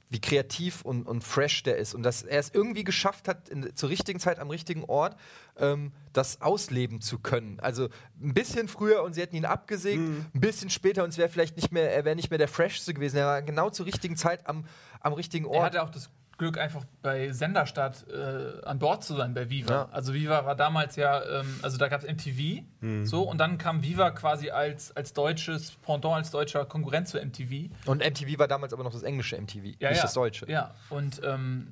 wie 0.08 0.20
kreativ 0.20 0.82
und, 0.82 1.06
und 1.06 1.22
fresh 1.22 1.64
der 1.64 1.78
ist 1.78 1.92
und 1.92 2.04
dass 2.04 2.22
er 2.22 2.38
es 2.38 2.50
irgendwie 2.54 2.84
geschafft 2.84 3.26
hat, 3.26 3.48
in, 3.48 3.74
zur 3.74 3.88
richtigen 3.88 4.20
Zeit 4.20 4.38
am 4.38 4.50
richtigen 4.50 4.84
Ort 4.84 5.16
ähm, 5.58 5.92
das 6.12 6.40
ausleben 6.40 7.00
zu 7.00 7.18
können. 7.18 7.58
Also 7.58 7.88
ein 8.22 8.32
bisschen 8.32 8.68
früher 8.68 9.02
und 9.02 9.14
sie 9.14 9.20
hätten 9.20 9.34
ihn 9.36 9.44
abgesägt, 9.44 10.00
Mhm. 10.00 10.24
ein 10.32 10.40
bisschen 10.40 10.70
später 10.70 11.02
und 11.02 11.10
es 11.10 11.18
wäre 11.18 11.28
vielleicht 11.28 11.56
nicht 11.56 11.72
mehr, 11.72 11.92
er 11.92 12.04
wäre 12.04 12.14
nicht 12.14 12.30
mehr 12.30 12.38
der 12.38 12.46
freshste 12.48 12.94
gewesen. 12.94 13.16
Er 13.16 13.26
war 13.26 13.42
genau 13.42 13.68
zur 13.70 13.84
richtigen 13.86 14.16
Zeit 14.16 14.46
am, 14.46 14.64
am 15.06 15.12
richtigen 15.14 15.46
Er 15.46 15.50
Ort. 15.52 15.64
hatte 15.66 15.82
auch 15.82 15.90
das 15.90 16.10
Glück, 16.38 16.58
einfach 16.58 16.84
bei 17.00 17.32
Senderstart 17.32 18.04
äh, 18.10 18.62
an 18.66 18.78
Bord 18.78 19.02
zu 19.02 19.16
sein, 19.16 19.32
bei 19.32 19.48
Viva. 19.48 19.72
Ja. 19.72 19.88
Also 19.90 20.12
Viva 20.12 20.44
war 20.44 20.54
damals 20.54 20.96
ja, 20.96 21.22
ähm, 21.24 21.60
also 21.62 21.78
da 21.78 21.88
gab 21.88 22.02
es 22.02 22.06
MTV, 22.06 22.62
so, 23.04 23.22
und 23.22 23.38
dann 23.38 23.56
kam 23.56 23.82
Viva 23.82 24.10
quasi 24.10 24.50
als, 24.50 24.94
als 24.94 25.14
deutsches 25.14 25.72
Pendant, 25.76 26.14
als 26.16 26.30
deutscher 26.30 26.66
Konkurrent 26.66 27.08
zu 27.08 27.18
MTV. 27.18 27.70
Und 27.86 28.04
MTV 28.06 28.38
war 28.38 28.48
damals 28.48 28.74
aber 28.74 28.84
noch 28.84 28.92
das 28.92 29.02
englische 29.02 29.40
MTV, 29.40 29.64
Ja, 29.78 29.88
nicht 29.88 29.96
ja. 29.98 30.02
das 30.02 30.12
deutsche. 30.12 30.50
Ja, 30.50 30.74
und 30.90 31.22
ähm, 31.24 31.68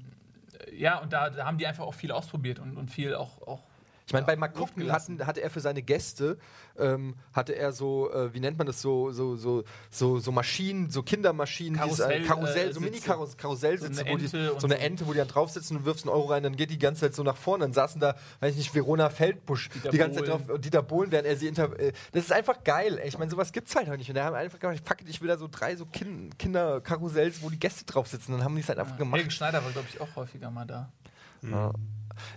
ja, 0.75 0.99
und 1.01 1.12
da, 1.12 1.29
da 1.29 1.44
haben 1.44 1.59
die 1.59 1.66
einfach 1.66 1.85
auch 1.85 1.92
viel 1.94 2.11
ausprobiert 2.11 2.59
und, 2.59 2.79
und 2.79 2.90
viel 2.90 3.14
auch, 3.14 3.42
auch 3.47 3.61
Ich 4.07 4.12
meine, 4.12 4.27
bei 4.27 4.35
Luft 4.35 4.55
gucken 4.55 4.83
gelassen. 4.83 5.14
hatten, 5.19 5.27
hatte 5.27 5.40
er 5.40 5.51
für 5.51 5.61
seine 5.61 5.83
Gäste, 5.83 6.37
ähm, 6.79 7.14
hatte 7.33 7.55
er 7.55 7.73
so, 7.73 8.12
äh, 8.12 8.35
wie 8.35 8.40
nennt 8.40 8.59
man 8.59 8.67
das, 8.67 8.83
so, 8.83 9.12
so, 9.12 9.37
so, 9.37 9.64
so, 9.90 10.19
so 10.19 10.31
Maschinen, 10.33 10.90
so 10.90 11.03
Kindermaschinen, 11.03 11.79
Karussell, 11.79 12.19
dieses, 12.19 12.25
äh, 12.25 12.29
Karussell, 12.29 12.69
äh, 12.69 12.73
so 12.73 12.81
Sitze. 12.81 12.90
Mini-Karussellsitze, 12.90 13.95
So 13.95 14.05
eine 14.05 14.19
die, 14.19 14.27
so 14.27 14.67
eine. 14.67 14.79
Ente, 14.79 15.07
wo 15.07 15.12
die 15.12 15.19
dann 15.19 15.29
draufsitzen 15.29 15.79
und 15.79 15.85
wirfst 15.87 16.05
einen 16.05 16.14
Euro 16.14 16.27
rein, 16.27 16.43
dann 16.43 16.55
geht 16.57 16.71
die 16.71 16.79
ganze 16.79 17.03
Zeit 17.03 17.14
so 17.14 17.23
nach 17.23 17.37
vorne. 17.37 17.64
Dann 17.64 17.73
saßen 17.73 17.99
da, 18.01 18.14
weiß 18.40 18.53
ich 18.53 18.59
nicht, 18.59 18.75
Verona 18.75 19.09
Feldbusch 19.09 19.71
Dieter 19.71 19.90
die 19.90 19.97
ganze 19.99 20.19
Zeit 20.19 20.27
Bohlen. 20.27 20.47
drauf 20.47 20.55
und 20.55 20.64
Dieter 20.64 20.83
Bohlen, 20.83 21.11
während 21.11 21.27
er 21.27 21.37
sie 21.37 21.47
inter 21.49 21.79
äh, 21.79 21.93
Das 22.12 22.25
ist 22.25 22.33
einfach 22.33 22.62
geil, 22.62 22.99
ey. 22.99 23.09
Ich 23.09 23.19
meine, 23.19 23.31
sowas 23.31 23.53
gibt's 23.53 23.75
halt 23.75 23.88
noch 23.88 23.97
nicht. 23.97 24.11
Und 24.11 24.17
da 24.17 24.25
haben 24.25 24.35
einfach 24.37 24.59
gedacht, 24.59 24.83
fuck 24.85 25.01
it, 25.01 25.09
ich 25.09 25.23
will 25.23 25.29
da 25.29 25.38
so 25.38 25.49
drei 25.51 25.77
so 25.77 25.87
kin 25.87 26.31
Kinderkarussells, 26.38 27.40
wo 27.43 27.49
die 27.49 27.59
Gäste 27.59 27.85
drauf 27.87 28.09
sitzen. 28.09 28.33
Dann 28.33 28.45
haben 28.45 28.55
die 28.55 28.61
es 28.61 28.69
halt 28.69 28.79
einfach 28.79 28.99
gemacht. 28.99 29.17
Helge 29.19 29.31
Schneider 29.31 29.64
war, 29.64 29.71
glaube 29.71 29.88
ich, 29.90 30.01
auch 30.01 30.14
häufiger 30.17 30.51
mal 30.51 30.67
da. 30.67 30.93
Ja. 31.43 31.73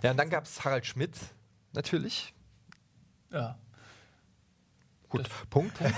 ja, 0.02 0.10
und 0.10 0.16
dann 0.18 0.28
gab's 0.30 0.64
Harald 0.64 0.84
Schmidt, 0.86 1.12
natürlich. 1.72 2.34
Ja. 3.30 3.58
Gut, 5.08 5.28
Punkt. 5.48 5.78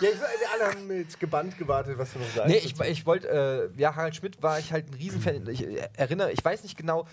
Ja, 0.00 0.08
ich, 0.10 0.20
wir 0.20 0.50
alle 0.52 0.74
haben 0.74 0.90
jetzt 0.92 1.20
gebannt 1.20 1.56
gewartet, 1.58 1.96
was 1.96 2.12
du 2.12 2.18
noch 2.18 2.26
sagst. 2.26 2.48
Nee, 2.48 2.58
ich, 2.58 2.78
ich 2.80 3.06
wollte, 3.06 3.70
äh, 3.76 3.80
ja, 3.80 3.94
Harald 3.94 4.16
Schmidt 4.16 4.42
war 4.42 4.58
ich 4.58 4.72
halt 4.72 4.88
ein 4.88 4.94
Riesenfan. 4.94 5.46
Ich 5.48 5.64
äh, 5.64 5.88
erinnere, 5.96 6.32
ich 6.32 6.44
weiß 6.44 6.64
nicht 6.64 6.76
genau, 6.76 7.06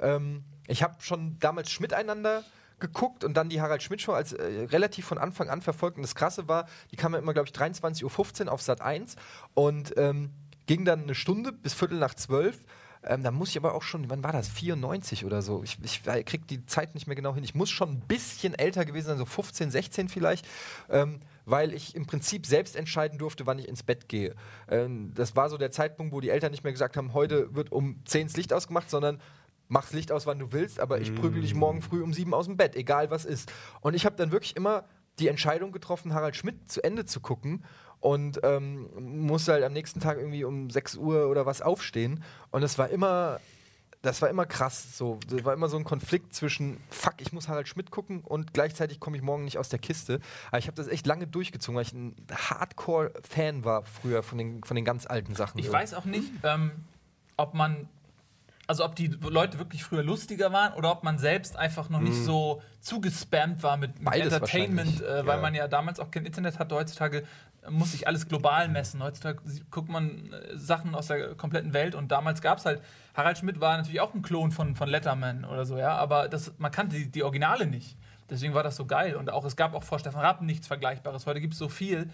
ähm, 0.00 0.42
ich 0.66 0.82
habe 0.82 0.96
schon 1.00 1.38
damals 1.38 1.70
Schmidt 1.70 1.92
einander 1.94 2.42
geguckt 2.80 3.22
und 3.22 3.34
dann 3.34 3.48
die 3.48 3.60
Harald 3.60 3.82
Schmidt 3.82 4.02
Show 4.02 4.12
als 4.12 4.32
äh, 4.32 4.66
relativ 4.70 5.06
von 5.06 5.18
Anfang 5.18 5.48
an 5.48 5.62
verfolgt. 5.62 5.96
Und 5.96 6.02
das 6.02 6.16
Krasse 6.16 6.48
war, 6.48 6.66
die 6.90 6.96
kam 6.96 7.12
ja 7.12 7.20
immer, 7.20 7.32
glaube 7.32 7.48
ich, 7.48 7.54
23.15 7.54 8.46
Uhr 8.46 8.52
auf 8.52 8.60
Sat 8.60 8.80
1 8.80 9.16
und 9.54 9.94
ähm, 9.96 10.30
ging 10.66 10.84
dann 10.84 11.04
eine 11.04 11.14
Stunde 11.14 11.52
bis 11.52 11.74
Viertel 11.74 11.98
nach 11.98 12.14
zwölf. 12.14 12.58
Ähm, 13.04 13.22
da 13.22 13.30
muss 13.30 13.50
ich 13.50 13.56
aber 13.56 13.74
auch 13.74 13.82
schon, 13.82 14.10
wann 14.10 14.22
war 14.22 14.32
das? 14.32 14.48
94 14.48 15.24
oder 15.24 15.42
so. 15.42 15.62
Ich, 15.64 15.78
ich 15.82 16.02
krieg 16.02 16.46
die 16.46 16.64
Zeit 16.66 16.94
nicht 16.94 17.06
mehr 17.06 17.16
genau 17.16 17.34
hin. 17.34 17.42
Ich 17.42 17.54
muss 17.54 17.70
schon 17.70 17.90
ein 17.90 18.00
bisschen 18.00 18.54
älter 18.54 18.84
gewesen 18.84 19.08
sein, 19.08 19.18
so 19.18 19.24
15, 19.24 19.70
16 19.70 20.08
vielleicht, 20.08 20.46
ähm, 20.88 21.20
weil 21.44 21.72
ich 21.74 21.96
im 21.96 22.06
Prinzip 22.06 22.46
selbst 22.46 22.76
entscheiden 22.76 23.18
durfte, 23.18 23.46
wann 23.46 23.58
ich 23.58 23.68
ins 23.68 23.82
Bett 23.82 24.08
gehe. 24.08 24.34
Ähm, 24.68 25.12
das 25.14 25.34
war 25.34 25.50
so 25.50 25.58
der 25.58 25.72
Zeitpunkt, 25.72 26.12
wo 26.12 26.20
die 26.20 26.30
Eltern 26.30 26.52
nicht 26.52 26.62
mehr 26.62 26.72
gesagt 26.72 26.96
haben, 26.96 27.12
heute 27.12 27.54
wird 27.54 27.72
um 27.72 28.00
10 28.04 28.28
das 28.28 28.36
Licht 28.36 28.52
ausgemacht, 28.52 28.88
sondern 28.88 29.20
mach's 29.68 29.92
Licht 29.92 30.12
aus, 30.12 30.26
wann 30.26 30.38
du 30.38 30.52
willst, 30.52 30.78
aber 30.78 31.00
ich 31.00 31.14
prügel 31.14 31.42
dich 31.42 31.54
morgen 31.54 31.82
früh 31.82 32.02
um 32.02 32.12
7 32.12 32.32
aus 32.34 32.46
dem 32.46 32.56
Bett, 32.56 32.76
egal 32.76 33.10
was 33.10 33.24
ist. 33.24 33.50
Und 33.80 33.94
ich 33.94 34.04
habe 34.04 34.16
dann 34.16 34.30
wirklich 34.30 34.54
immer 34.54 34.84
die 35.18 35.28
Entscheidung 35.28 35.72
getroffen, 35.72 36.14
Harald 36.14 36.36
Schmidt 36.36 36.70
zu 36.70 36.82
Ende 36.84 37.04
zu 37.04 37.20
gucken 37.20 37.64
und 38.02 38.40
ähm, 38.42 38.88
musste 38.98 39.52
halt 39.52 39.62
am 39.62 39.72
nächsten 39.72 40.00
Tag 40.00 40.18
irgendwie 40.18 40.42
um 40.42 40.70
6 40.70 40.96
Uhr 40.96 41.28
oder 41.28 41.46
was 41.46 41.62
aufstehen. 41.62 42.22
Und 42.50 42.64
es 42.64 42.76
war 42.76 42.88
immer, 42.88 43.38
das 44.02 44.20
war 44.20 44.28
immer 44.28 44.44
krass. 44.44 44.98
So, 44.98 45.20
das 45.28 45.44
war 45.44 45.54
immer 45.54 45.68
so 45.68 45.76
ein 45.76 45.84
Konflikt 45.84 46.34
zwischen, 46.34 46.78
fuck, 46.90 47.14
ich 47.18 47.32
muss 47.32 47.46
Harald 47.46 47.68
Schmidt 47.68 47.92
gucken 47.92 48.22
und 48.22 48.52
gleichzeitig 48.52 48.98
komme 48.98 49.16
ich 49.16 49.22
morgen 49.22 49.44
nicht 49.44 49.56
aus 49.56 49.68
der 49.68 49.78
Kiste. 49.78 50.18
Aber 50.48 50.58
ich 50.58 50.66
habe 50.66 50.74
das 50.74 50.88
echt 50.88 51.06
lange 51.06 51.28
durchgezogen, 51.28 51.76
weil 51.76 51.84
ich 51.84 51.92
ein 51.92 52.16
Hardcore-Fan 52.28 53.64
war 53.64 53.84
früher 53.84 54.24
von 54.24 54.36
den, 54.36 54.64
von 54.64 54.74
den 54.74 54.84
ganz 54.84 55.06
alten 55.06 55.36
Sachen. 55.36 55.60
Ich 55.60 55.70
weiß 55.70 55.94
auch 55.94 56.04
nicht, 56.04 56.32
ähm, 56.42 56.72
ob 57.36 57.54
man, 57.54 57.88
also 58.66 58.84
ob 58.84 58.96
die 58.96 59.06
Leute 59.06 59.60
wirklich 59.60 59.84
früher 59.84 60.02
lustiger 60.02 60.52
waren 60.52 60.74
oder 60.74 60.90
ob 60.90 61.04
man 61.04 61.20
selbst 61.20 61.56
einfach 61.56 61.88
noch 61.88 62.00
nicht 62.00 62.16
so 62.16 62.62
zugespammt 62.80 63.62
war 63.62 63.76
mit, 63.76 64.02
mit 64.02 64.12
Entertainment, 64.12 65.02
äh, 65.02 65.24
weil 65.24 65.36
ja. 65.36 65.42
man 65.42 65.54
ja 65.54 65.68
damals 65.68 66.00
auch 66.00 66.10
kein 66.10 66.26
Internet 66.26 66.58
hatte. 66.58 66.74
Heutzutage 66.74 67.22
muss 67.70 67.92
sich 67.92 68.06
alles 68.06 68.28
global 68.28 68.68
messen. 68.68 69.02
Heutzutage 69.02 69.40
guckt 69.70 69.88
man 69.88 70.32
äh, 70.32 70.56
Sachen 70.56 70.94
aus 70.94 71.06
der 71.06 71.34
kompletten 71.34 71.72
Welt 71.72 71.94
und 71.94 72.10
damals 72.10 72.42
gab 72.42 72.58
es 72.58 72.66
halt, 72.66 72.82
Harald 73.14 73.38
Schmidt 73.38 73.60
war 73.60 73.76
natürlich 73.76 74.00
auch 74.00 74.14
ein 74.14 74.22
Klon 74.22 74.50
von, 74.50 74.74
von 74.74 74.88
Letterman 74.88 75.44
oder 75.44 75.64
so, 75.64 75.78
ja, 75.78 75.96
aber 75.96 76.28
das, 76.28 76.52
man 76.58 76.72
kannte 76.72 76.96
die, 76.96 77.10
die 77.10 77.22
Originale 77.22 77.66
nicht. 77.66 77.96
Deswegen 78.30 78.54
war 78.54 78.62
das 78.62 78.76
so 78.76 78.86
geil. 78.86 79.16
Und 79.16 79.30
auch 79.30 79.44
es 79.44 79.56
gab 79.56 79.74
auch 79.74 79.82
vor 79.82 79.98
Stefan 79.98 80.22
Rapp 80.22 80.40
nichts 80.40 80.66
Vergleichbares. 80.66 81.26
Heute 81.26 81.40
gibt 81.40 81.52
es 81.52 81.58
so 81.58 81.68
viel, 81.68 82.08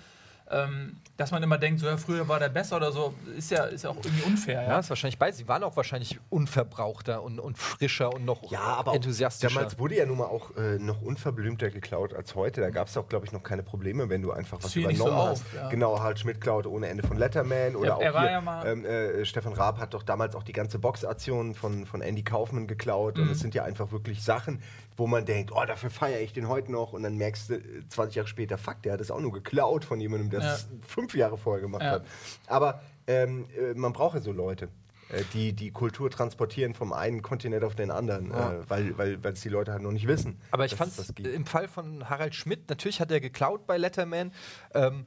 dass 1.17 1.31
man 1.31 1.43
immer 1.43 1.59
denkt, 1.59 1.81
so 1.81 1.87
ja, 1.87 1.97
früher 1.97 2.27
war 2.29 2.39
der 2.39 2.49
besser 2.49 2.77
oder 2.77 2.91
so. 2.93 3.13
Ist 3.37 3.51
ja, 3.51 3.65
ist 3.65 3.85
ja 3.85 3.91
auch 3.91 3.97
irgendwie 3.97 4.23
unfair. 4.23 4.63
Ja, 4.63 4.69
Ja? 4.69 4.79
ist 4.79 4.89
wahrscheinlich 4.89 5.19
beides. 5.19 5.39
Sie 5.39 5.49
waren 5.49 5.63
auch 5.65 5.77
wahrscheinlich 5.77 6.19
unverbrauchter 6.31 7.23
und, 7.23 7.39
und 7.39 7.59
frischer 7.59 8.13
und 8.15 8.25
noch 8.25 8.51
Ja, 8.51 8.61
aber 8.61 8.93
auch 8.93 8.95
enthusiastischer. 8.95 9.53
Damals 9.55 9.79
wurde 9.79 9.97
ja 9.97 10.07
nun 10.07 10.19
mal 10.19 10.27
auch 10.27 10.57
äh, 10.57 10.79
noch 10.79 11.03
unverblümter 11.03 11.71
geklaut 11.71 12.15
als 12.15 12.35
heute. 12.35 12.61
Da 12.61 12.71
gab 12.71 12.89
es 12.89 12.97
auch, 12.97 13.09
glaube 13.09 13.27
ich, 13.27 13.33
noch 13.33 13.43
keine 13.43 13.63
Probleme, 13.63 14.09
wenn 14.09 14.23
du 14.23 14.33
einfach 14.33 14.59
was 14.63 14.75
übernommen 14.75 14.97
so 14.99 15.15
hast. 15.15 15.31
auf, 15.43 15.55
ja. 15.55 15.69
Genau, 15.69 15.99
Harald 15.99 16.19
Schmidt 16.19 16.41
klaute 16.41 16.71
ohne 16.71 16.89
Ende 16.89 17.07
von 17.07 17.17
Letterman. 17.19 17.77
Oder 17.77 17.89
Ja, 17.89 17.95
auch 17.97 18.01
er 18.01 18.15
war 18.15 18.23
hier, 18.23 18.31
ja 18.31 18.41
mal- 18.41 18.67
ähm, 18.67 18.85
äh, 18.85 19.25
Stefan 19.25 19.53
Raab 19.53 19.79
hat 19.79 19.95
doch 19.95 20.03
damals 20.03 20.35
auch 20.35 20.43
die 20.45 20.53
ganze 20.53 20.79
Boxaktion 20.79 21.55
von, 21.55 21.85
von 21.85 22.01
Andy 22.01 22.23
Kaufmann 22.23 22.67
geklaut. 22.67 23.17
Mhm. 23.17 23.25
Und 23.25 23.31
es 23.33 23.41
sind 23.41 23.55
ja 23.55 23.65
einfach 23.65 23.93
wirklich 23.93 24.23
Sachen, 24.23 24.63
wo 24.99 25.07
man 25.07 25.25
denkt, 25.25 25.53
oh, 25.55 25.65
dafür 25.65 25.89
feiere 25.91 26.21
ich 26.21 26.33
den 26.35 26.49
heute 26.49 26.71
noch. 26.71 26.93
Und 26.93 27.03
dann 27.05 27.17
merkst 27.17 27.49
du 27.49 27.55
äh, 27.55 27.89
20 27.89 28.17
Jahre 28.17 28.29
später, 28.29 28.59
fuck, 28.59 28.83
der 28.83 28.93
hat 28.93 29.01
es 29.01 29.11
auch 29.11 29.21
nur 29.21 29.33
geklaut 29.33 29.85
von 29.87 30.01
jemandem, 30.01 30.29
der 30.29 30.41
es 30.41 30.69
fünf 30.87 31.15
Jahre 31.15 31.39
vorher 31.39 31.63
gemacht 31.63 31.83
Ja. 31.83 31.93
hat. 31.93 32.05
Aber 32.47 32.83
ähm, 33.07 33.47
äh, 33.57 33.73
man 33.75 33.93
braucht 33.95 34.17
ja 34.17 34.21
so 34.21 34.33
Leute. 34.33 34.69
äh, 35.11 35.23
Die 35.33 35.55
die 35.55 35.71
Kultur 35.71 36.11
transportieren 36.11 36.75
vom 36.75 36.93
einen 36.93 37.23
Kontinent 37.23 37.65
auf 37.65 37.75
den 37.75 37.91
anderen, 37.91 38.31
Ja. 38.31 38.53
äh, 38.53 38.69
weil 38.71 38.99
weil 38.99 39.25
weil 39.25 39.33
es 39.33 39.41
die 39.41 39.49
Leute 39.49 39.73
halt 39.73 39.83
noch 39.83 39.93
nicht 39.93 40.07
wissen. 40.07 40.39
Aber 40.51 40.67
ich 40.67 40.75
fand 40.75 40.91
es 40.91 40.97
das 40.99 41.11
im 41.11 41.47
Fall 41.47 41.67
von 41.69 42.11
Harald 42.11 42.35
Schmidt, 42.35 42.69
natürlich 42.69 43.01
hat 43.01 43.11
er 43.11 43.21
geklaut 43.21 43.67
bei 43.67 43.79
Letterman, 43.79 44.33
ähm, 44.75 45.07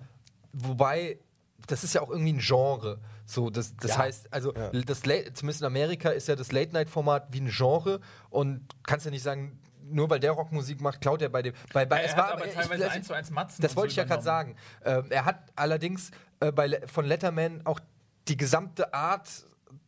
wobei 0.53 1.19
das 1.67 1.83
ist 1.83 1.93
ja 1.93 2.01
auch 2.01 2.09
irgendwie 2.09 2.33
ein 2.33 2.39
Genre. 2.39 2.99
So, 3.27 3.49
das, 3.51 3.75
das 3.77 3.91
Ja. 3.91 3.97
heißt, 3.99 4.33
also 4.33 4.53
Ja. 4.55 4.69
das 4.71 5.05
La- 5.05 5.31
zumindest 5.33 5.61
in 5.61 5.67
Amerika 5.67 6.09
ist 6.09 6.27
ja 6.27 6.35
das 6.35 6.51
Late-Night-Format 6.51 7.27
wie 7.31 7.41
ein 7.41 7.49
Genre 7.49 7.99
und 8.29 8.61
kannst 8.83 9.05
ja 9.05 9.11
nicht 9.11 9.21
sagen, 9.23 9.59
nur 9.91 10.09
weil 10.09 10.19
der 10.19 10.31
Rockmusik 10.31 10.81
macht, 10.81 11.01
klaut 11.01 11.21
er 11.21 11.29
bei 11.29 11.41
dem. 11.41 11.53
Bei, 11.73 11.85
bei, 11.85 11.97
er 11.99 12.05
es 12.05 12.11
hat 12.15 12.17
war 12.17 12.31
aber 12.33 12.47
ich- 12.47 12.53
teilweise 12.53 12.85
ich- 12.85 12.91
eins 12.91 13.07
zu 13.07 13.13
eins 13.13 13.29
Matzen. 13.31 13.61
Das 13.61 13.75
wollte 13.75 13.89
so 13.89 13.93
ich 13.93 13.97
ja 13.97 14.03
gerade 14.05 14.23
sagen. 14.23 14.55
Ähm, 14.85 15.05
er 15.09 15.25
hat 15.25 15.39
allerdings 15.55 16.11
äh, 16.39 16.51
bei, 16.51 16.81
von 16.87 17.05
Letterman 17.05 17.61
auch 17.65 17.79
die 18.27 18.37
gesamte 18.37 18.93
Art 18.93 19.29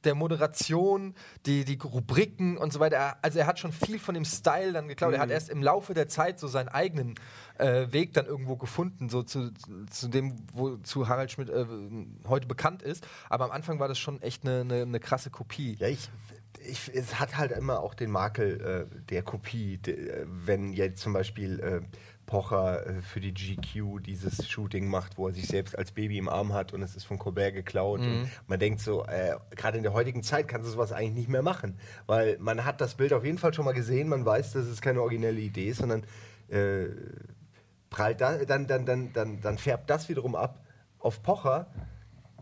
der 0.06 0.16
Moderation, 0.16 1.14
die, 1.46 1.64
die 1.64 1.78
Rubriken 1.82 2.58
und 2.58 2.74
so 2.74 2.82
weiter. 2.82 2.98
Er, 2.98 3.18
also 3.22 3.40
er 3.40 3.48
hat 3.48 3.58
schon 3.60 3.72
viel 3.72 4.00
von 4.00 4.14
dem 4.16 4.26
Style 4.26 4.74
dann 4.74 4.88
geklaut. 4.90 5.14
Er 5.14 5.20
hat 5.22 5.30
erst 5.30 5.50
im 5.50 5.64
Laufe 5.64 5.94
der 5.94 6.10
Zeit 6.10 6.40
so 6.40 6.48
seinen 6.48 6.68
eigenen 6.68 7.16
äh, 7.58 7.88
Weg 7.92 8.14
dann 8.14 8.26
irgendwo 8.26 8.58
gefunden, 8.58 9.08
so 9.10 9.24
zu, 9.24 9.52
zu 9.90 10.08
dem, 10.10 10.36
wozu 10.54 11.08
Harald 11.08 11.32
Schmidt 11.32 11.50
äh, 11.50 11.66
heute 12.28 12.48
bekannt 12.48 12.82
ist. 12.82 13.06
Aber 13.30 13.46
am 13.46 13.52
Anfang 13.52 13.80
war 13.80 13.88
das 13.88 13.98
schon 13.98 14.22
echt 14.22 14.46
eine, 14.46 14.62
eine, 14.62 14.82
eine 14.82 15.00
krasse 15.00 15.30
Kopie. 15.30 15.76
Ja, 15.80 15.88
ich, 15.88 16.10
ich, 16.60 16.92
es 16.94 17.20
hat 17.20 17.38
halt 17.38 17.52
immer 17.52 17.82
auch 17.82 17.94
den 17.94 18.12
Makel 18.12 18.88
äh, 18.92 19.02
der 19.10 19.24
Kopie. 19.24 19.78
De, 19.78 19.94
äh, 19.94 20.26
wenn 20.28 20.74
jetzt 20.74 21.02
zum 21.02 21.14
Beispiel 21.14 21.60
äh, 21.60 21.82
Pocher 22.26 22.86
äh, 22.86 23.02
für 23.02 23.20
die 23.20 23.34
GQ 23.34 24.00
dieses 24.02 24.48
Shooting 24.50 24.88
macht, 24.88 25.18
wo 25.18 25.28
er 25.28 25.34
sich 25.34 25.48
selbst 25.48 25.78
als 25.78 25.92
Baby 25.92 26.18
im 26.18 26.30
Arm 26.30 26.54
hat 26.54 26.74
und 26.74 26.82
es 26.82 26.96
ist 26.96 27.04
von 27.04 27.20
Colbert 27.20 27.54
geklaut. 27.54 28.00
Und 28.00 28.30
man 28.48 28.60
denkt 28.60 28.80
so, 28.80 29.06
äh, 29.06 29.36
gerade 29.52 29.78
in 29.78 29.84
der 29.84 29.94
heutigen 29.94 30.24
Zeit 30.24 30.48
kannst 30.48 30.68
du 30.68 30.72
sowas 30.72 30.92
eigentlich 30.92 31.14
nicht 31.14 31.30
mehr 31.30 31.44
machen. 31.44 31.78
Weil 32.06 32.38
man 32.40 32.66
hat 32.66 32.82
das 32.82 32.96
Bild 32.96 33.14
auf 33.14 33.26
jeden 33.26 33.38
Fall 33.38 33.54
schon 33.54 33.66
mal 33.66 33.74
gesehen, 33.74 34.08
man 34.08 34.26
weiß, 34.26 34.54
dass 34.54 34.66
es 34.66 34.82
keine 34.82 35.02
originelle 35.02 35.40
Idee 35.40 35.70
ist, 35.70 35.80
sondern 35.80 36.04
äh, 36.50 36.88
prallt 37.90 38.22
da, 38.22 38.38
dann, 38.46 38.68
dann, 38.68 38.86
dann, 38.86 39.14
dann, 39.14 39.42
dann 39.42 39.58
färbt 39.58 39.90
das 39.90 40.10
wiederum 40.10 40.36
ab 40.36 40.66
auf 41.00 41.22
Pocher, 41.22 41.68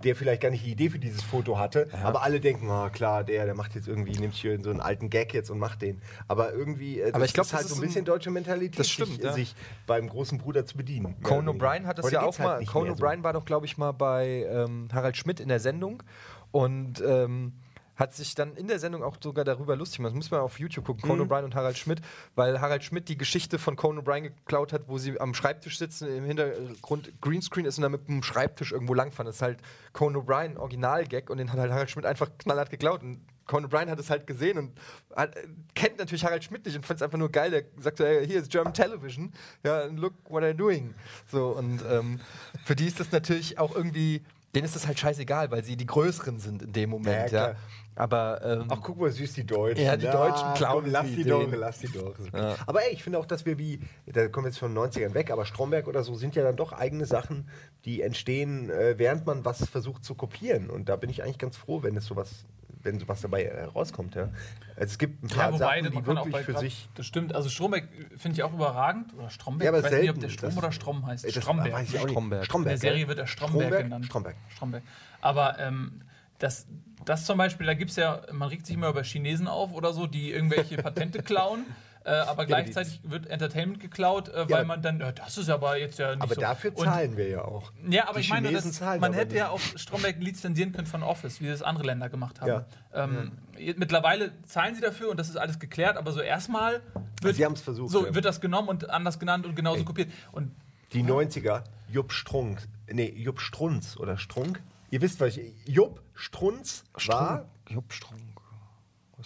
der 0.01 0.15
vielleicht 0.15 0.41
gar 0.41 0.49
nicht 0.49 0.65
die 0.65 0.71
Idee 0.71 0.89
für 0.89 0.99
dieses 0.99 1.21
Foto 1.21 1.57
hatte, 1.57 1.87
aber 2.03 2.23
alle 2.23 2.39
denken, 2.39 2.69
ah 2.69 2.89
klar, 2.89 3.23
der, 3.23 3.45
der 3.45 3.55
macht 3.55 3.75
jetzt 3.75 3.87
irgendwie, 3.87 4.11
nimmt 4.19 4.33
hier 4.33 4.61
so 4.61 4.69
einen 4.69 4.81
alten 4.81 5.09
Gag 5.09 5.33
jetzt 5.33 5.49
und 5.49 5.59
macht 5.59 5.81
den. 5.81 6.01
Aber 6.27 6.53
irgendwie, 6.53 6.99
äh, 6.99 7.05
das 7.05 7.13
Aber 7.15 7.25
ich 7.25 7.33
glaub, 7.33 7.45
ist 7.45 7.53
halt 7.53 7.63
das 7.65 7.71
so 7.71 7.75
ein 7.75 7.81
bisschen 7.81 8.05
deutsche 8.05 8.31
Mentalität, 8.31 8.79
das 8.79 8.89
stimmt, 8.89 9.13
sich, 9.13 9.23
ja. 9.23 9.33
sich 9.33 9.55
beim 9.87 10.09
großen 10.09 10.37
Bruder 10.37 10.65
zu 10.65 10.77
bedienen. 10.77 11.15
Conan. 11.21 11.57
O'Brien 11.57 11.85
hat 11.85 11.99
es 11.99 12.05
Heute 12.05 12.15
ja 12.15 12.21
auch 12.21 12.37
halt 12.39 12.47
mal. 12.47 12.65
Conan 12.65 12.89
mehr 12.89 12.97
so. 12.97 13.03
O'Brien 13.03 13.23
war 13.23 13.33
doch, 13.33 13.45
glaube 13.45 13.65
ich, 13.65 13.77
mal 13.77 13.91
bei 13.91 14.45
ähm, 14.49 14.87
Harald 14.93 15.17
Schmidt 15.17 15.39
in 15.39 15.49
der 15.49 15.59
Sendung 15.59 16.03
und 16.51 17.01
ähm, 17.05 17.53
hat 18.01 18.13
sich 18.15 18.33
dann 18.35 18.55
in 18.55 18.67
der 18.67 18.79
Sendung 18.79 19.03
auch 19.03 19.15
sogar 19.21 19.45
darüber 19.45 19.75
lustig 19.75 19.97
gemacht. 19.97 20.11
Das 20.11 20.15
muss 20.17 20.31
man 20.31 20.39
auf 20.41 20.59
YouTube 20.59 20.85
gucken, 20.85 21.03
Mhm. 21.05 21.07
Conan 21.13 21.27
O'Brien 21.27 21.43
und 21.45 21.55
Harald 21.55 21.77
Schmidt, 21.77 22.01
weil 22.35 22.59
Harald 22.59 22.83
Schmidt 22.83 23.07
die 23.09 23.17
Geschichte 23.17 23.59
von 23.59 23.75
Conan 23.75 24.03
O'Brien 24.03 24.23
geklaut 24.23 24.73
hat, 24.73 24.87
wo 24.87 24.97
sie 24.97 25.19
am 25.21 25.33
Schreibtisch 25.33 25.77
sitzen, 25.77 26.07
im 26.07 26.25
Hintergrund 26.25 27.11
Greenscreen 27.21 27.65
ist 27.65 27.77
und 27.77 27.83
dann 27.83 27.91
mit 27.91 28.07
dem 28.07 28.23
Schreibtisch 28.23 28.71
irgendwo 28.71 28.93
langfahren. 28.95 29.27
Das 29.27 29.35
ist 29.35 29.41
halt 29.41 29.59
Conan 29.93 30.21
O'Brien, 30.23 30.57
Original-Gag, 30.57 31.29
und 31.29 31.37
den 31.37 31.51
hat 31.51 31.59
halt 31.59 31.71
Harald 31.71 31.89
Schmidt 31.91 32.05
einfach 32.05 32.29
knallhart 32.39 32.69
geklaut. 32.71 33.03
Und 33.03 33.19
Conan 33.45 33.69
O'Brien 33.69 33.89
hat 33.89 33.99
es 33.99 34.09
halt 34.09 34.25
gesehen 34.27 34.57
und 34.57 34.71
hat, 35.15 35.35
kennt 35.75 35.97
natürlich 35.99 36.23
Harald 36.23 36.43
Schmidt 36.43 36.65
nicht 36.65 36.75
und 36.75 36.85
fand 36.85 36.99
es 36.99 37.03
einfach 37.03 37.17
nur 37.17 37.29
geil. 37.29 37.51
Der 37.51 37.63
sagt 37.79 37.97
so, 37.97 38.05
hey, 38.05 38.25
hier 38.25 38.39
ist 38.39 38.49
German 38.49 38.73
Television, 38.73 39.31
ja, 39.63 39.85
look 39.85 40.13
what 40.29 40.41
I'm 40.43 40.53
doing. 40.53 40.93
So, 41.31 41.49
und 41.49 41.83
ähm, 41.89 42.19
für 42.65 42.75
die 42.75 42.87
ist 42.87 42.99
das 42.99 43.11
natürlich 43.11 43.59
auch 43.59 43.75
irgendwie, 43.75 44.23
denen 44.55 44.65
ist 44.65 44.75
das 44.75 44.87
halt 44.87 44.99
scheißegal, 44.99 45.51
weil 45.51 45.63
sie 45.63 45.75
die 45.77 45.85
Größeren 45.85 46.39
sind 46.39 46.61
in 46.61 46.71
dem 46.73 46.89
Moment, 46.89 47.31
Ja, 47.31 47.49
ja. 47.49 47.55
Aber 48.01 48.41
ähm, 48.43 48.65
Ach, 48.67 48.79
guck 48.81 48.99
mal, 48.99 49.11
süß 49.11 49.33
die 49.33 49.45
Deutschen. 49.45 49.85
Ja, 49.85 49.95
die 49.95 50.07
Deutschen 50.07 50.55
klauen 50.55 50.85
komm, 50.85 50.91
lass 50.91 51.05
die 51.05 51.23
doch, 51.23 51.47
lass 51.51 51.77
die 51.81 51.87
doch. 51.91 52.15
Ja. 52.33 52.55
Aber 52.65 52.81
ey, 52.83 52.93
ich 52.93 53.03
finde 53.03 53.19
auch, 53.19 53.27
dass 53.27 53.45
wir 53.45 53.59
wie, 53.59 53.79
da 54.07 54.27
kommen 54.27 54.45
wir 54.45 54.49
jetzt 54.49 54.57
von 54.57 54.73
den 54.73 54.83
90ern 54.83 55.13
weg, 55.13 55.29
aber 55.29 55.45
Stromberg 55.45 55.87
oder 55.87 56.01
so 56.01 56.15
sind 56.15 56.35
ja 56.35 56.41
dann 56.41 56.55
doch 56.55 56.71
eigene 56.73 57.05
Sachen, 57.05 57.47
die 57.85 58.01
entstehen, 58.01 58.71
äh, 58.71 58.97
während 58.97 59.27
man 59.27 59.45
was 59.45 59.69
versucht 59.69 60.03
zu 60.03 60.15
kopieren. 60.15 60.71
Und 60.71 60.89
da 60.89 60.95
bin 60.95 61.11
ich 61.11 61.21
eigentlich 61.21 61.37
ganz 61.37 61.57
froh, 61.57 61.83
wenn 61.83 61.95
es 61.95 62.05
sowas, 62.07 62.45
wenn 62.81 62.99
sowas 62.99 63.21
dabei 63.21 63.43
äh, 63.43 63.65
rauskommt. 63.65 64.15
Ja. 64.15 64.29
Also 64.75 64.93
es 64.93 64.97
gibt 64.97 65.23
ein 65.23 65.27
paar 65.27 65.37
Ja, 65.49 65.53
wobei, 65.53 65.59
Sachen, 65.83 65.93
man 65.93 66.03
die 66.03 66.07
wirklich 66.07 66.31
bei 66.33 66.43
für 66.43 66.53
grad- 66.53 66.61
sich. 66.61 66.89
Das 66.95 67.05
stimmt. 67.05 67.35
Also 67.35 67.49
Stromberg 67.49 67.83
äh, 67.83 68.17
finde 68.17 68.33
ich 68.35 68.41
auch 68.41 68.53
überragend. 68.53 69.13
Oder 69.13 69.29
Stromberg. 69.29 69.63
Ja, 69.65 69.69
aber 69.69 69.77
ich 69.77 69.83
weiß 69.85 69.91
nicht, 69.91 70.09
ob 70.09 70.15
selten. 70.15 70.21
der 70.21 70.29
Strom 70.29 70.49
Das- 70.49 70.57
oder 70.57 70.71
Strom 70.71 71.05
heißt. 71.05 71.23
Das 71.25 71.35
Stromberg. 71.35 71.71
weiß 71.71 71.87
ich 71.89 71.99
auch 71.99 72.03
nicht. 72.05 72.11
Stromberg. 72.13 72.41
In 72.41 72.45
Stromberg. 72.45 72.71
der 72.71 72.77
Serie 72.79 73.01
ja. 73.03 73.07
wird 73.09 73.19
er 73.19 73.27
Stromberg, 73.27 73.59
Stromberg? 73.61 73.83
genannt. 73.83 74.05
Stromberg. 74.07 74.35
Stromberg. 74.49 74.83
Aber 75.21 75.59
ähm, 75.59 76.01
das, 76.39 76.65
das 77.05 77.25
zum 77.25 77.37
Beispiel, 77.37 77.65
da 77.65 77.73
gibt 77.73 77.91
es 77.91 77.97
ja, 77.97 78.21
man 78.31 78.49
regt 78.49 78.65
sich 78.65 78.75
immer 78.75 78.89
über 78.89 79.03
Chinesen 79.03 79.47
auf 79.47 79.73
oder 79.73 79.93
so, 79.93 80.07
die 80.07 80.31
irgendwelche 80.31 80.77
Patente 80.83 81.21
klauen. 81.23 81.65
Äh, 82.03 82.09
aber 82.13 82.47
gleichzeitig 82.47 82.99
wird 83.03 83.27
Entertainment 83.27 83.79
geklaut, 83.79 84.29
äh, 84.29 84.49
weil 84.49 84.61
aber- 84.61 84.63
man 84.65 84.81
dann, 84.81 84.99
äh, 85.01 85.13
das 85.13 85.37
ist 85.37 85.51
aber 85.51 85.77
jetzt 85.77 85.99
ja 85.99 86.15
nicht 86.15 86.23
Aber 86.23 86.33
so. 86.33 86.41
dafür 86.41 86.71
Und- 86.75 86.85
zahlen 86.85 87.15
wir 87.15 87.29
ja 87.29 87.43
auch. 87.45 87.71
Ja, 87.87 88.05
aber 88.07 88.15
Die 88.15 88.21
ich 88.21 88.29
meine, 88.31 88.51
das, 88.51 88.79
man 88.81 89.13
hätte 89.13 89.33
nicht. 89.33 89.37
ja 89.37 89.49
auch 89.49 89.59
Stromberg 89.75 90.17
lizenzieren 90.19 90.71
können 90.71 90.87
von 90.87 91.03
Office, 91.03 91.41
wie 91.41 91.47
das 91.47 91.61
andere 91.61 91.85
Länder 91.85 92.09
gemacht 92.09 92.41
haben. 92.41 92.47
Ja. 92.49 92.65
Ähm, 92.91 93.33
Mittlerweile 93.77 94.31
zahlen 94.47 94.73
sie 94.73 94.81
dafür 94.81 95.11
und 95.11 95.19
das 95.19 95.29
ist 95.29 95.35
alles 95.37 95.59
geklärt, 95.59 95.95
aber 95.97 96.11
so 96.11 96.21
erstmal 96.21 96.81
wird, 97.21 97.35
Sie 97.35 97.45
versucht, 97.63 97.91
so 97.91 98.07
ja. 98.07 98.15
wird 98.15 98.25
das 98.25 98.41
genommen 98.41 98.69
und 98.69 98.89
anders 98.89 99.19
genannt 99.19 99.45
und 99.45 99.55
genauso 99.55 99.79
Ey. 99.81 99.85
kopiert. 99.85 100.09
Und 100.31 100.51
Die 100.93 101.03
90er, 101.03 101.63
Jupp 101.87 102.11
Strunk, 102.13 102.67
nee, 102.91 103.13
Jupp 103.15 103.39
Strunz 103.39 103.95
oder 103.97 104.17
Strunk. 104.17 104.59
Ihr 104.91 105.01
wisst, 105.01 105.19
was 105.19 105.37
ich, 105.37 105.53
Jupp 105.65 106.01
Strunz 106.13 106.83
war 107.07 107.49
Jupp 107.69 107.91
Strunk. 107.93 108.21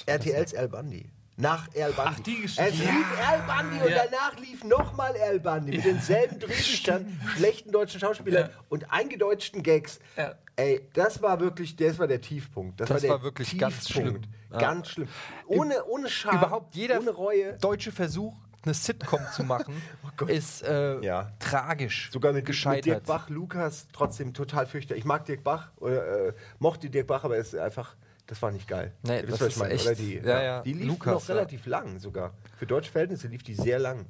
RTLs 0.06 0.54
Al 0.56 0.68
Bundy. 0.70 1.10
Nach 1.38 1.68
Al 1.76 1.92
Bundy. 1.92 2.02
Ach, 2.14 2.20
die 2.22 2.42
Geschichte. 2.42 2.64
Es 2.64 2.78
lief 2.78 3.20
Al 3.28 3.42
Bundy 3.42 3.84
und 3.84 3.90
Ja. 3.90 4.06
danach 4.06 4.40
lief 4.40 4.64
nochmal 4.64 5.14
Al 5.22 5.40
Bundy 5.40 5.76
mit 5.78 5.86
denselben 5.86 6.40
Drehbüchern, 6.40 7.20
schlechten 7.36 7.72
deutschen 7.72 8.00
Schauspielern 8.00 8.50
Ja. 8.52 8.56
und 8.70 8.92
eingedeutschten 8.92 9.64
Gags. 9.64 10.00
Ja. 10.16 10.36
Ey, 10.58 10.88
das 10.94 11.22
war 11.22 11.40
wirklich, 11.42 11.76
das 11.76 11.98
war 12.00 12.08
der 12.08 12.22
Tiefpunkt. 12.22 12.80
Das, 12.80 12.88
Das 12.88 12.96
war, 12.96 13.02
der 13.02 13.10
war 13.10 13.24
wirklich 13.24 13.58
ganz 13.58 13.90
schlimm. 13.90 14.22
Ja. 14.52 14.58
Ganz 14.60 14.90
schlimm. 14.90 15.10
Ohne, 15.48 15.84
ohne 15.86 16.10
Scham, 16.10 16.38
Überhaupt 16.38 16.76
jeder 16.76 17.00
ohne 17.02 17.10
Reue. 17.12 17.54
deutsche 17.58 17.92
Versuch, 17.92 18.34
eine 18.66 18.74
Sitcom 18.74 19.22
zu 19.34 19.44
machen, 19.44 19.82
ist 20.28 20.64
äh, 20.64 21.00
Ja. 21.02 21.32
tragisch 21.40 22.10
Sogar 22.12 22.32
mit, 22.34 22.42
mit 22.42 22.46
gescheitert. 22.48 22.86
Dirk 22.86 23.06
Bach, 23.06 23.30
Lukas, 23.30 23.88
trotzdem 23.94 24.34
total 24.34 24.66
fürchterlich. 24.66 25.04
Ich 25.04 25.08
mag 25.08 25.26
Dirk 25.26 25.44
Bach, 25.44 25.72
oder, 25.78 26.28
äh, 26.30 26.34
mochte 26.60 26.90
Dirk 26.90 27.08
Bach, 27.08 27.24
aber 27.24 27.38
es 27.38 27.54
ist 27.54 27.60
einfach, 27.60 27.96
das 28.28 28.42
war 28.42 28.52
nicht 28.52 28.68
geil. 28.68 28.94
Nee, 29.04 29.22
das 29.22 29.34
was 29.34 29.42
ist 29.42 29.48
ich 29.54 29.58
meine, 29.58 29.74
echt-? 29.74 30.00
Die, 30.00 30.16
ja, 30.18 30.42
ja, 30.44 30.62
die 30.62 30.74
lief 30.74 30.88
Lukas, 30.88 31.14
noch 31.14 31.30
relativ 31.30 31.66
lang 31.66 32.00
sogar. 32.00 32.34
Für 32.58 32.66
deutsche 32.66 32.92
Verhältnisse 32.92 33.28
lief 33.28 33.44
die 33.44 33.54
sehr 33.56 33.80
lang. 33.80 34.06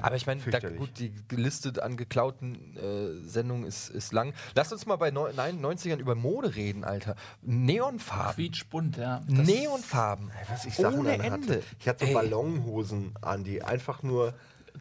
Aber 0.00 0.16
ich 0.16 0.26
meine, 0.26 0.40
gut, 0.78 0.90
die 0.98 1.12
Liste 1.30 1.82
an 1.82 1.96
geklauten 1.96 2.76
äh, 2.76 3.28
Sendungen 3.28 3.64
ist, 3.64 3.90
ist 3.90 4.12
lang. 4.12 4.32
Lass 4.54 4.72
uns 4.72 4.86
mal 4.86 4.96
bei 4.96 5.10
neun- 5.10 5.34
nein, 5.36 5.60
90ern 5.60 5.98
über 5.98 6.14
Mode 6.14 6.54
reden, 6.54 6.84
Alter. 6.84 7.14
Neonfarben. 7.42 8.34
quietschbunt, 8.36 8.96
ja. 8.96 9.22
Das- 9.28 9.46
Neonfarben. 9.46 10.30
Was 10.48 10.64
ich 10.64 10.74
Sachen 10.74 11.00
Ohne 11.00 11.12
Ende. 11.14 11.30
Hatte. 11.30 11.62
Ich 11.78 11.88
hatte 11.88 12.06
Ey. 12.06 12.14
Ballonhosen 12.14 13.14
an, 13.20 13.44
die 13.44 13.62
einfach 13.62 14.02
nur 14.02 14.34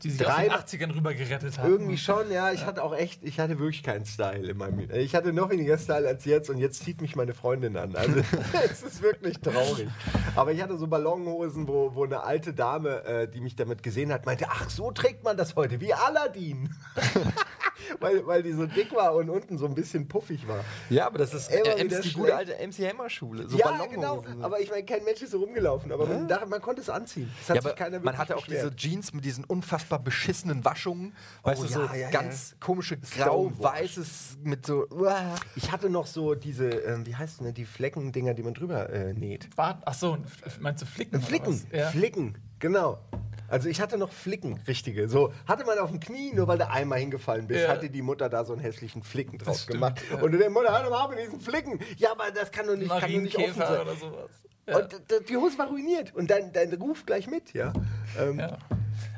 Die 0.04 0.10
sich 0.10 0.22
drei- 0.22 0.52
aus 0.52 0.66
den 0.66 0.80
80ern 0.82 0.96
rüber 0.96 1.14
gerettet 1.14 1.58
haben. 1.58 1.70
Irgendwie 1.70 1.98
schon, 1.98 2.32
ja. 2.32 2.52
Ich 2.52 2.66
hatte 2.66 2.84
auch 2.84 2.96
echt, 2.96 3.24
ich 3.24 3.40
hatte 3.40 3.60
wirklich 3.60 3.84
keinen 3.84 4.06
Style 4.06 4.50
in 4.50 4.58
meinem. 4.58 4.90
Ich 4.92 5.16
hatte 5.16 5.34
noch 5.34 5.50
weniger 5.50 5.78
Style 5.78 6.08
als 6.08 6.26
jetzt 6.26 6.50
und 6.50 6.58
jetzt 6.58 6.84
zieht 6.84 7.02
mich 7.02 7.16
meine 7.16 7.34
Freundin 7.34 7.78
an. 7.78 7.96
Also 7.96 8.22
es 8.72 8.82
ist 8.82 9.02
wirklich 9.02 9.40
traurig. 9.40 9.88
Aber 10.36 10.52
ich 10.52 10.62
hatte 10.62 10.78
so 10.78 10.88
Ballonhosen, 10.88 11.68
wo, 11.68 11.94
wo 11.94 12.04
eine 12.06 12.24
alte 12.24 12.54
Dame, 12.54 13.04
äh, 13.04 13.28
die 13.28 13.42
mich 13.42 13.56
damit 13.56 13.84
gesehen 13.84 14.12
hat, 14.12 14.26
meinte, 14.26 14.46
ach, 14.50 14.70
so 14.70 14.92
trägt 14.92 15.24
man 15.24 15.38
das 15.38 15.56
heute, 15.56 15.80
wie 15.82 15.94
Aladdin. 15.94 16.74
weil, 18.00 18.26
weil 18.26 18.44
die 18.44 18.54
so 18.54 18.66
dick 18.66 18.94
war 18.94 19.16
und 19.16 19.30
unten 19.30 19.58
so 19.58 19.66
ein 19.66 19.76
bisschen 19.76 20.08
puffig 20.08 20.48
war. 20.48 20.64
Ja, 20.90 21.08
aber 21.08 21.20
das 21.20 21.34
ist 21.34 21.50
äh, 21.50 21.84
MC, 21.84 22.02
die 22.02 22.14
gute 22.14 22.36
alte 22.36 22.54
MC 22.54 22.90
Hammer 22.90 23.10
Schule. 23.10 23.48
So 23.48 23.58
ja, 23.58 23.86
genau. 23.86 24.24
Aber 24.42 24.60
ich 24.60 24.70
meine, 24.70 24.86
kein 24.86 25.04
Mensch 25.04 25.22
ist 25.22 25.32
so 25.32 25.40
rumgelaufen. 25.40 25.92
Aber 25.92 26.06
man, 26.06 26.28
dachte, 26.28 26.48
man 26.48 26.62
konnte 26.62 26.82
es 26.82 26.90
anziehen. 26.90 27.32
Es 27.42 27.50
hat 27.50 27.58
ja, 27.58 27.62
sich 27.62 27.72
aber 27.72 27.78
keiner 27.78 28.00
man 28.00 28.18
hatte 28.18 28.38
auch 28.38 28.46
diese. 28.46 28.76
Jeans 28.76 29.14
mit 29.14 29.26
diesen 29.26 29.44
unfassbar 29.82 30.00
beschissenen 30.00 30.64
Waschungen. 30.64 31.14
Weißt 31.44 31.62
Oh, 31.62 31.66
du, 31.66 31.72
so 31.74 31.82
ja, 31.82 31.96
ja, 31.96 32.10
ganz 32.10 32.56
komische 32.60 32.98
Stonewash. 33.04 33.26
grau-weißes 33.60 34.38
mit 34.44 34.66
so. 34.66 34.88
Uah. 34.90 35.36
Ich 35.56 35.72
hatte 35.72 35.90
noch 35.90 36.06
so 36.08 36.36
diese, 36.36 36.70
ähm, 36.70 37.06
wie 37.06 37.16
heißt 37.16 37.42
denn, 37.42 37.54
die 37.54 37.66
Fleckendinger, 37.66 38.34
die 38.34 38.44
man 38.44 38.54
drüber 38.54 38.90
äh, 38.90 39.14
näht. 39.14 39.56
Bart, 39.56 39.82
ach 39.86 39.94
so, 39.94 40.18
meinst 40.60 40.82
du 40.82 40.86
Flicken? 40.86 41.18
oder 41.18 41.26
Flicken, 41.26 41.54
was? 41.72 41.78
Ja. 41.78 41.90
Flicken, 41.90 42.38
genau. 42.60 43.00
Also 43.48 43.68
ich 43.68 43.82
hatte 43.82 43.98
noch 43.98 44.12
Flicken, 44.14 44.60
richtige. 44.68 45.10
So 45.10 45.34
hatte 45.46 45.66
man 45.66 45.78
auf 45.80 45.90
dem 45.90 46.00
Knie, 46.00 46.32
nur 46.34 46.48
weil 46.48 46.58
du 46.58 46.70
einmal 46.70 47.00
hingefallen 47.00 47.48
bist, 47.48 47.64
Ja. 47.64 47.70
hatte 47.70 47.90
die 47.90 48.02
Mutter 48.02 48.30
da 48.30 48.46
so 48.46 48.54
einen 48.54 48.62
hässlichen 48.62 49.04
Flicken 49.04 49.40
drauf 49.40 49.58
stimmt, 49.58 49.74
gemacht. 49.74 50.02
ja. 50.10 50.22
Und 50.22 50.32
du 50.32 50.38
denkst, 50.38 50.54
Mutter, 50.54 50.72
hör 50.72 50.84
doch 50.84 50.90
mal 50.90 51.04
auf 51.04 51.10
mit 51.10 51.20
diesen 51.20 51.42
Flicken. 51.42 51.80
Ja, 51.98 52.12
aber 52.14 52.32
das 52.32 52.50
kann 52.52 52.66
doch 52.68 52.78
nicht, 52.78 52.90
kann 52.90 53.02
doch 53.02 53.22
nicht 53.22 53.38
offen 53.38 53.54
sein. 53.56 53.82
oder 53.82 53.96
sowas. 53.96 54.30
Ja. 54.68 54.78
Und 54.78 54.96
die 55.28 55.36
Hose 55.36 55.58
war 55.58 55.68
ruiniert. 55.68 56.14
Und 56.16 56.30
dein, 56.32 56.54
dein 56.54 56.72
Ruf 56.76 57.06
gleich 57.06 57.28
mit, 57.28 57.52
ja. 57.54 57.74
Ähm, 58.18 58.40
Ja. 58.40 58.58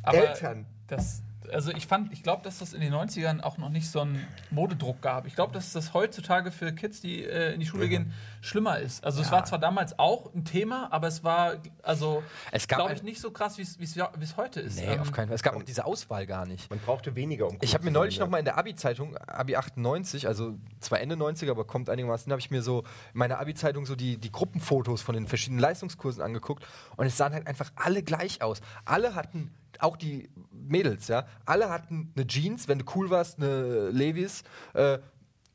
Aber 0.04 0.30
Eltern. 0.30 0.66
Das, 0.88 1.22
also 1.52 1.72
ich 1.72 1.88
fand, 1.88 2.12
ich 2.14 2.24
glaube, 2.24 2.42
dass 2.44 2.60
das 2.60 2.74
in 2.74 2.80
den 2.82 2.94
90ern 2.94 3.42
auch 3.42 3.58
noch 3.58 3.70
nicht 3.70 3.90
so 3.90 4.00
einen 4.02 4.26
Modedruck 4.50 5.02
gab. 5.02 5.28
Ich 5.28 5.36
glaube, 5.36 5.54
dass 5.54 5.74
das 5.74 5.94
heutzutage 5.94 6.52
für 6.52 6.72
Kids, 6.74 7.02
die 7.02 7.24
äh, 7.26 7.54
in 7.54 7.60
die 7.60 7.66
Mhm. 7.66 7.70
Schule 7.70 7.90
gehen, 7.90 8.14
schlimmer 8.42 8.80
ist. 8.80 9.04
Also 9.04 9.22
es 9.22 9.32
war 9.32 9.44
zwar 9.46 9.60
damals 9.60 9.98
auch 10.00 10.34
ein 10.34 10.46
Thema, 10.46 10.88
aber 10.92 11.08
es 11.08 11.24
war, 11.24 11.56
also, 11.82 12.24
Es 12.52 12.68
gab 12.68 12.80
glaube 12.80 12.94
ich, 12.94 13.04
nicht 13.04 13.20
so 13.22 13.32
krass, 13.32 13.58
wie 13.58 13.62
es- 13.64 13.96
ja- 13.96 14.12
heute 14.38 14.62
ist. 14.62 14.78
Nee, 14.78 14.86
Ähm, 14.94 15.02
auf 15.02 15.12
keinen 15.12 15.28
Fall. 15.28 15.36
Es 15.36 15.44
gab 15.44 15.56
auch 15.56 15.64
diese 15.64 15.86
Auswahl 15.86 16.26
gar 16.26 16.46
nicht. 16.46 16.70
Man 16.70 16.80
brauchte 16.80 17.16
weniger, 17.16 17.48
um 17.48 17.58
Ich 17.62 17.74
habe 17.74 17.84
mir 17.86 17.92
neulich 17.92 18.20
noch 18.20 18.30
mal 18.30 18.40
in 18.40 18.46
der 18.46 18.58
Abi-Zeitung, 18.58 19.18
Abi 19.18 19.56
98, 19.58 20.28
also 20.28 20.58
zwar 20.80 21.02
Ende 21.02 21.16
90er, 21.16 21.52
aber 21.52 21.66
kommt 21.66 21.90
einigermaßen, 21.90 22.32
habe 22.32 22.40
ich 22.40 22.52
mir 22.52 22.62
so 22.62 22.80
in 23.14 23.20
meiner 23.20 23.40
Abi-Zeitung 23.40 23.86
so 23.86 23.96
die, 23.96 24.18
die 24.18 24.32
Gruppenfotos 24.32 25.02
von 25.02 25.14
den 25.16 25.28
verschiedenen 25.28 25.60
Leistungskursen 25.60 26.22
angeguckt 26.24 26.66
und 26.96 27.06
es 27.06 27.18
sahen 27.18 27.34
halt 27.34 27.48
einfach 27.48 27.72
alle 27.76 28.02
gleich 28.04 28.42
aus. 28.42 28.62
Alle 28.86 29.16
hatten, 29.16 29.54
auch 29.82 29.98
die 29.98 30.30
Mädels, 30.52 31.08
ja, 31.08 31.26
alle 31.46 31.70
hatten 31.70 32.12
eine 32.16 32.28
Jeans, 32.28 32.68
wenn 32.68 32.80
du 32.80 32.86
cool 32.96 33.10
warst, 33.10 33.38
eine 33.38 33.90
Levis 33.90 34.44
äh, 34.74 35.00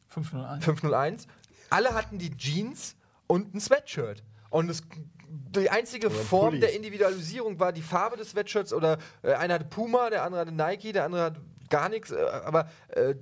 501. 0.08 0.64
501. 0.64 1.26
Alle 1.70 1.94
hatten 1.94 2.18
die 2.18 2.36
Jeans 2.36 2.96
und 3.26 3.54
ein 3.54 3.60
Sweatshirt. 3.60 4.22
Und 4.50 4.70
es, 4.70 4.82
die 5.28 5.68
einzige 5.70 6.10
Form 6.10 6.50
Pulli. 6.50 6.60
der 6.60 6.74
Individualisierung 6.74 7.60
war 7.60 7.72
die 7.72 7.82
Farbe 7.82 8.16
des 8.16 8.30
Sweatshirts 8.30 8.72
oder 8.72 8.98
äh, 9.22 9.34
einer 9.34 9.54
hatte 9.54 9.66
Puma, 9.66 10.10
der 10.10 10.24
andere 10.24 10.40
hatte 10.40 10.52
Nike, 10.52 10.92
der 10.92 11.04
andere 11.04 11.22
hat 11.22 11.40
gar 11.68 11.88
nichts. 11.88 12.10
Äh, 12.10 12.24
aber 12.44 12.70
äh, 12.88 13.14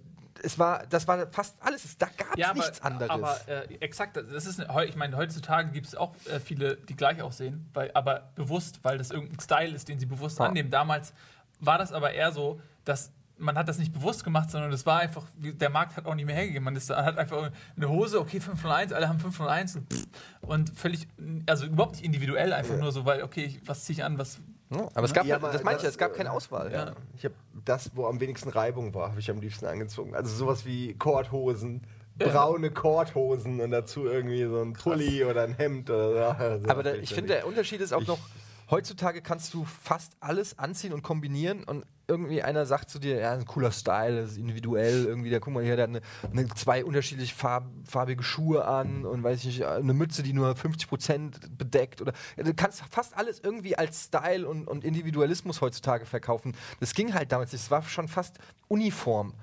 es 0.42 0.58
war, 0.58 0.86
das 0.86 1.06
war 1.08 1.26
fast 1.32 1.56
alles. 1.60 1.84
Es- 1.84 1.96
Da 1.98 2.06
gab 2.16 2.38
es 2.38 2.54
nichts 2.54 2.82
anderes. 2.82 3.10
Aber 3.10 3.36
äh, 3.48 3.74
exakt, 3.80 4.16
das 4.16 4.46
ist, 4.46 4.60
eine- 4.60 4.84
ich 4.86 4.96
meine, 4.96 5.16
heutzutage 5.16 5.70
gibt 5.70 5.86
es 5.86 5.94
auch 5.94 6.14
äh, 6.26 6.40
viele, 6.40 6.76
die 6.76 6.96
gleich 6.96 7.22
aussehen, 7.22 7.68
weil, 7.74 7.90
aber 7.94 8.30
bewusst, 8.34 8.80
weil 8.82 8.98
das 8.98 9.10
irgendein 9.10 9.40
Style 9.40 9.74
ist, 9.74 9.88
den 9.88 9.98
sie 9.98 10.06
bewusst 10.06 10.38
Ja. 10.38 10.46
annehmen. 10.46 10.70
Damals 10.70 11.12
war 11.60 11.78
das 11.78 11.92
aber 11.92 12.12
eher 12.12 12.32
so, 12.32 12.60
dass 12.84 13.12
man 13.38 13.58
hat 13.58 13.68
das 13.68 13.76
nicht 13.76 13.92
bewusst 13.92 14.24
gemacht, 14.24 14.50
sondern 14.50 14.70
das 14.70 14.86
war 14.86 15.00
einfach, 15.00 15.24
der 15.36 15.68
Markt 15.68 15.94
hat 15.98 16.06
auch 16.06 16.14
nicht 16.14 16.24
mehr 16.24 16.34
hergegeben. 16.36 16.64
Man 16.64 16.74
ist, 16.74 16.88
hat 16.88 17.18
einfach 17.18 17.50
eine 17.76 17.88
Hose, 17.88 18.18
okay, 18.18 18.40
501, 18.40 18.94
alle 18.94 19.10
haben 19.10 19.20
501 19.20 19.76
und, 19.76 19.92
pff, 19.92 20.04
und 20.40 20.70
völlig, 20.78 21.06
also 21.46 21.66
überhaupt 21.66 21.96
nicht 21.96 22.04
individuell, 22.06 22.54
einfach 22.54 22.78
nur 22.78 22.92
so, 22.92 23.04
weil, 23.04 23.22
okay, 23.22 23.60
was 23.66 23.84
ziehe 23.84 23.98
ich 23.98 24.04
an, 24.04 24.16
was. 24.18 24.38
Ja, 24.70 24.88
aber 24.94 25.04
es 25.04 25.14
gab, 25.14 25.24
Ja, 25.26 25.34
halt- 25.34 25.44
aber 25.44 25.52
das 25.52 25.62
meine 25.62 25.78
ich, 25.78 25.84
es 25.84 25.96
gab 25.98 26.12
äh, 26.12 26.16
keine 26.16 26.32
Auswahl. 26.32 26.72
ja. 26.72 26.92
Ich 27.16 27.24
habe 27.24 27.34
das, 27.64 27.90
wo 27.94 28.06
am 28.06 28.18
wenigsten 28.20 28.48
Reibung 28.48 28.92
war, 28.94 29.10
habe 29.10 29.20
ich 29.20 29.30
am 29.30 29.40
liebsten 29.40 29.66
angezogen. 29.66 30.14
Also 30.14 30.34
sowas 30.34 30.64
wie 30.66 30.94
Kordhosen, 30.94 31.82
braune 32.18 32.70
Kordhosen 32.70 33.60
und 33.60 33.70
dazu 33.70 34.06
irgendwie 34.06 34.44
so 34.44 34.62
ein 34.62 34.72
Pulli 34.72 35.24
oder 35.24 35.42
ein 35.44 35.54
Hemd 35.54 35.90
oder 35.90 36.58
so. 36.60 36.68
Aber 36.68 36.82
da, 36.82 36.94
ich 36.94 37.14
finde, 37.14 37.34
der 37.34 37.46
Unterschied 37.46 37.80
ist 37.80 37.92
auch 37.92 38.06
noch, 38.06 38.18
heutzutage 38.70 39.22
kannst 39.22 39.54
du 39.54 39.64
fast 39.64 40.12
alles 40.20 40.58
anziehen 40.58 40.92
und 40.92 41.02
kombinieren 41.02 41.64
und 41.64 41.84
irgendwie 42.08 42.42
einer 42.42 42.66
sagt 42.66 42.88
zu 42.88 42.98
dir, 42.98 43.18
ja, 43.18 43.32
ein 43.32 43.46
cooler 43.46 43.72
Style, 43.72 44.20
das 44.20 44.32
ist 44.32 44.38
individuell, 44.38 45.06
irgendwie, 45.06 45.30
da 45.30 45.40
guck 45.40 45.52
mal 45.52 45.64
hier, 45.64 45.76
der 45.76 45.84
hat 45.84 45.90
eine, 45.90 46.00
eine, 46.30 46.48
zwei 46.54 46.84
unterschiedlich 46.84 47.34
farb, 47.34 47.66
farbige 47.84 48.22
Schuhe 48.22 48.64
an 48.64 49.04
und 49.04 49.24
weiß 49.24 49.40
ich 49.40 49.46
nicht, 49.46 49.64
eine 49.64 49.92
Mütze, 49.92 50.22
die 50.22 50.32
nur 50.32 50.52
50% 50.52 51.56
bedeckt 51.56 52.00
oder 52.00 52.12
du 52.36 52.54
kannst 52.54 52.82
fast 52.90 53.16
alles 53.16 53.40
irgendwie 53.40 53.76
als 53.76 54.04
Style 54.04 54.46
und, 54.46 54.68
und 54.68 54.84
Individualismus 54.84 55.60
heutzutage 55.60 56.06
verkaufen. 56.06 56.56
Das 56.78 56.94
ging 56.94 57.12
halt 57.12 57.32
damals 57.32 57.52
nicht, 57.52 57.62
es 57.62 57.70
war 57.70 57.82
schon 57.82 58.06
fast 58.06 58.38
uniform. 58.68 59.34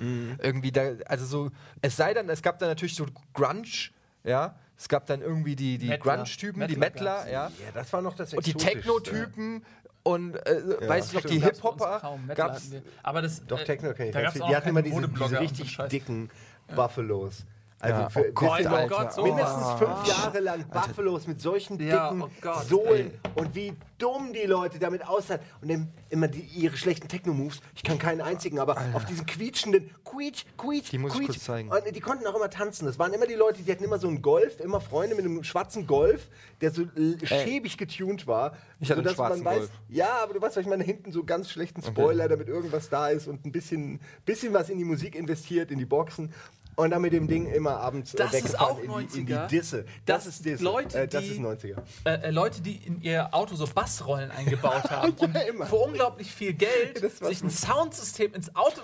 Irgendwie 0.42 0.72
da, 0.72 0.94
also 1.06 1.26
so, 1.26 1.52
es 1.82 1.98
sei 1.98 2.14
denn, 2.14 2.30
es 2.30 2.42
gab 2.42 2.60
dann 2.60 2.70
natürlich 2.70 2.96
so 2.96 3.06
Grunge, 3.34 3.90
ja, 4.24 4.56
es 4.84 4.90
gab 4.90 5.06
dann 5.06 5.22
irgendwie 5.22 5.56
die, 5.56 5.78
die. 5.78 5.88
Grunge-Typen, 5.98 6.68
die 6.68 6.76
Mettler 6.76 7.26
ja. 7.32 7.48
Ja, 7.48 7.52
das 7.74 7.94
war 7.94 8.02
noch 8.02 8.16
das 8.16 8.34
Und 8.34 8.46
die. 8.46 8.54
Techno-Typen 8.54 9.64
und 10.04 10.36
äh, 10.36 10.90
weiß 10.90 11.08
ich 11.08 11.14
noch, 11.14 11.22
die 11.22 11.40
stimmt. 11.40 11.44
Gab's 11.44 11.62
bei 11.62 11.70
uns 11.70 11.82
Hip-Hopper 11.82 12.36
gab's. 12.36 12.72
Aber 13.02 13.22
das, 13.22 13.46
Doch, 13.46 13.62
äh, 13.62 13.64
Techno 13.64 13.94
kenn 13.94 14.08
ich 14.08 14.14
da 14.14 14.24
ganz 14.24 14.34
viel. 14.34 14.42
Die 14.42 14.48
noch 14.50 14.56
hatten 14.58 14.70
immer 14.70 14.82
diese, 14.82 15.08
diese 15.08 15.40
richtig 15.40 15.72
Scheiß. 15.72 15.90
dicken 15.90 16.30
Buffalos. 16.76 17.46
Also 17.84 18.00
Ja. 18.00 18.10
für, 18.10 18.30
Oh 18.30 18.32
Gott, 18.34 18.64
noch, 18.64 18.72
Alter. 18.72 19.12
so- 19.12 19.24
mindestens 19.24 19.64
Oh. 19.66 19.78
fünf 19.78 20.08
Jahre 20.08 20.40
lang 20.40 20.64
Buffalos 20.70 21.28
mit 21.28 21.42
solchen 21.42 21.78
Ja, 21.86 22.10
dicken 22.10 22.22
oh 22.24 22.30
Gott, 22.40 22.64
Sohlen 22.66 23.12
ey. 23.12 23.20
und 23.36 23.54
wie 23.56 23.74
dumm 23.98 24.32
die 24.32 24.46
Leute 24.48 24.80
damit 24.80 25.06
aussahen 25.06 25.42
und 25.62 25.70
dann 25.70 25.90
immer 26.10 26.30
die, 26.30 26.40
ihre 26.42 26.78
schlechten 26.78 27.10
Techno-Moves. 27.10 27.60
Ich 27.76 27.84
kann 27.84 28.00
keinen 28.00 28.22
einzigen, 28.22 28.60
aber 28.60 28.78
auf 28.94 29.04
diesen 29.06 29.26
quietschenden 29.26 29.90
Quietsch, 30.06 30.46
Quietsch, 30.58 30.92
Die 30.92 30.98
muss 30.98 31.12
ich 31.14 31.20
Quietsch. 31.20 31.30
kurz 31.32 31.44
zeigen. 31.44 31.70
Und 31.70 31.94
die 31.94 32.00
konnten 32.00 32.26
auch 32.26 32.36
immer 32.36 32.50
tanzen. 32.50 32.86
Das 32.86 32.98
waren 33.00 33.12
immer 33.14 33.26
die 33.28 33.34
Leute, 33.34 33.62
die 33.64 33.72
hatten 33.72 33.84
immer 33.84 33.98
so 34.00 34.08
einen 34.08 34.22
Golf, 34.22 34.60
immer 34.62 34.80
Freunde 34.80 35.16
mit 35.16 35.26
einem 35.26 35.44
schwarzen 35.44 35.86
Golf, 35.86 36.30
der 36.62 36.72
so 36.72 36.84
l- 36.96 37.18
schäbig 37.26 37.78
getunt 37.78 38.28
war. 38.28 38.56
Ich 38.80 38.92
hatte 38.92 39.02
einen 39.02 39.10
schwarzen 39.14 39.44
weiß, 39.44 39.58
Golf. 39.58 39.72
Ja, 39.90 40.20
aber 40.24 40.34
du 40.36 40.42
weißt, 40.42 40.56
was 40.56 40.62
ich 40.64 40.70
meine, 40.70 40.84
hinten 40.86 41.12
so 41.12 41.24
ganz 41.26 41.50
schlechten 41.50 41.82
Spoiler, 41.82 42.30
damit 42.30 42.48
irgendwas 42.48 42.90
da 42.90 43.10
ist 43.10 43.28
und 43.28 43.46
ein 43.46 43.52
bisschen, 43.52 44.00
bisschen 44.26 44.54
was 44.54 44.70
in 44.70 44.78
die 44.78 44.86
Musik 44.86 45.16
investiert, 45.16 45.70
in 45.72 45.80
die 45.80 45.86
Boxen. 45.86 46.34
Und 46.76 46.90
dann 46.92 47.02
mit 47.02 47.14
dem 47.14 47.28
Ding 47.28 47.46
immer 47.46 47.78
abends 47.78 48.14
äh, 48.14 48.18
Das 48.18 48.34
ist 48.34 48.60
auch 48.60 48.80
in, 48.80 48.92
die, 49.08 49.20
in 49.20 49.26
die 49.28 49.34
90er. 49.36 49.48
Disse. 49.48 49.86
Das 50.06 50.26
ist 50.26 50.36
ist 50.38 50.46
Disse. 50.46 50.64
Leute, 50.64 50.98
äh, 51.02 51.08
das 51.08 51.24
die- 51.24 51.30
ist 51.30 51.40
90er. 51.40 51.78
äh, 52.06 52.14
äh, 52.16 52.32
Leute, 52.32 52.62
die 52.62 52.76
in 52.78 53.02
ihr 53.02 53.34
Auto 53.34 53.56
so 53.56 53.68
Bassrollen 53.68 54.32
eingebaut 54.32 54.84
haben 54.90 55.12
und 55.14 55.36
immer. 55.36 55.66
für 55.68 55.76
unglaublich 55.76 56.34
viel 56.34 56.54
Geld 56.54 57.04
Das 57.04 57.20
sich 57.20 57.44
ein 57.44 57.50
Soundsystem 57.52 58.34
ins 58.34 58.56
Auto. 58.56 58.82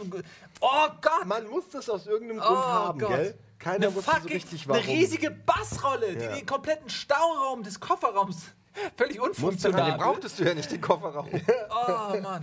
Oh 0.62 0.68
Gott! 1.02 1.26
Man 1.26 1.48
muss 1.50 1.70
das 1.72 1.90
aus 1.90 2.06
irgendeinem 2.06 2.40
oh 2.42 2.48
Grund 2.48 2.66
haben, 2.66 3.00
Gott. 3.00 3.10
gell? 3.10 3.36
Keiner 3.58 3.88
eine 3.88 3.96
wusste 3.96 4.12
so 4.22 4.28
richtig 4.30 4.68
warum. 4.68 4.82
Eine 4.84 4.92
riesige 4.92 5.32
Bassrolle, 5.32 6.14
Ja. 6.14 6.30
die 6.34 6.40
den 6.40 6.46
kompletten 6.46 6.90
Stauraum 6.90 7.64
des 7.64 7.80
Kofferraums 7.80 8.38
völlig 8.96 9.16
Den 9.16 9.22
unfunktional. 9.24 9.98
brauchtest 9.98 10.40
du 10.40 10.44
ja 10.46 10.54
nicht, 10.54 10.72
den 10.72 10.80
Kofferraum. 10.80 11.28
Oh 11.70 12.20
Mann. 12.22 12.42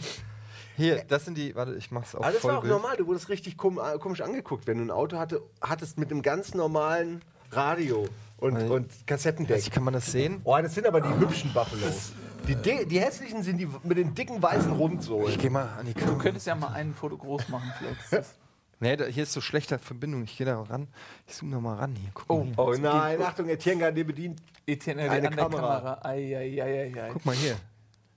Hier, 0.76 1.02
das 1.08 1.24
sind 1.24 1.36
die, 1.38 1.54
warte, 1.54 1.74
ich 1.74 1.90
mach's 1.90 2.14
auch 2.14 2.20
Aber 2.22 2.32
das 2.32 2.44
war 2.44 2.50
auch 2.58 2.60
Vollbild. 2.60 2.72
normal, 2.82 2.96
du 2.96 3.06
wurdest 3.06 3.28
richtig 3.28 3.56
kom 3.56 3.78
äh, 3.78 3.98
komisch 3.98 4.20
angeguckt, 4.20 4.66
wenn 4.66 4.78
du 4.78 4.84
ein 4.84 4.90
Auto 4.90 5.16
hatte, 5.18 5.42
hattest 5.60 5.98
mit 5.98 6.10
einem 6.10 6.22
ganz 6.22 6.54
normalen 6.54 7.22
Radio 7.50 8.06
und, 8.38 8.54
Weil- 8.54 8.70
und 8.70 9.06
Kassettendeck. 9.06 9.58
Ich, 9.58 9.70
kann 9.70 9.84
man 9.84 9.94
das 9.94 10.12
sehen? 10.12 10.40
Oh, 10.44 10.56
das 10.60 10.74
sind 10.74 10.86
aber 10.86 11.00
die 11.00 11.08
hübschen 11.08 11.52
Buffalos. 11.52 12.12
Die, 12.46 12.54
di- 12.54 12.86
die 12.86 13.00
hässlichen 13.00 13.42
sind 13.42 13.58
die 13.58 13.66
mit 13.82 13.96
den 13.98 14.14
dicken 14.14 14.40
weißen 14.42 14.70
Rundsohlen. 14.72 15.28
Ich 15.32 15.38
geh 15.38 15.48
mal 15.50 15.68
an 15.78 15.86
die 15.86 15.94
Du 15.94 16.00
Kamera. 16.00 16.18
könntest 16.22 16.46
ja 16.46 16.54
mal 16.54 16.68
ein 16.74 16.94
Foto 16.94 17.16
groß 17.16 17.48
machen, 17.48 17.72
vielleicht. 17.78 18.00
ist 18.02 18.12
das- 18.12 18.34
Nee, 18.78 18.94
da, 18.94 19.06
hier 19.06 19.22
ist 19.22 19.32
so 19.32 19.40
schlechte 19.40 19.78
Verbindung. 19.78 20.22
Ich 20.24 20.36
gehe 20.36 20.44
da 20.46 20.60
ran. 20.60 20.88
Ich 21.26 21.32
zoome 21.34 21.52
noch 21.52 21.62
mal 21.62 21.76
ran 21.76 21.96
hier. 21.96 22.10
Guck 22.12 22.26
Oh. 22.28 22.44
mal 22.44 22.44
hier. 22.44 22.58
Oh 22.58 22.74
nein, 22.78 23.22
Achtung, 23.22 23.48
Etienne 23.48 23.80
Gardet 23.80 24.06
bedient. 24.06 24.38
Etienne, 24.66 25.02
Eine 25.10 25.12
an 25.12 25.20
der 25.22 25.30
Kamera. 25.30 25.76
Kamera. 25.78 26.00
Ei, 26.04 26.36
ei, 26.36 26.62
ei, 26.62 26.92
ei, 26.94 27.02
ei. 27.04 27.10
Guck 27.10 27.24
mal 27.24 27.34
hier. 27.34 27.56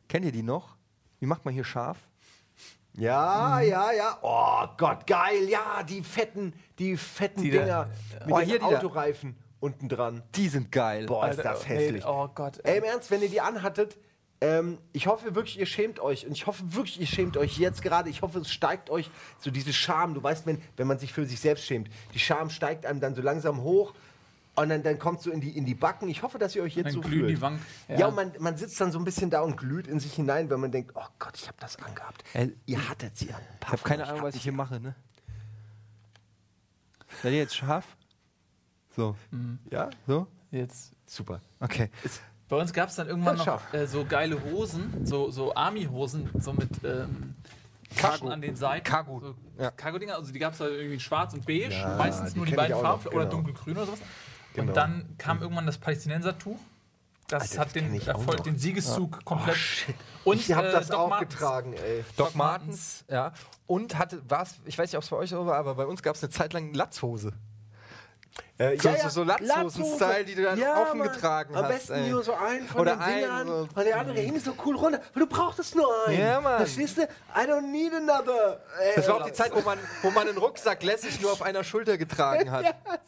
Kennt 0.10 0.26
ihr 0.26 0.34
die 0.34 0.44
noch? 0.44 0.76
Wie 1.22 1.26
macht 1.28 1.46
man 1.46 1.54
hier 1.54 1.64
scharf? 1.64 1.98
Ja, 3.00 3.60
ja, 3.62 3.92
ja. 3.92 4.18
Oh 4.22 4.66
Gott, 4.78 5.08
geil. 5.08 5.48
Ja, 5.50 5.84
die 5.84 6.04
fetten, 6.04 6.54
die 6.78 6.98
fetten 6.98 7.42
Die 7.44 7.52
da- 7.52 7.60
Dinger 7.62 7.90
mit 8.26 8.34
Oh, 8.34 8.38
den 8.40 8.46
hier 8.48 8.60
die 8.60 8.70
da. 8.70 8.78
Autoreifen 8.78 9.36
unten 9.60 9.90
dran. 9.90 10.24
Die 10.36 10.48
sind 10.50 10.72
geil. 10.72 11.06
Boah, 11.06 11.28
ist 11.30 11.38
Alter, 11.40 11.52
das 11.54 11.64
ey, 11.64 11.78
hässlich. 11.78 12.06
Oh 12.06 12.28
Gott. 12.34 12.60
Ey, 12.64 12.78
im 12.78 12.84
Ernst, 12.84 13.10
wenn 13.12 13.22
ihr 13.22 13.30
die 13.30 13.42
anhattet, 13.42 13.98
ähm, 14.42 14.78
ich 14.94 15.08
hoffe 15.08 15.36
wirklich, 15.36 15.60
ihr 15.60 15.66
schämt 15.66 16.00
euch. 16.00 16.26
Und 16.26 16.32
ich 16.34 16.48
hoffe 16.48 16.64
wirklich, 16.74 17.00
ihr 17.00 17.08
schämt 17.08 17.36
euch 17.36 17.58
jetzt 17.58 17.82
gerade. 17.82 18.10
Ich 18.10 18.22
hoffe, 18.22 18.40
es 18.40 18.52
steigt 18.52 18.90
euch 18.90 19.10
so 19.38 19.52
diese 19.52 19.74
Scham. 19.74 20.14
Du 20.14 20.24
weißt, 20.24 20.46
wenn, 20.46 20.62
wenn 20.78 20.88
man 20.88 20.98
sich 20.98 21.12
für 21.12 21.26
sich 21.26 21.40
selbst 21.42 21.66
schämt, 21.66 21.90
die 22.14 22.20
Scham 22.20 22.50
steigt 22.50 22.86
einem 22.86 23.02
dann 23.02 23.16
so 23.16 23.22
langsam 23.22 23.62
hoch. 23.64 23.94
Und 24.62 24.70
dann, 24.70 24.84
dann 24.84 25.00
kommt 25.00 25.22
so 25.22 25.32
in 25.32 25.42
die, 25.42 25.56
in 25.58 25.66
die 25.66 25.74
Backen. 25.76 26.10
Ich 26.10 26.22
hoffe, 26.24 26.38
dass 26.40 26.56
ihr 26.56 26.64
euch 26.64 26.76
jetzt 26.76 26.88
Dann 26.88 26.94
so 26.94 27.02
glühen 27.02 27.20
fühlt. 27.26 27.38
die 27.38 27.42
Wangen. 27.42 27.62
Ja, 27.88 28.00
Ja. 28.00 28.08
und 28.08 28.16
man, 28.16 28.32
man 28.40 28.58
sitzt 28.58 28.80
dann 28.82 28.92
so 28.92 29.00
ein 29.00 29.06
bisschen 29.06 29.30
da 29.30 29.42
und 29.42 29.56
glüht 29.58 29.88
in 29.88 30.00
sich 30.00 30.14
hinein, 30.14 30.50
wenn 30.50 30.60
man 30.60 30.72
denkt, 30.72 30.92
oh 30.96 31.06
Gott, 31.18 31.36
ich 31.38 31.48
habe 31.48 31.58
das 31.60 31.78
angehabt. 31.78 32.24
Äh, 32.34 32.50
ihr 32.66 32.90
hattet 32.90 33.18
sie 33.18 33.34
an. 33.34 33.42
Ich 33.62 33.68
habe 33.68 33.82
keine 33.84 34.08
Ahnung, 34.08 34.24
was 34.24 34.36
ich 34.36 34.44
hier 34.44 34.52
mache, 34.54 34.80
ne? 34.80 34.96
Seid 37.22 37.32
ihr 37.34 37.40
jetzt 37.40 37.56
scharf? 37.56 37.86
So. 38.96 39.16
Ja, 39.72 39.90
So? 40.08 40.28
Jetzt. 40.52 40.94
super. 41.06 41.42
Okay. 41.60 41.90
Bei 42.48 42.58
uns 42.58 42.74
gab 42.74 42.90
es 42.90 42.96
dann 42.96 43.08
irgendwann 43.08 43.38
Ja, 43.38 43.46
noch 43.46 43.74
äh, 43.74 43.86
so 43.86 44.04
geile 44.06 44.44
Hosen, 44.44 45.06
so, 45.06 45.30
so 45.30 45.54
Army-Hosen, 45.56 46.30
so 46.40 46.54
mit 46.54 46.70
ähm, 46.84 47.36
Taschen 47.96 48.32
an 48.32 48.42
den 48.42 48.56
Seiten. 48.56 48.84
Cargo. 48.84 49.20
So 49.20 49.36
Ja. 49.62 49.70
Cargo-Dinger, 49.72 50.16
also 50.16 50.32
die 50.34 50.40
gab 50.40 50.54
es 50.54 50.60
halt 50.60 50.72
irgendwie 50.72 50.96
in 50.96 51.00
schwarz 51.00 51.34
und 51.34 51.46
beige, 51.46 51.70
Ja, 51.74 51.96
meistens 51.98 52.32
die 52.34 52.38
nur 52.38 52.46
die 52.48 52.54
ich 52.54 52.58
beiden 52.58 52.80
Farben 52.80 53.06
oder 53.08 53.18
genau. 53.26 53.30
dunkelgrün 53.30 53.78
oder 53.78 53.86
sowas. 53.86 54.00
Genau. 54.54 54.70
Und 54.70 54.78
dann 54.78 55.16
kam 55.18 55.42
irgendwann 55.42 55.66
das 55.66 55.78
Palästinensertuch. 55.78 56.60
Das 57.28 57.44
Alter, 57.44 57.60
hat 57.60 57.68
das 57.68 57.74
den 57.74 58.02
Erfolg, 58.08 58.44
den 58.44 58.58
Siegeszug 58.58 59.24
komplett. 59.24 59.58
Und 60.24 60.40
ich 60.40 60.52
habe 60.52 60.70
äh, 60.70 60.72
das 60.72 60.88
Doc 60.88 61.00
auch 61.00 61.10
Martens. 61.10 61.34
getragen, 61.34 61.74
ey. 61.74 62.04
Doc 62.18 62.34
Martens, 62.34 63.06
ja. 63.08 63.34
Und 63.68 64.00
hatte, 64.00 64.22
war's, 64.28 64.56
ich 64.66 64.78
weiß 64.78 64.92
nicht, 64.92 64.98
ob 64.98 65.04
es 65.04 65.10
bei 65.10 65.18
euch 65.18 65.30
so 65.30 65.46
war, 65.46 65.58
aber 65.58 65.76
bei 65.76 65.86
uns 65.86 66.02
gab 66.02 66.16
es 66.16 66.24
eine 66.24 66.32
Zeit 66.32 66.54
lang 66.54 66.74
Latzhose. 66.74 67.34
Äh, 68.62 68.78
So- 68.78 68.90
so- 69.04 69.10
so 69.10 69.24
Latzhosen-Style, 69.24 70.26
die 70.26 70.36
du 70.36 70.44
dann 70.44 70.62
offen 70.62 71.00
Mann. 71.00 71.08
getragen 71.08 71.56
Am 71.56 71.64
hast, 71.64 71.70
besten 71.72 71.94
ey. 71.94 72.10
nur 72.10 72.22
so 72.24 72.34
einen 72.34 72.68
von 72.68 72.82
Oder 72.82 72.98
den 72.98 73.16
Dingern 73.16 73.48
so- 73.48 73.68
und 73.74 73.86
der 73.86 73.98
andere 74.00 74.20
hing 74.20 74.38
so 74.38 74.54
cool 74.66 74.76
runter, 74.76 75.00
weil 75.14 75.24
du 75.24 75.28
brauchtest 75.28 75.76
nur 75.78 75.88
einen. 76.08 76.20
Ja, 76.20 76.42
Mann. 76.42 76.58
Verstehst 76.58 76.98
du? 76.98 77.04
I 77.04 77.48
don't 77.50 77.72
need 77.72 77.94
another. 77.94 78.60
Ey, 78.82 78.94
Das 78.98 79.08
war 79.08 79.16
auch 79.16 79.24
die 79.26 79.32
Zeit, 79.32 79.56
wo 79.56 79.62
man, 79.62 79.80
wo 80.02 80.12
man 80.12 80.28
einen 80.28 80.38
Rucksack 80.38 80.84
lässig 80.84 81.22
nur 81.22 81.32
auf 81.32 81.42
einer 81.42 81.64
Schulter 81.64 81.98
getragen 81.98 82.52
hat. 82.52 82.66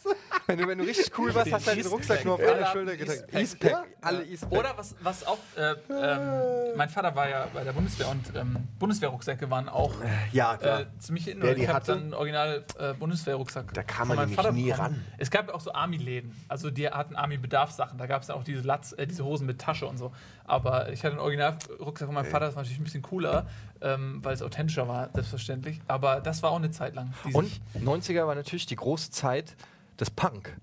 wenn, 0.48 0.58
du, 0.58 0.68
wenn 0.70 0.78
du 0.78 0.86
richtig 0.86 1.12
cool 1.20 1.36
warst, 1.36 1.52
hast 1.52 1.66
du 1.68 1.72
halt 1.72 1.84
den 1.84 1.92
Rucksack 1.92 2.24
nur 2.24 2.36
auf 2.36 2.42
einer 2.42 2.68
Schulter 2.68 2.96
getragen. 2.96 3.24
Eastpack. 3.38 3.72
Ja. 3.72 3.84
Alle 4.02 4.24
Eastpack. 4.24 4.58
Oder 4.58 4.74
was, 4.78 4.96
was 5.02 5.28
auch, 5.28 5.38
äh, 5.58 5.74
ähm, 5.90 6.78
mein 6.78 6.88
Vater 6.90 7.14
war 7.14 7.28
ja 7.28 7.48
bei 7.54 7.66
der 7.66 7.74
Bundeswehr 7.74 8.08
und 8.08 8.24
ähm, 8.38 8.56
Bundeswehrrucksäcke 8.80 9.50
waren 9.50 9.68
auch 9.68 9.94
Ja, 10.32 10.56
klar. 10.56 10.82
äh, 10.82 10.86
ziemlich 11.00 11.28
in. 11.28 11.42
Wer 11.42 11.50
Und 11.50 11.56
die 11.58 11.64
ich 11.64 11.68
habe 11.68 11.76
hatte? 11.76 11.92
dann 11.92 12.04
einen 12.04 12.14
original 12.14 12.64
äh, 12.80 12.94
Bundeswehrrucksack. 12.94 13.74
Da 13.74 13.84
kam 13.84 14.08
man 14.08 14.18
nämlich 14.18 14.38
Vater 14.38 14.54
nie 14.54 14.72
ran. 14.72 15.04
Es 15.18 15.30
gab 15.30 15.41
ja 15.50 15.54
auch 15.54 15.62
so 15.62 15.74
Army-Läden. 15.74 16.34
Also 16.48 16.70
die 16.70 16.88
hatten 16.88 17.16
Army-Bedarfssachen. 17.16 17.98
Da 17.98 18.08
gab 18.08 18.22
es 18.22 18.28
dann 18.28 18.38
auch 18.38 18.44
diese 18.44 18.62
Latz, 18.62 18.94
äh, 18.98 19.08
diese 19.08 19.26
Hosen 19.26 19.46
mit 19.48 19.60
Tasche 19.60 19.88
und 19.88 19.98
so. 19.98 20.12
Aber 20.46 20.92
ich 20.92 21.04
hatte 21.04 21.14
einen 21.14 21.22
Original-Rucksack 21.22 22.08
von 22.08 22.16
meinem 22.16 22.26
Vater, 22.26 22.46
das 22.46 22.56
war 22.56 22.64
natürlich 22.64 22.80
ein 22.80 22.84
bisschen 22.84 23.02
cooler, 23.02 23.48
ähm, 23.82 24.24
weil 24.24 24.34
es 24.34 24.42
authentischer 24.42 24.88
war, 24.88 25.10
selbstverständlich. 25.14 25.80
Aber 25.88 26.22
das 26.22 26.44
war 26.44 26.52
auch 26.52 26.58
eine 26.58 26.72
Zeit 26.72 26.96
lang. 26.96 27.14
Und 27.34 27.62
90er 27.76 28.28
war 28.28 28.36
natürlich 28.36 28.66
die 28.66 28.76
große 28.76 29.12
Zeit 29.12 29.56
des 30.00 30.10
Punk. 30.10 30.58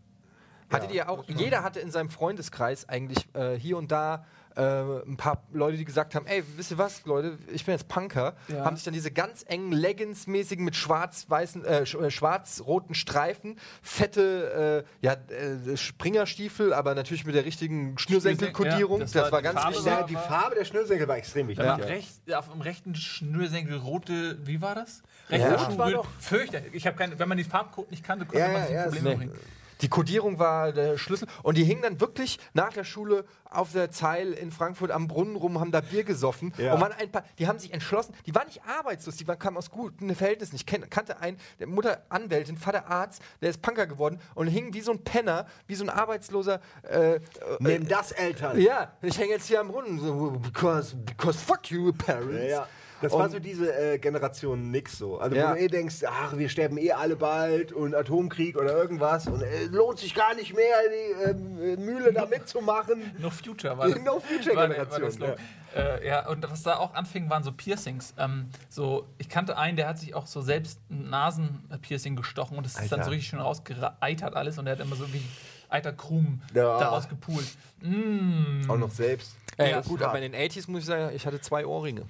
Hattet 0.70 0.92
ihr 0.92 1.08
auch, 1.08 1.24
jeder 1.26 1.62
hatte 1.62 1.80
in 1.80 1.90
seinem 1.90 2.10
Freundeskreis 2.10 2.88
eigentlich 2.88 3.26
äh, 3.34 3.54
hier 3.54 3.78
und 3.78 3.90
da 3.90 4.26
äh, 4.59 5.09
ein 5.09 5.16
paar 5.16 5.44
Leute, 5.52 5.76
die 5.78 5.84
gesagt 5.84 6.14
haben, 6.14 6.26
ey, 6.26 6.42
wisst 6.56 6.72
ihr 6.72 6.78
was, 6.78 7.04
Leute, 7.06 7.38
ich 7.52 7.64
bin 7.64 7.72
jetzt 7.72 7.86
Punker, 7.88 8.34
Ja. 8.48 8.64
haben 8.64 8.74
sich 8.76 8.84
dann 8.84 8.92
diese 8.94 9.11
ganz 9.12 9.44
engen 9.46 9.72
Leggings-mäßigen 9.72 10.64
mit 10.64 10.74
schwarz-weißen, 10.74 11.64
äh, 11.64 11.82
äh, 11.82 12.11
schwarz-roten 12.11 12.94
Streifen, 12.94 13.56
fette, 13.82 14.84
äh, 14.84 15.06
ja, 15.06 15.12
äh, 15.12 15.76
Springerstiefel, 15.76 16.72
aber 16.72 16.94
natürlich 16.94 17.24
mit 17.24 17.34
der 17.34 17.44
richtigen 17.44 17.96
Schnürsenkelkodierung. 17.98 18.98
Ja, 18.98 19.04
das, 19.04 19.12
das 19.12 19.22
war, 19.24 19.32
war 19.32 19.38
die 19.40 19.44
ganz 19.44 19.61
Farbe 19.61 19.74
wichtig. 19.76 19.86
Ja, 19.92 20.02
die 20.04 20.14
Farbe 20.16 20.54
der 20.56 20.64
Schnürsenkel 20.64 21.09
war 21.09 21.16
extrem 21.16 21.48
wichtig. 21.48 21.64
Ja. 21.64 21.74
recht, 21.76 22.34
auf 22.34 22.50
dem 22.50 22.61
rechten 22.61 22.94
Schnürsenkel 22.94 23.76
rote, 23.78 24.38
wie 24.46 24.61
war 24.61 24.74
das? 24.74 25.02
Rechter 25.30 25.56
Rot 25.59 25.72
Schuh, 25.72 25.78
war 25.78 25.90
doch- 25.90 26.06
fürchterlich. 26.18 26.74
Ich 26.74 26.86
habe 26.86 26.96
keine, 26.96 27.18
wenn 27.18 27.28
man 27.28 27.38
den 27.38 27.46
Farbcode 27.48 27.90
nicht 27.90 28.02
kannte, 28.02 28.24
konnte 28.24 28.40
Ja, 28.40 28.48
man 28.48 28.56
ja, 28.62 28.66
sich 28.66 28.74
ja, 28.74 28.82
Probleme 28.84 29.16
bringen. 29.16 29.32
Die 29.80 29.88
Kodierung 29.88 30.38
war 30.38 30.72
der 30.72 30.98
Schlüssel. 30.98 31.28
Und 31.42 31.56
die 31.56 31.64
hingen 31.64 31.82
dann 31.82 32.00
wirklich 32.00 32.38
nach 32.52 32.72
der 32.72 32.84
Schule 32.84 33.24
auf 33.50 33.72
der 33.72 33.90
Zeil 33.90 34.32
in 34.32 34.50
Frankfurt 34.50 34.90
am 34.90 35.08
Brunnen 35.08 35.36
rum, 35.36 35.58
haben 35.60 35.72
da 35.72 35.80
Bier 35.80 36.04
gesoffen. 36.04 36.52
Ja. 36.58 36.74
Und 36.74 36.80
waren 36.80 36.92
ein 36.92 37.10
paar, 37.10 37.24
die 37.38 37.46
haben 37.46 37.58
sich 37.58 37.72
entschlossen, 37.72 38.14
die 38.26 38.34
waren 38.34 38.46
nicht 38.46 38.62
arbeitslos, 38.64 39.16
die 39.16 39.26
waren, 39.26 39.38
kamen 39.38 39.56
aus 39.56 39.70
guten 39.70 40.14
Verhältnissen. 40.14 40.56
Ich 40.56 40.66
kenn, 40.66 40.88
kannte 40.90 41.20
einen, 41.20 41.38
der 41.58 41.66
Mutter 41.66 42.02
Anwältin, 42.08 42.56
Vater 42.58 42.88
Arzt, 42.88 43.22
der 43.40 43.50
ist 43.50 43.62
Punker 43.62 43.86
geworden 43.86 44.20
und 44.34 44.48
hing 44.48 44.74
wie 44.74 44.80
so 44.80 44.92
ein 44.92 45.02
Penner, 45.02 45.46
wie 45.66 45.74
so 45.74 45.84
ein 45.84 45.90
arbeitsloser. 45.90 46.60
Äh, 46.82 47.16
äh, 47.16 47.20
Nimm 47.60 47.88
das, 47.88 48.12
Eltern. 48.12 48.60
ja, 48.60 48.92
ich 49.02 49.18
hänge 49.18 49.32
jetzt 49.32 49.46
hier 49.46 49.60
am 49.60 49.68
Brunnen, 49.68 49.98
so, 50.00 50.30
because, 50.42 50.94
because 50.96 51.38
fuck 51.38 51.70
you, 51.70 51.92
parents. 51.92 52.42
Ja, 52.42 52.48
ja. 52.48 52.68
Das 53.01 53.12
war 53.12 53.28
so 53.30 53.38
diese 53.38 53.72
äh, 53.72 53.99
Generation 53.99 54.70
nix 54.70 54.99
so. 54.99 55.18
Also 55.18 55.36
Ja. 55.36 55.51
wo 55.51 55.55
du 55.55 55.61
eh 55.61 55.68
denkst, 55.68 55.96
ach, 56.07 56.36
wir 56.36 56.49
sterben 56.49 56.78
eh 56.78 56.92
alle 56.92 57.16
bald 57.16 57.72
und 57.72 57.94
Atomkrieg 57.94 58.57
oder 58.57 58.72
irgendwas 58.76 59.26
und 59.28 59.42
äh, 59.42 59.64
lohnt 59.66 59.99
sich 59.99 60.14
gar 60.14 60.34
nicht 60.34 60.55
mehr, 60.57 60.76
die 60.90 61.30
ähm, 61.30 61.84
Mühle 61.84 62.12
da 62.12 62.26
mitzumachen. 62.26 63.12
No 63.18 63.30
Future 63.30 63.78
war 63.78 63.88
das. 63.90 63.99
No 64.03 64.18
Future 64.20 64.57
war 64.57 64.68
der- 64.68 64.78
war 64.78 64.99
Generation, 64.99 65.03
das 65.03 65.14
Slogan. 65.14 65.36
Äh, 65.76 66.07
ja, 66.09 66.28
und 66.28 66.51
was 66.51 66.62
da 66.62 66.76
auch 66.78 66.94
anfing, 66.94 67.28
waren 67.30 67.42
so 67.42 67.53
Piercings. 67.53 68.14
Ähm, 68.18 68.46
so, 68.70 69.07
ich 69.18 69.28
kannte 69.28 69.57
einen, 69.59 69.76
der 69.76 69.86
hat 69.86 69.99
sich 69.99 70.14
auch 70.14 70.26
so 70.26 70.40
selbst 70.40 70.80
ein 70.90 71.11
Nasenpiercing 71.11 72.16
gestochen 72.16 72.57
und 72.57 72.64
das 72.66 72.80
ist 72.80 72.90
dann 72.90 73.05
so 73.05 73.11
richtig 73.11 73.28
schön 73.28 73.38
rausgeeitert 73.40 74.34
alles 74.34 74.59
und 74.59 74.66
er 74.66 74.72
hat 74.72 74.80
immer 74.80 74.96
so 74.96 75.12
wie 75.12 75.22
Eiterkrumen 75.68 76.42
Ja. 76.54 76.78
daraus 76.78 77.08
gepult. 77.08 77.46
Mm, 77.82 78.68
Auch 78.68 78.76
noch 78.78 78.90
selbst. 78.90 79.32
Das 79.56 79.84
ist 79.84 79.88
gut, 79.88 80.02
aber 80.02 80.20
in 80.20 80.32
den 80.32 80.40
80s 80.50 80.70
muss 80.70 80.80
ich 80.80 80.86
sagen, 80.86 81.14
ich 81.14 81.26
hatte 81.26 81.40
zwei 81.40 81.66
Ohrringe. 81.66 82.02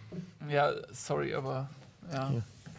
ja, 0.49 0.73
sorry, 0.93 1.35
aber 1.35 1.69
ja. 2.13 2.31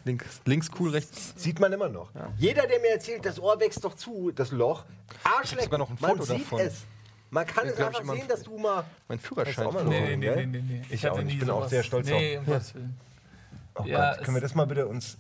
Links, 0.05 0.41
links 0.45 0.69
cool, 0.80 0.91
rechts. 0.91 1.34
Sieht 1.36 1.59
man 1.59 1.73
immer 1.73 1.89
noch. 1.89 2.09
Jeder, 2.38 2.65
der 2.67 2.80
mir 2.80 2.91
erzählt, 2.91 3.25
das 3.25 3.39
Ohr 3.39 3.59
wächst 3.59 3.84
doch 3.84 3.95
zu, 3.95 4.32
das 4.34 4.51
Loch. 4.51 4.86
Arschleck, 5.23 5.63
sogar 5.65 5.80
noch 5.80 5.89
ein 5.89 5.97
man 5.99 6.11
Foto 6.11 6.23
sieht 6.23 6.41
davon. 6.45 6.59
es. 6.61 6.84
Man 7.32 7.45
kann 7.45 7.65
Ja, 7.65 7.71
es 7.71 7.75
glaub 7.77 7.89
ich, 7.91 7.97
einfach 7.97 8.03
immer 8.03 8.13
ein 8.13 8.19
sehen, 8.19 8.27
dass 8.30 8.43
du 8.43 8.57
mal... 8.57 8.84
Mein 9.07 9.19
Führerschein. 9.19 9.65
auch 9.67 9.73
mal 9.73 9.84
noch? 9.84 9.91
Nee, 9.91 10.15
nee, 10.15 10.17
nee, 10.17 10.36
nee, 10.36 10.45
nee, 10.45 10.61
nee. 10.61 10.82
Ich 10.89 11.07
auch 11.07 11.21
nicht. 11.21 11.34
Ich 11.34 11.39
bin 11.39 11.49
auch 11.49 11.67
sehr 11.67 11.84
stolz 11.84 12.07
Nee, 12.07 12.38
auf. 12.38 12.47
um 12.47 12.53
Gottes 12.53 12.73
Willen. 12.75 12.97
Oh 13.75 13.84
Ja, 13.86 14.13
Gott, 14.15 14.23
können 14.23 14.36
wir 14.38 14.43
es- 14.43 14.49
das 14.49 14.55
mal 14.55 14.65
bitte 14.65 14.88
uns... 14.88 15.17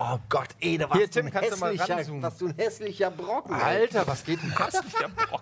Oh 0.00 0.16
Gott, 0.28 0.48
ey, 0.60 0.78
da 0.78 0.84
warst 0.88 0.96
Hier, 0.98 1.06
du 1.08 1.12
Tim, 1.12 1.26
ein 1.26 1.32
kannst 1.32 1.52
du 1.52 1.56
mal 1.56 1.72
hässlicher, 1.72 1.96
ranzoomen? 1.96 2.22
was 2.22 2.36
du 2.38 2.46
ein 2.48 2.54
hässlicher 2.56 3.10
Brocken. 3.10 3.54
ey. 3.56 3.62
Alter, 3.62 4.06
was 4.06 4.24
geht 4.24 4.40
denn 4.40 4.54
das? 4.56 4.80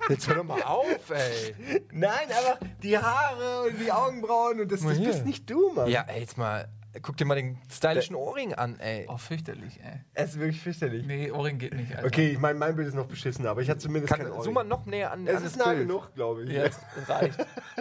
Jetzt 0.09 0.29
hör 0.29 0.37
doch 0.37 0.45
mal 0.45 0.63
auf, 0.63 1.11
ey. 1.11 1.83
Nein, 1.93 2.29
aber 2.31 2.59
die 2.83 2.97
Haare 2.97 3.65
und 3.69 3.79
die 3.79 3.93
Augenbrauen 3.93 4.61
und 4.61 4.73
das, 4.73 4.81
das 4.81 4.97
hier. 4.97 5.09
bist 5.09 5.27
nicht 5.27 5.51
du, 5.51 5.73
Mann. 5.75 5.89
Ja, 5.91 6.05
ey, 6.09 6.21
jetzt 6.21 6.39
mal, 6.39 6.69
guck 7.03 7.17
dir 7.17 7.25
mal 7.25 7.35
den 7.37 7.59
stylischen 7.71 8.15
Ohrring 8.17 8.55
an, 8.55 8.79
ey. 8.81 9.07
Oh, 9.09 9.17
fürchterlich, 9.17 9.79
ey. 9.83 10.01
Es 10.15 10.31
ist 10.31 10.39
wirklich 10.41 10.61
fürchterlich. 10.61 11.07
Nee, 11.07 11.31
Ohrring 11.31 11.59
geht 11.59 11.75
nicht, 11.75 11.95
Alter. 11.95 12.07
Okay, 12.07 12.31
ich 12.31 12.39
meine, 12.39 12.59
mein 12.59 12.75
Bild 12.77 12.89
ist 12.89 12.95
noch 12.95 13.07
beschissen, 13.07 13.47
aber 13.47 13.63
ich 13.63 13.69
hatte 13.71 13.81
zumindest 13.81 14.13
Kann, 14.13 14.23
kein 14.23 14.31
Ohrring. 14.33 14.45
zoom 14.45 14.55
mal 14.55 14.65
noch 14.65 14.87
näher 14.87 15.13
an, 15.13 15.27
es 15.27 15.37
an 15.37 15.45
ist 15.45 15.57
nah 15.57 15.65
Bild. 15.73 15.81
genug, 15.89 16.15
glaube 16.15 16.45
ich. 16.45 16.51
Ja, 16.51 16.65
es 16.65 16.79
reicht. 17.09 17.39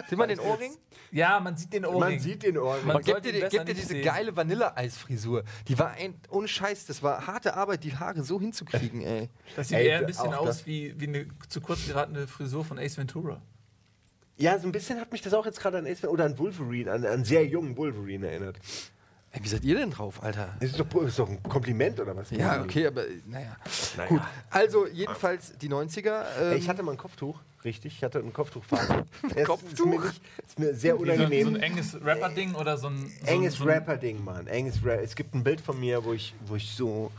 Sieh 0.08 0.16
mal 0.16 0.26
den 0.26 0.40
Ohrring? 0.40 0.76
Ja, 1.12 1.38
man 1.40 1.56
sieht 1.56 1.72
den 1.72 1.86
Ohrring. 1.86 2.00
Man 2.00 2.18
sieht 2.18 2.42
den 2.42 2.58
Ohrring. 2.58 2.86
Man 2.86 2.96
Und 2.96 3.04
gib 3.04 3.12
sollte 3.14 3.28
dir, 3.28 3.34
ihn 3.34 3.34
die- 3.36 3.40
besser 3.40 3.58
gib 3.64 3.66
dir 3.66 3.74
diese 3.74 3.88
sehen. 3.88 4.04
geile 4.04 4.36
Vanilleeisfrisur. 4.36 5.44
Die 5.68 5.78
war 5.78 5.92
ein, 5.92 6.14
ohne 6.30 6.48
Scheiß, 6.48 6.86
das 6.86 7.02
war 7.02 7.26
harte 7.26 7.54
Arbeit, 7.54 7.84
die 7.84 7.94
Haare 7.96 8.22
so 8.22 8.40
hinzukriegen, 8.40 9.02
ey. 9.02 9.28
Das 9.54 9.68
sieht 9.68 9.78
Ey, 9.78 9.86
eher 9.88 9.98
ein 10.00 10.06
bisschen 10.06 10.34
aus 10.34 10.46
das- 10.46 10.66
wie, 10.66 10.94
wie 11.00 11.06
eine 11.08 11.26
zu 11.48 11.60
kurz 11.60 11.86
geratene 11.86 12.26
Frisur 12.26 12.64
von 12.64 12.78
Ace 12.78 12.98
Ventura. 12.98 13.40
ja, 14.38 14.58
so 14.58 14.66
ein 14.68 14.72
bisschen 14.72 15.00
hat 15.00 15.12
mich 15.12 15.22
das 15.22 15.32
auch 15.32 15.46
jetzt 15.46 15.60
gerade 15.60 15.78
an 15.78 15.86
Ace 15.86 16.04
oder 16.04 16.24
an 16.26 16.38
Wolverine, 16.38 16.92
an 16.92 17.06
einen 17.06 17.24
sehr 17.24 17.46
jungen 17.46 17.76
Wolverine 17.76 18.28
erinnert. 18.28 18.58
Ey, 19.32 19.42
wie 19.44 19.48
seid 19.48 19.64
ihr 19.64 19.76
denn 19.76 19.90
drauf, 19.90 20.22
Alter? 20.22 20.54
Das 20.60 20.70
ist 20.70 20.80
doch, 20.80 21.02
ist 21.02 21.18
doch 21.18 21.28
ein 21.28 21.42
Kompliment 21.42 22.00
oder 22.00 22.16
was? 22.16 22.30
Ja, 22.30 22.62
okay, 22.62 22.86
aber 22.86 23.04
naja. 23.26 23.56
Naja. 23.96 24.08
Gut, 24.08 24.20
also 24.50 24.86
jedenfalls 24.86 25.52
die 25.58 25.68
90er. 25.68 26.22
Ähm, 26.40 26.52
Ey, 26.52 26.58
ich 26.58 26.68
hatte 26.70 26.82
mal 26.82 26.92
ein 26.92 26.96
Kopftuch, 26.96 27.38
richtig. 27.62 27.96
Ich 27.96 28.02
hatte 28.02 28.20
ein 28.20 28.32
Kopftuchphase. 28.32 29.04
Ist 29.34 29.44
Kopftuch? 29.46 29.84
nicht, 30.04 30.20
ist 30.46 30.58
mir 30.58 30.74
sehr 30.74 30.94
Wie 30.94 30.98
so, 30.98 31.04
ein- 31.12 31.18
unangenehm. 31.18 31.42
so 31.48 31.54
ein 31.54 31.62
enges 31.62 31.94
Rapper-Ding 32.02 32.54
oder 32.54 32.78
so 32.78 32.86
ein. 32.88 33.12
So 33.20 33.26
Enges 33.26 33.54
so 33.56 33.64
Rapper-Ding, 33.64 34.24
Mann. 34.24 34.46
Enges 34.46 34.82
Ra 34.84 34.94
es 34.94 35.14
gibt 35.14 35.34
ein 35.34 35.44
Bild 35.44 35.60
von 35.60 35.78
mir, 35.78 36.02
wo 36.04 36.14
ich, 36.14 36.34
wo 36.46 36.56
ich 36.56 36.70
so 36.74 37.10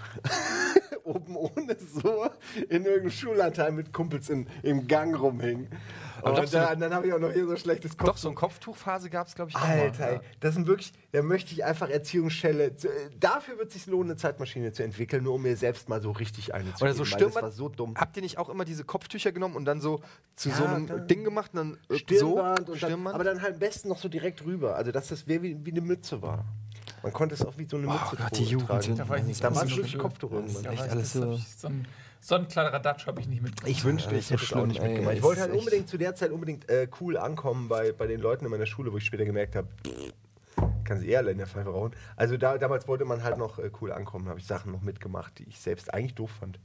oben 1.03 1.36
ohne 1.36 1.78
so 2.01 2.30
in 2.68 2.84
irgendeinem 2.86 3.12
Schullandheim 3.12 3.76
mit 3.76 3.93
Kumpels 3.93 4.30
in, 4.30 4.47
im 4.64 4.88
Gang 4.88 5.20
rumhing. 5.20 5.68
Aber 6.22 6.39
Und 6.39 6.47
so- 6.49 6.57
dann, 6.57 6.80
dann 6.80 6.93
habe 6.93 7.07
ich 7.07 7.13
auch 7.13 7.20
noch 7.20 7.32
hier 7.32 7.45
so 7.47 7.55
schlechtes 7.55 7.97
Kopf. 7.97 8.07
doch, 8.07 8.18
so 8.18 8.30
eine 8.30 8.36
Kopftuchphase 8.36 9.09
gab 9.09 9.28
es, 9.28 9.36
glaube 9.36 9.51
ich, 9.51 9.55
auch 9.55 9.61
Alter, 9.61 9.99
mal. 10.05 10.13
ey, 10.13 10.20
das 10.39 10.55
sind 10.55 10.68
wirklich, 10.68 10.91
da 11.11 11.22
möchte 11.22 11.53
ich 11.53 11.63
einfach 11.65 11.89
Erziehungsstelle. 11.89 12.76
Zu, 12.76 12.89
dafür 13.20 13.57
wird 13.57 13.68
es 13.70 13.74
sich 13.76 13.86
lohnen, 13.88 14.11
eine 14.11 14.18
Zeitmaschine 14.18 14.72
zu 14.72 14.84
entwickeln, 14.84 15.24
nur 15.24 15.36
um 15.36 15.41
mir 15.43 15.55
selbst 15.57 15.89
mal 15.89 16.01
so 16.01 16.11
richtig 16.11 16.53
eine 16.53 16.74
zu 16.74 16.84
Oder 16.84 16.93
so 16.93 17.03
geben, 17.03 17.15
Stirnband. 17.15 17.36
Das 17.36 17.43
war 17.43 17.51
so 17.51 17.70
dumm. 17.70 17.93
Habt 17.95 18.15
ihr 18.15 18.22
nicht 18.24 18.38
auch 18.38 18.49
immer 18.49 18.65
diese 18.65 18.84
Kopftücher 18.84 19.32
genommen 19.32 19.55
und 19.55 19.65
dann 19.65 19.82
so 19.82 20.01
zu 20.36 20.49
Ja, 20.49 20.55
so 20.55 20.65
einem 20.65 20.86
klar. 20.86 20.99
Ding 20.99 21.24
gemacht 21.24 21.51
und 21.53 21.78
dann 21.89 21.97
Stirnband, 21.97 22.20
so? 22.20 22.63
und 22.63 22.70
dann, 22.70 22.78
Stirnband? 22.78 23.15
aber 23.15 23.24
dann 23.24 23.41
halt 23.41 23.53
am 23.53 23.59
besten 23.59 23.88
noch 23.89 23.97
so 23.99 24.09
direkt 24.09 24.43
rüber. 24.45 24.76
Also, 24.76 24.91
dass 24.91 25.07
das 25.09 25.28
wie, 25.28 25.41
wie 25.65 25.72
eine 25.72 25.82
Mütze 25.82 26.22
war. 26.22 26.45
Man 27.03 27.13
konnte 27.13 27.36
es 27.36 27.45
auch 27.45 27.57
wie 27.57 27.65
so 27.65 27.78
eine 27.78 27.88
Mütze 27.88 28.15
Gott, 28.18 28.38
die 28.38 28.43
Jugend 28.45 28.68
tragen. 28.70 28.95
Da 28.95 29.07
war 29.07 29.18
ich 29.18 29.24
nicht 29.24 29.43
Da 29.43 29.49
so 29.53 29.55
war 29.55 29.70
wirklich. 29.70 29.97
Kopftuch 29.97 30.32
irgendwann. 30.32 30.65
Echt 30.74 30.89
alles 30.89 31.13
so- 31.13 31.39
so 32.20 32.36
ein, 32.36 32.41
so 32.41 32.45
ein 32.45 32.47
kleiner 32.47 32.80
Datsch 32.80 33.07
habe 33.07 33.22
ich 33.22 33.28
nicht 33.28 33.41
mitbekommen. 33.41 33.72
Ich 33.72 33.84
wünschte, 33.84 34.15
das 34.15 34.20
ich 34.20 34.32
hätte 34.32 34.45
so 34.45 34.55
es 34.55 34.61
auch 34.61 34.65
nicht 34.65 34.82
ey. 34.82 34.89
mitgemacht. 34.89 35.13
Ich 35.13 35.20
Es 35.20 35.24
wollte 35.24 35.41
halt 35.41 35.53
unbedingt 35.53 35.88
zu 35.88 35.97
der 35.97 36.15
Zeit 36.15 36.32
unbedingt 36.32 36.70
äh, 36.70 36.88
cool 36.99 37.18
ankommen 37.18 37.68
bei, 37.68 37.91
bei 37.91 38.07
den 38.07 38.20
Leuten 38.20 38.45
in 38.45 38.51
meiner 38.51 38.65
Schule, 38.65 38.91
wo 38.91 38.97
ich 38.97 39.05
später 39.05 39.26
gemerkt 39.26 39.55
habe, 39.55 39.68
kann 40.84 40.99
sie 40.99 41.09
eher 41.09 41.20
alle 41.20 41.32
in 41.32 41.38
der 41.38 41.47
Pfeife 41.47 41.70
rauchen. 41.70 41.91
Also 42.15 42.38
da, 42.38 42.57
damals 42.57 42.88
wollte 42.88 43.05
man 43.05 43.24
halt 43.24 43.38
noch 43.38 43.59
äh, 43.59 43.70
cool 43.82 43.91
ankommen, 43.91 44.30
habe 44.30 44.39
ich 44.39 44.45
Sachen 44.45 44.72
noch 44.72 44.82
mitgemacht, 44.82 45.38
die 45.39 45.43
ich 45.43 45.59
selbst 45.59 45.93
eigentlich 45.93 46.15
doof 46.15 46.32
fand. 46.39 46.59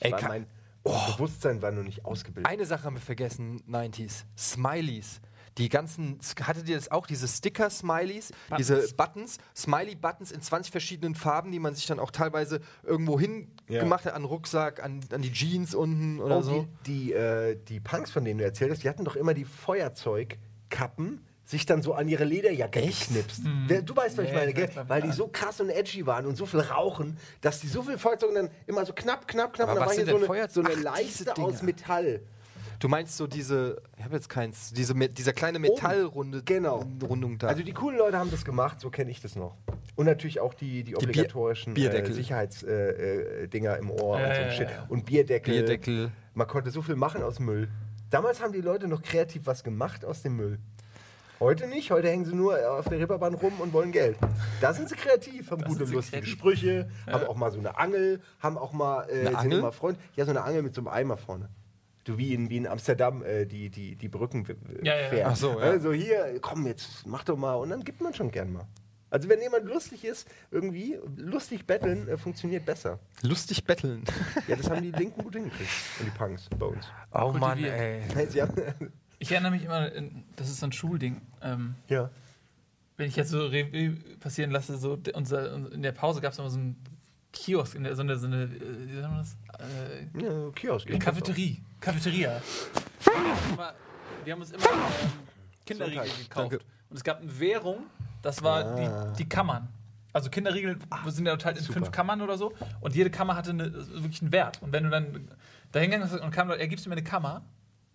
Ey, 0.00 0.12
mein 0.22 0.46
Bewusstsein 0.82 1.62
war 1.62 1.70
noch 1.70 1.82
nicht 1.82 2.04
ausgebildet. 2.04 2.50
Eine 2.50 2.66
Sache 2.66 2.84
haben 2.84 2.94
wir 2.94 3.00
vergessen, 3.00 3.62
90s. 3.68 4.24
Smileys. 4.36 5.20
Die 5.58 5.68
ganzen, 5.68 6.18
hattet 6.42 6.68
ihr 6.68 6.74
das 6.76 6.90
auch, 6.90 7.06
diese 7.06 7.28
Sticker-Smileys, 7.28 8.32
diese 8.58 8.92
Buttons, 8.96 9.38
Smiley-Buttons 9.56 10.32
in 10.32 10.42
20 10.42 10.72
verschiedenen 10.72 11.14
Farben, 11.14 11.52
die 11.52 11.60
man 11.60 11.74
sich 11.76 11.86
dann 11.86 12.00
auch 12.00 12.10
teilweise 12.10 12.60
irgendwo 12.82 13.20
hin 13.20 13.46
Ja. 13.68 13.80
gemacht 13.80 14.04
hat, 14.04 14.14
an 14.14 14.22
den 14.22 14.28
Rucksack, 14.28 14.82
an, 14.82 15.00
an 15.12 15.22
die 15.22 15.32
Jeans 15.32 15.74
unten 15.76 16.20
oder 16.20 16.38
Oh, 16.38 16.42
so. 16.42 16.66
die, 16.86 17.06
die, 17.06 17.12
äh, 17.12 17.56
die 17.68 17.78
Punks, 17.78 18.10
von 18.10 18.24
denen 18.24 18.38
du 18.38 18.44
erzählt 18.44 18.72
hast, 18.72 18.82
die 18.82 18.88
hatten 18.88 19.04
doch 19.04 19.14
immer 19.16 19.32
die 19.32 19.44
Feuerzeugkappen 19.44 21.24
sich 21.46 21.66
dann 21.66 21.82
so 21.82 21.92
an 21.92 22.08
ihre 22.08 22.24
Lederjacke 22.24 22.80
Echt? 22.80 23.08
geknipst. 23.08 23.42
Wer- 23.66 23.82
Du 23.82 23.94
weißt, 23.94 24.16
was 24.16 24.24
ich 24.24 24.30
Nee, 24.30 24.36
meine, 24.36 24.48
ich 24.50 24.56
gell? 24.56 24.68
weiß, 24.68 24.76
was 24.76 24.88
Weil 24.88 25.02
die 25.02 25.12
so 25.12 25.28
krass 25.28 25.60
und 25.60 25.68
edgy 25.68 26.06
waren 26.06 26.24
und 26.24 26.36
so 26.36 26.46
viel 26.46 26.60
rauchen, 26.60 27.18
dass 27.42 27.60
die 27.60 27.68
so 27.68 27.82
viel 27.82 27.98
Feuerzeug 27.98 28.32
dann 28.34 28.48
immer 28.66 28.86
so 28.86 28.94
knapp, 28.94 29.28
knapp, 29.28 29.52
knapp. 29.52 29.68
Aber 29.68 29.80
und 29.80 29.80
dann 29.80 29.88
war 29.88 29.94
hier 29.94 30.06
so 30.06 30.16
eine, 30.32 30.48
so 30.48 30.60
eine 30.62 30.70
Ach, 30.88 30.96
Leiste 30.96 31.36
aus 31.36 31.60
Metall. 31.62 32.22
Du 32.84 32.90
meinst 32.90 33.16
so 33.16 33.26
diese, 33.26 33.80
ich 33.96 34.04
habe 34.04 34.14
jetzt 34.16 34.28
keins, 34.28 34.70
diese, 34.74 34.92
dieser 34.94 35.32
kleine 35.32 35.58
Metallrunde, 35.58 36.42
Genau. 36.44 36.84
Rundung 37.02 37.38
da. 37.38 37.46
Also 37.46 37.62
die 37.62 37.72
coolen 37.72 37.96
Leute 37.96 38.18
haben 38.18 38.30
das 38.30 38.44
gemacht, 38.44 38.78
so 38.78 38.90
kenne 38.90 39.10
ich 39.10 39.22
das 39.22 39.36
noch. 39.36 39.56
Und 39.96 40.04
natürlich 40.04 40.38
auch 40.40 40.52
die, 40.52 40.84
die 40.84 40.92
Bier- 40.92 40.98
obligatorischen 40.98 41.72
Bierdeckel. 41.72 42.10
äh, 42.10 42.14
Sicherheitsdinger 42.14 42.74
äh, 42.74 43.48
Dinger 43.48 43.78
im 43.78 43.90
Ohr 43.90 44.20
Ja, 44.20 44.26
und 44.28 44.34
so 44.34 44.40
ja, 44.42 44.46
ein 44.48 44.52
Shit. 44.52 44.68
ja, 44.68 44.76
ja. 44.76 44.86
Und 44.90 45.06
Bierdeckel. 45.06 45.54
Bierdeckel. 45.54 46.10
Man 46.34 46.46
konnte 46.46 46.70
so 46.70 46.82
viel 46.82 46.94
machen 46.96 47.22
aus 47.22 47.40
Müll. 47.40 47.70
Damals 48.10 48.42
haben 48.42 48.52
die 48.52 48.60
Leute 48.60 48.86
noch 48.86 49.00
kreativ 49.00 49.46
was 49.46 49.64
gemacht 49.64 50.04
aus 50.04 50.20
dem 50.20 50.36
Müll. 50.36 50.58
Heute 51.40 51.66
nicht, 51.68 51.90
heute 51.90 52.10
hängen 52.10 52.26
sie 52.26 52.34
nur 52.34 52.70
auf 52.70 52.86
der 52.86 52.98
Ripperbahn 52.98 53.32
rum 53.32 53.54
und 53.60 53.72
wollen 53.72 53.92
Geld. 53.92 54.18
Da 54.60 54.74
sind 54.74 54.90
sie 54.90 54.94
kreativ, 54.96 55.50
haben 55.50 55.62
gute, 55.62 55.78
sind 55.78 55.86
sie 55.86 55.94
lustige 55.94 56.20
kreativ. 56.20 56.38
Sprüche, 56.38 56.90
haben 57.10 57.24
auch 57.28 57.36
mal 57.36 57.50
so 57.50 57.60
eine 57.60 57.78
Angel, 57.78 58.20
haben 58.40 58.58
auch 58.58 58.74
mal, 58.74 59.08
äh, 59.08 59.20
Eine 59.20 59.24
sind 59.30 59.36
Angel? 59.36 59.58
immer 59.60 59.72
Freund. 59.72 59.98
Ja, 60.16 60.26
so 60.26 60.32
eine 60.32 60.42
Angel 60.42 60.60
mit 60.62 60.74
so 60.74 60.82
einem 60.82 60.88
Eimer 60.88 61.16
vorne. 61.16 61.48
Du 62.04 62.18
wie 62.18 62.34
in, 62.34 62.50
wie 62.50 62.58
in 62.58 62.66
Amsterdam 62.66 63.22
äh, 63.24 63.46
die, 63.46 63.70
die, 63.70 63.96
die 63.96 64.08
Brücken 64.08 64.44
äh, 64.46 64.86
Ja, 64.86 64.94
ja. 65.00 65.08
fährt. 65.08 65.26
Ach 65.26 65.36
so, 65.36 65.50
ja. 65.52 65.56
Also 65.58 65.92
hier, 65.92 66.38
komm 66.40 66.66
jetzt, 66.66 67.06
mach 67.06 67.24
doch 67.24 67.36
mal. 67.36 67.54
Und 67.54 67.70
dann 67.70 67.82
gibt 67.82 68.00
man 68.02 68.12
schon 68.14 68.30
gern 68.30 68.52
mal. 68.52 68.66
Also 69.10 69.28
wenn 69.28 69.40
jemand 69.40 69.64
lustig 69.66 70.04
ist, 70.04 70.28
irgendwie, 70.50 70.98
lustig 71.16 71.66
betteln 71.66 72.08
äh, 72.08 72.16
funktioniert 72.18 72.66
besser. 72.66 72.98
Lustig 73.22 73.64
betteln. 73.64 74.02
Ja, 74.48 74.56
das 74.56 74.68
haben 74.68 74.82
die 74.82 74.90
Linken 74.90 75.22
gut 75.22 75.34
hingekriegt. 75.34 75.70
Und 76.00 76.06
die 76.06 76.10
Punks 76.18 76.48
bei 76.58 76.66
uns. 76.66 76.86
Oh 77.12 77.30
Mann, 77.32 77.58
Kultiviert. 77.58 77.74
ey. 77.78 78.02
Hey, 78.14 78.26
Sie 78.28 78.42
haben, 78.42 78.52
Ich 79.20 79.30
erinnere 79.32 79.52
mich 79.52 79.64
immer, 79.64 79.90
in, 79.92 80.24
das 80.36 80.48
ist 80.50 80.58
so 80.60 80.66
ein 80.66 80.72
Schulding. 80.72 81.20
Ähm, 81.42 81.76
ja. 81.88 82.10
wenn 82.96 83.08
ich 83.08 83.16
jetzt 83.16 83.30
so 83.30 83.46
Revue 83.46 83.96
passieren 84.20 84.50
lasse, 84.50 84.76
so 84.76 84.98
unser, 85.14 85.72
in 85.72 85.82
der 85.82 85.92
Pause 85.92 86.20
gab 86.20 86.32
es 86.32 86.38
immer 86.38 86.50
so 86.50 86.58
einen 86.58 86.76
Kiosk, 87.32 87.76
in 87.76 87.84
der, 87.84 87.94
so 87.96 88.02
eine, 88.02 88.16
so 88.18 88.26
eine 88.26 88.42
äh, 88.44 88.48
wie 88.88 88.94
sagt 88.96 89.08
man 89.08 89.18
das? 89.18 89.36
Äh, 89.60 90.22
ja, 90.24 90.50
Kiosk. 90.54 90.88
eine 90.88 90.98
Cafeterie. 90.98 91.62
Cafeteria. 91.84 92.40
Wir 93.04 93.12
haben 93.12 93.30
uns 93.30 93.50
immer, 93.52 93.74
wir 94.24 94.32
haben 94.32 94.40
uns 94.40 94.50
immer 94.52 94.64
ähm, 94.64 95.12
Kinderriegel 95.66 96.02
gekauft. 96.04 96.36
Danke. 96.52 96.58
Und 96.90 96.96
es 96.96 97.04
gab 97.04 97.20
eine 97.20 97.38
Währung, 97.40 97.78
das 98.22 98.42
war 98.42 98.64
Ah. 98.64 99.12
die, 99.12 99.22
die 99.24 99.28
Kammern. 99.28 99.68
Also 100.12 100.30
Kinderriegel 100.30 100.78
sind 101.06 101.26
ja 101.26 101.32
unterteilt 101.32 101.58
in 101.58 101.64
super. 101.64 101.80
fünf 101.80 101.90
Kammern 101.90 102.22
oder 102.22 102.38
so. 102.38 102.52
Und 102.80 102.94
jede 102.94 103.10
Kammer 103.10 103.34
hatte 103.36 103.50
eine, 103.50 103.72
wirklich 103.74 104.22
einen 104.22 104.32
Wert. 104.32 104.62
Und 104.62 104.72
wenn 104.72 104.84
du 104.84 104.90
dann 104.90 105.28
da 105.72 105.80
hingegangen 105.80 106.08
bist 106.08 106.22
und 106.22 106.30
kam, 106.30 106.50
er 106.50 106.68
gibst 106.68 106.86
mir 106.86 106.92
eine 106.92 107.02
Kammer. 107.04 107.42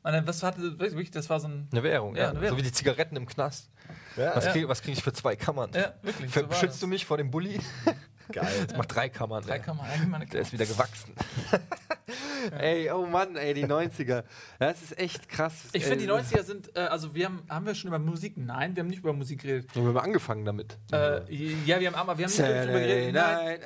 Und 0.03 0.11
dann, 0.13 0.27
was 0.27 0.43
hatte, 0.43 0.79
wirklich, 0.79 1.11
das 1.11 1.29
war 1.29 1.39
so 1.39 1.47
ein. 1.47 1.67
Eine 1.71 1.83
Währung, 1.83 2.15
Ja, 2.15 2.23
ja. 2.23 2.29
eine 2.29 2.41
Währung. 2.41 2.57
So 2.57 2.63
wie 2.63 2.67
die 2.67 2.73
Zigaretten 2.73 3.15
im 3.15 3.25
Knast. 3.25 3.69
Ja, 4.17 4.35
Was 4.35 4.45
ja. 4.45 4.51
kriege 4.51 4.67
krieg 4.67 4.97
ich 4.97 5.03
für 5.03 5.13
zwei 5.13 5.35
Kammern? 5.35 5.71
Ja, 5.73 5.93
wirklich. 6.01 6.31
Ver- 6.31 6.41
so 6.41 6.65
das. 6.65 6.79
du 6.79 6.87
mich 6.87 7.05
vor 7.05 7.17
dem 7.17 7.31
Bulli? 7.31 7.59
Geil. 8.31 8.47
Jetzt 8.59 8.77
mach 8.77 8.85
drei 8.85 9.09
Kammern. 9.09 9.43
Drei. 9.43 9.59
Kammern, 9.59 9.85
eigentlich 9.87 10.07
mal 10.07 10.17
eine 10.17 10.25
Der 10.27 10.41
ist 10.41 10.51
wieder 10.53 10.65
gewachsen. 10.65 11.13
ey, 12.59 12.89
oh 12.91 13.05
Mann, 13.05 13.35
ey, 13.35 13.53
die 13.53 13.65
90er. 13.65 14.23
Das 14.59 14.81
ist 14.81 14.97
echt 14.97 15.27
krass. 15.29 15.53
Ich 15.73 15.83
finde, 15.85 16.05
die 16.05 16.11
90er 16.11 16.43
sind, 16.43 16.75
äh, 16.75 16.81
also 16.81 17.13
wir 17.15 17.25
haben, 17.25 17.41
haben 17.49 17.65
wir 17.65 17.75
schon 17.75 17.87
über 17.89 17.99
Musik? 17.99 18.37
Nein, 18.37 18.75
wir 18.75 18.81
haben 18.83 18.89
nicht 18.89 18.99
über 18.99 19.13
Musik 19.13 19.41
geredet. 19.41 19.69
Wir 19.75 19.83
haben 19.83 19.97
angefangen 19.97 20.45
damit. 20.45 20.77
Äh, 20.91 21.21
ja, 21.65 21.79
wir 21.79 21.87
haben 21.87 21.95
aber 21.95 22.17
wir 22.17 22.25
haben 22.25 22.31
nicht 22.31 22.39
darüber 22.39 22.79
geredet. 22.79 23.13
Nein, 23.13 23.59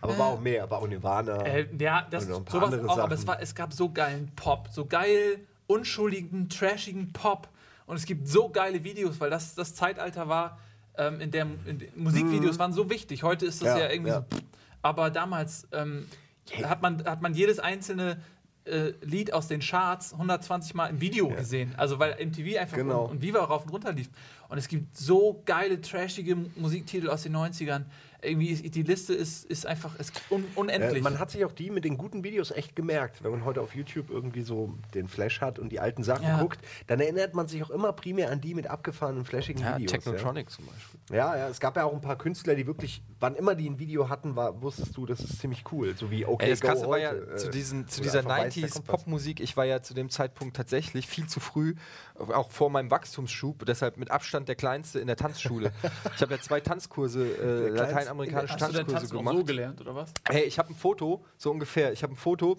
Aber 0.00 0.18
war 0.18 0.26
auch 0.26 0.40
mehr, 0.40 0.70
war 0.70 0.78
auch 0.78 0.86
Nirvana. 0.88 1.44
Äh, 1.44 1.66
ja, 1.78 2.06
das 2.10 2.26
Und 2.26 2.48
sowas 2.50 2.72
auch, 2.74 2.98
aber 2.98 3.02
Sachen. 3.02 3.12
es, 3.12 3.26
war, 3.26 3.42
es 3.42 3.54
gab 3.54 3.72
so 3.72 3.90
geilen 3.90 4.30
Pop, 4.36 4.68
so 4.70 4.86
geil, 4.86 5.40
unschuldigen, 5.66 6.48
trashigen 6.48 7.12
Pop. 7.12 7.48
Und 7.86 7.96
es 7.96 8.06
gibt 8.06 8.28
so 8.28 8.48
geile 8.48 8.84
Videos, 8.84 9.18
weil 9.20 9.30
das 9.30 9.54
das 9.54 9.74
Zeitalter 9.74 10.28
war, 10.28 10.58
ähm, 10.96 11.20
in 11.20 11.30
der 11.30 11.46
in, 11.66 11.78
de- 11.78 11.88
Musikvideos 11.96 12.58
waren 12.58 12.72
so 12.72 12.88
wichtig. 12.88 13.22
Heute 13.22 13.46
ist 13.46 13.62
das 13.62 13.68
ja, 13.78 13.84
Ja, 13.86 13.90
irgendwie 13.90 14.10
ja. 14.10 14.24
so. 14.30 14.36
pff. 14.36 14.44
Aber 14.82 15.10
damals 15.10 15.66
ähm, 15.72 16.06
hat, 16.64 16.82
man, 16.82 17.04
hat 17.04 17.22
man 17.22 17.34
jedes 17.34 17.58
einzelne 17.58 18.18
äh, 18.64 18.92
Lied 19.02 19.32
aus 19.32 19.48
den 19.48 19.60
Charts 19.60 20.12
120 20.12 20.74
Mal 20.74 20.88
im 20.88 21.00
Video 21.00 21.28
gesehen. 21.28 21.74
Also 21.76 21.98
weil 21.98 22.16
MTV 22.24 22.58
einfach 22.58 22.76
Genau. 22.76 23.04
und, 23.04 23.10
und 23.12 23.22
Viva 23.22 23.40
rauf 23.44 23.64
und 23.64 23.70
runter 23.72 23.92
lief. 23.92 24.10
Und 24.48 24.58
es 24.58 24.68
gibt 24.68 24.96
so 24.96 25.42
geile, 25.46 25.80
trashige 25.80 26.36
Musiktitel 26.56 27.08
aus 27.08 27.22
den 27.22 27.34
90ern. 27.36 27.84
Irgendwie 28.22 28.48
ist, 28.48 28.74
die 28.74 28.82
Liste 28.82 29.14
ist, 29.14 29.44
ist 29.46 29.66
einfach 29.66 29.98
ist 29.98 30.12
un, 30.30 30.42
Äh, 30.42 30.46
unendlich. 30.56 31.02
man 31.02 31.18
hat 31.18 31.30
sich 31.30 31.44
auch 31.44 31.52
die 31.52 31.70
mit 31.70 31.84
den 31.84 31.96
guten 31.96 32.22
Videos 32.24 32.50
echt 32.50 32.76
gemerkt. 32.76 33.22
Wenn 33.24 33.30
man 33.30 33.44
heute 33.44 33.60
auf 33.60 33.74
YouTube 33.74 34.10
irgendwie 34.10 34.42
so 34.42 34.74
den 34.94 35.08
Flash 35.08 35.40
hat 35.40 35.58
und 35.58 35.70
die 35.70 35.80
alten 35.80 36.02
Sachen 36.02 36.24
Ja. 36.24 36.40
guckt, 36.40 36.58
dann 36.86 37.00
erinnert 37.00 37.34
man 37.34 37.48
sich 37.48 37.62
auch 37.62 37.70
immer 37.70 37.92
primär 37.92 38.30
an 38.30 38.40
die 38.40 38.54
mit 38.54 38.66
abgefahrenen, 38.66 39.24
flashigen 39.24 39.62
Ja, 39.62 39.76
Videos. 39.78 39.92
Technotronic 39.92 40.50
zum 40.50 40.66
Beispiel. 40.66 41.00
Ja. 41.10 41.16
ja, 41.34 41.36
ja. 41.38 41.48
Es 41.48 41.60
gab 41.60 41.76
ja 41.76 41.84
auch 41.84 41.92
ein 41.94 42.00
paar 42.00 42.18
Künstler, 42.18 42.54
die 42.54 42.66
wirklich, 42.66 43.02
wann 43.20 43.34
immer 43.36 43.54
die 43.54 43.68
ein 43.68 43.78
Video 43.78 44.08
hatten, 44.08 44.36
war, 44.36 44.60
wusstest 44.62 44.96
du, 44.96 45.06
das 45.06 45.20
ist 45.20 45.40
ziemlich 45.40 45.64
cool. 45.72 45.94
So 45.96 46.10
wie 46.10 46.26
OK 46.26 46.42
Ey, 46.42 46.50
das 46.50 46.60
Go 46.60 46.68
Krasse 46.68 46.88
war 46.88 46.98
ja 46.98 47.10
heute, 47.10 47.36
zu, 47.36 47.48
äh, 47.48 47.50
diesen, 47.50 47.88
zu 47.88 48.00
dieser 48.02 48.18
einfach 48.20 48.38
weiß, 48.38 48.54
da 48.54 48.60
90s 48.60 48.70
kommt 48.72 48.88
was. 48.88 48.96
Popmusik, 48.96 49.40
ich 49.40 49.56
war 49.56 49.64
ja 49.64 49.82
zu 49.82 49.94
dem 49.94 50.10
Zeitpunkt 50.10 50.56
tatsächlich 50.56 51.06
viel 51.08 51.26
zu 51.26 51.40
früh, 51.40 51.74
auch 52.16 52.50
vor 52.50 52.68
meinem 52.70 52.90
Wachstumsschub, 52.90 53.64
deshalb 53.66 53.96
mit 53.96 54.10
Abstand 54.10 54.48
der 54.48 54.56
Kleinste 54.56 54.98
in 55.00 55.06
der 55.06 55.16
Tanzschule. 55.16 55.72
ich 56.14 56.20
habe 56.22 56.34
ja 56.34 56.40
zwei 56.40 56.60
Tanzkurse, 56.60 57.24
äh, 57.24 57.70
Kleinste- 57.74 58.09
lateinamerikanische 58.18 58.54
Hast 58.54 58.60
du 58.62 58.66
denn 58.66 58.86
Tanzkurse 58.86 59.00
Tanzen 59.00 59.16
auch 59.16 59.20
gemacht. 59.20 59.36
so 59.38 59.44
gelernt, 59.44 59.80
oder 59.80 59.94
was? 59.94 60.12
Hey, 60.28 60.42
ich 60.44 60.58
habe 60.58 60.70
ein 60.72 60.74
Foto, 60.76 61.24
so 61.36 61.50
ungefähr, 61.50 61.92
ich 61.92 62.02
habe 62.02 62.12
ein 62.12 62.16
Foto 62.16 62.56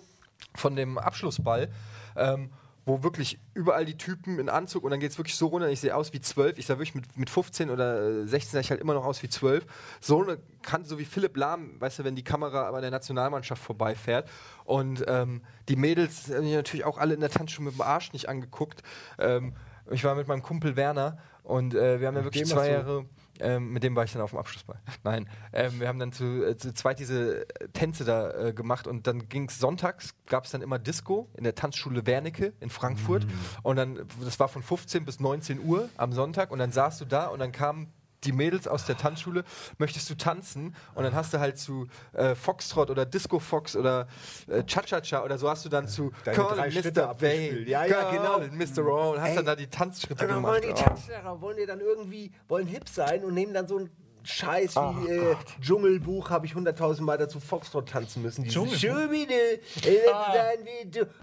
von 0.56 0.76
dem 0.76 0.97
Abschlussball, 0.97 1.70
ähm, 2.16 2.49
wo 2.84 3.04
wirklich 3.04 3.39
überall 3.54 3.86
die 3.86 3.95
Typen 3.95 4.39
in 4.39 4.49
Anzug 4.49 4.84
und 4.84 4.89
dann 4.89 4.99
geht 4.99 5.12
es 5.12 5.18
wirklich 5.20 5.36
so 5.36 5.47
runter, 5.47 5.70
ich 5.70 5.80
sehe 5.80 5.95
aus 5.95 6.14
wie 6.14 6.20
12, 6.20 6.58
ich 6.58 6.66
sah 6.66 6.74
wirklich 6.80 6.95
mit, 6.95 7.16
mit 7.16 7.30
15 7.30 7.70
oder 7.70 8.24
äh, 8.24 8.28
16 8.28 8.52
sah 8.54 8.60
ich 8.60 8.72
halt 8.72 8.82
immer 8.82 8.95
noch 8.95 9.06
aus 9.06 9.22
wie 9.22 9.30
12. 9.30 9.66
So 9.99 10.24
eine 10.24 10.39
Kante, 10.64 10.89
so 10.89 10.97
wie 10.97 11.06
Philipp 11.06 11.38
Lahm, 11.38 11.80
weißt 11.80 11.99
du, 11.99 12.04
wenn 12.06 12.16
die 12.16 12.24
Kamera 12.24 12.64
aber 12.68 12.82
der 12.82 12.89
Nationalmannschaft 12.89 13.62
vorbeifährt. 13.64 14.28
Und 14.66 15.06
ähm, 15.08 15.43
die 15.70 15.76
Mädels 15.76 16.32
haben 16.34 16.43
die 16.43 16.56
natürlich 16.56 16.84
auch 16.86 16.97
alle 16.97 17.14
in 17.14 17.20
der 17.20 17.30
Tanzschule 17.30 17.66
mit 17.68 17.76
dem 17.76 17.82
Arsch 17.82 18.14
nicht 18.14 18.28
angeguckt. 18.28 18.82
Ähm, 19.20 19.54
ich 19.91 20.04
war 20.04 20.16
mit 20.16 20.28
meinem 20.28 20.41
Kumpel 20.41 20.76
Werner 20.76 21.20
und 21.43 21.76
äh, 21.76 21.99
wir 21.99 22.08
haben 22.08 22.16
ja 22.16 22.24
wirklich 22.24 22.45
zwei 22.47 22.68
du- 22.68 22.74
Jahre. 22.74 23.06
Ähm, 23.39 23.71
mit 23.71 23.84
dem 23.84 23.95
war 23.95 24.03
ich 24.03 24.13
dann 24.13 24.21
auf 24.21 24.32
dem 24.32 24.39
Abschlussball. 24.39 24.79
Nein, 25.03 25.29
ähm, 25.53 25.79
wir 25.79 25.88
haben 25.88 25.99
dann 25.99 26.11
zu, 26.11 26.45
äh, 26.45 26.57
zu 26.57 26.73
zweit 26.73 26.99
diese 26.99 27.41
äh, 27.41 27.67
Tänze 27.73 28.03
da 28.03 28.47
äh, 28.47 28.53
gemacht 28.53 28.88
und 28.88 29.07
dann 29.07 29.29
ging 29.29 29.47
es 29.49 29.59
sonntags, 29.59 30.13
gab 30.27 30.45
es 30.45 30.51
dann 30.51 30.61
immer 30.61 30.79
Disco 30.79 31.29
in 31.36 31.43
der 31.43 31.55
Tanzschule 31.55 32.05
Wernicke 32.05 32.53
in 32.59 32.69
Frankfurt 32.69 33.25
und 33.63 33.75
dann, 33.77 34.07
das 34.23 34.39
war 34.39 34.47
von 34.47 34.63
15 34.63 35.05
bis 35.05 35.19
19 35.19 35.59
Uhr 35.59 35.89
am 35.97 36.13
Sonntag 36.13 36.51
und 36.51 36.59
dann 36.59 36.71
saßt 36.71 37.01
du 37.01 37.05
da 37.05 37.27
und 37.27 37.39
dann 37.39 37.51
kamen 37.51 37.91
die 38.24 38.32
Mädels 38.32 38.67
aus 38.67 38.86
der 38.86 38.97
Tanzschule, 38.97 39.43
möchtest 39.78 40.09
du 40.09 40.15
tanzen? 40.15 40.76
Und 40.95 41.03
dann 41.03 41.13
hast 41.15 41.34
du 41.34 41.39
halt 41.39 41.57
zu 41.57 41.88
äh, 42.13 42.36
Foxtrot 42.36 42.89
oder 42.89 43.05
Disco 43.05 43.39
Fox 43.39 43.76
oder 43.76 44.07
äh, 44.47 44.63
Cha-Cha-Cha 44.63 45.24
oder 45.24 45.38
so 45.38 45.49
hast 45.49 45.65
du 45.65 45.69
dann 45.69 45.88
zu 45.88 46.11
Deine 46.24 46.72
Schritte 46.72 47.01
Mr. 47.01 47.09
Abgespielt. 47.09 47.67
Ja, 47.67 47.86
ja, 47.86 48.11
genau. 48.11 48.39
Mr. 48.51 48.82
Roll, 48.84 49.19
hast 49.19 49.30
Ey. 49.30 49.36
dann 49.38 49.45
da 49.45 49.55
die 49.55 49.67
Tanzschritte 49.67 50.13
Und 50.24 50.30
dann 50.30 50.38
gemacht. 50.38 50.51
wollen 50.53 50.61
die 50.61 50.69
Oh. 50.69 50.74
Tanzlehrer, 50.86 51.41
wollen 51.41 51.57
die 51.57 51.65
dann 51.65 51.80
irgendwie, 51.80 52.32
wollen 52.47 52.67
hip 52.67 52.88
sein 52.88 53.24
und 53.24 53.34
nehmen 53.34 53.53
dann 53.53 53.67
so 53.67 53.78
ein 53.80 53.89
Scheiß 54.24 54.78
Oh 54.78 54.93
wie 55.01 55.09
äh, 55.09 55.36
Dschungelbuch, 55.61 56.30
habe 56.30 56.45
ich 56.45 56.53
hunderttausend 56.53 57.05
Mal 57.07 57.17
dazu 57.17 57.39
Foxtrot 57.39 57.89
tanzen 57.89 58.22
müssen. 58.22 58.45
Dschungelbuch? 58.47 58.78
Schubide, 58.80 59.34
äh, 59.34 60.09
Ah. 60.13 60.34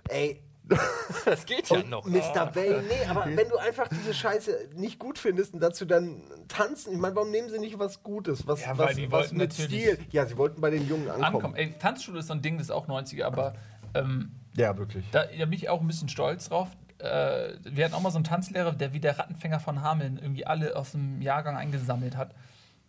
Ey, 0.08 0.42
Das 1.24 1.46
geht 1.46 1.68
ja 1.68 1.78
und 1.78 1.90
noch. 1.90 2.04
Mr. 2.04 2.46
Bay, 2.52 2.82
nee, 2.88 3.06
aber 3.08 3.24
wenn 3.26 3.48
du 3.48 3.56
einfach 3.56 3.88
diese 3.88 4.12
Scheiße 4.12 4.70
nicht 4.74 4.98
gut 4.98 5.18
findest 5.18 5.54
und 5.54 5.60
dazu 5.60 5.84
dann 5.86 6.22
tanzen, 6.48 6.92
ich 6.92 6.98
meine, 6.98 7.14
warum 7.16 7.30
nehmen 7.30 7.48
sie 7.48 7.58
nicht 7.58 7.78
was 7.78 8.02
Gutes, 8.02 8.46
was, 8.46 8.60
Ja, 8.64 8.76
was, 8.76 8.96
was 9.10 9.32
mit 9.32 9.50
natürlich 9.50 9.82
Stil? 9.82 9.98
Ja, 10.10 10.26
sie 10.26 10.36
wollten 10.36 10.60
bei 10.60 10.70
den 10.70 10.86
Jungen 10.86 11.08
ankommen. 11.08 11.34
Ankommen. 11.34 11.54
Ey, 11.56 11.74
Tanzschule 11.78 12.18
ist 12.20 12.26
so 12.26 12.34
ein 12.34 12.42
Ding, 12.42 12.58
das 12.58 12.66
ist 12.66 12.70
auch 12.70 12.86
90er, 12.88 13.24
aber 13.24 13.54
ähm, 13.94 14.32
Ja, 14.56 14.76
wirklich. 14.76 15.04
da, 15.10 15.24
da 15.24 15.44
bin 15.46 15.54
ich 15.54 15.68
auch 15.68 15.80
ein 15.80 15.86
bisschen 15.86 16.08
stolz 16.08 16.48
drauf. 16.48 16.68
Äh, 16.98 17.54
wir 17.64 17.84
hatten 17.84 17.94
auch 17.94 18.00
mal 18.02 18.10
so 18.10 18.18
einen 18.18 18.24
Tanzlehrer, 18.24 18.72
der 18.72 18.92
wie 18.92 19.00
der 19.00 19.18
Rattenfänger 19.18 19.60
von 19.60 19.82
Hameln 19.82 20.18
irgendwie 20.18 20.46
alle 20.46 20.76
aus 20.76 20.92
dem 20.92 21.22
Jahrgang 21.22 21.56
eingesammelt 21.56 22.16
hat. 22.16 22.34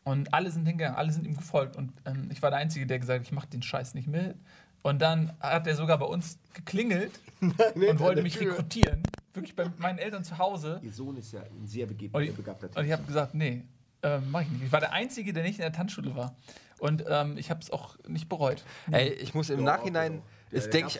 Und 0.04 0.34
alle 0.34 0.50
sind 0.50 0.66
hingegangen, 0.66 0.98
alle 0.98 1.12
sind 1.12 1.26
ihm 1.28 1.38
gefolgt. 1.38 1.76
Und 1.76 1.94
ähm, 2.06 2.30
ich 2.32 2.42
war 2.42 2.50
der 2.50 2.60
Einzige, 2.60 2.88
der 2.88 3.00
gesagt 3.00 3.20
hat, 3.20 3.26
ich 3.28 3.32
mach 3.32 3.46
den 3.46 3.62
Scheiß 3.62 3.94
nicht 3.94 4.08
mit. 4.08 4.36
Und 4.82 5.02
dann 5.02 5.34
hat 5.40 5.68
er 5.68 5.76
sogar 5.76 5.98
bei 5.98 6.06
uns 6.06 6.38
geklingelt 6.54 7.20
und 7.42 8.00
wollte 8.00 8.22
mich 8.22 8.40
rekrutieren. 8.40 9.04
Wirklich 9.34 9.56
bei 9.56 9.70
meinen 9.78 10.00
Eltern 10.00 10.24
zu 10.24 10.38
Hause. 10.38 10.80
Ihr 10.84 10.92
Sohn 10.92 11.18
ist 11.18 11.32
ja 11.32 11.42
ein 11.42 11.68
sehr 11.68 11.88
Und 11.88 12.00
ich, 12.00 12.14
und 12.14 12.86
ich 12.86 12.92
habe 12.92 13.04
gesagt, 13.04 13.36
nee, 13.36 13.64
ähm, 14.02 14.24
mach 14.32 14.42
ich 14.42 14.50
nicht. 14.50 14.64
Ich 14.64 14.72
war 14.72 14.80
der 14.80 14.94
Einzige, 14.94 15.34
der 15.34 15.44
nicht 15.44 15.60
in 15.60 15.64
der 15.64 15.74
Tanzschule 15.74 16.16
war. 16.16 16.36
Und 16.80 17.04
ähm, 17.08 17.38
ich 17.38 17.50
habe 17.50 17.60
es 17.60 17.72
auch 17.72 17.98
nicht 18.08 18.30
bereut. 18.30 18.64
Ey, 18.92 19.10
ich 19.10 19.34
muss 19.34 19.50
im 19.50 19.64
Nachhinein, 19.64 20.22
ist 20.50 20.74
denke 20.74 20.88
ich, 20.88 21.00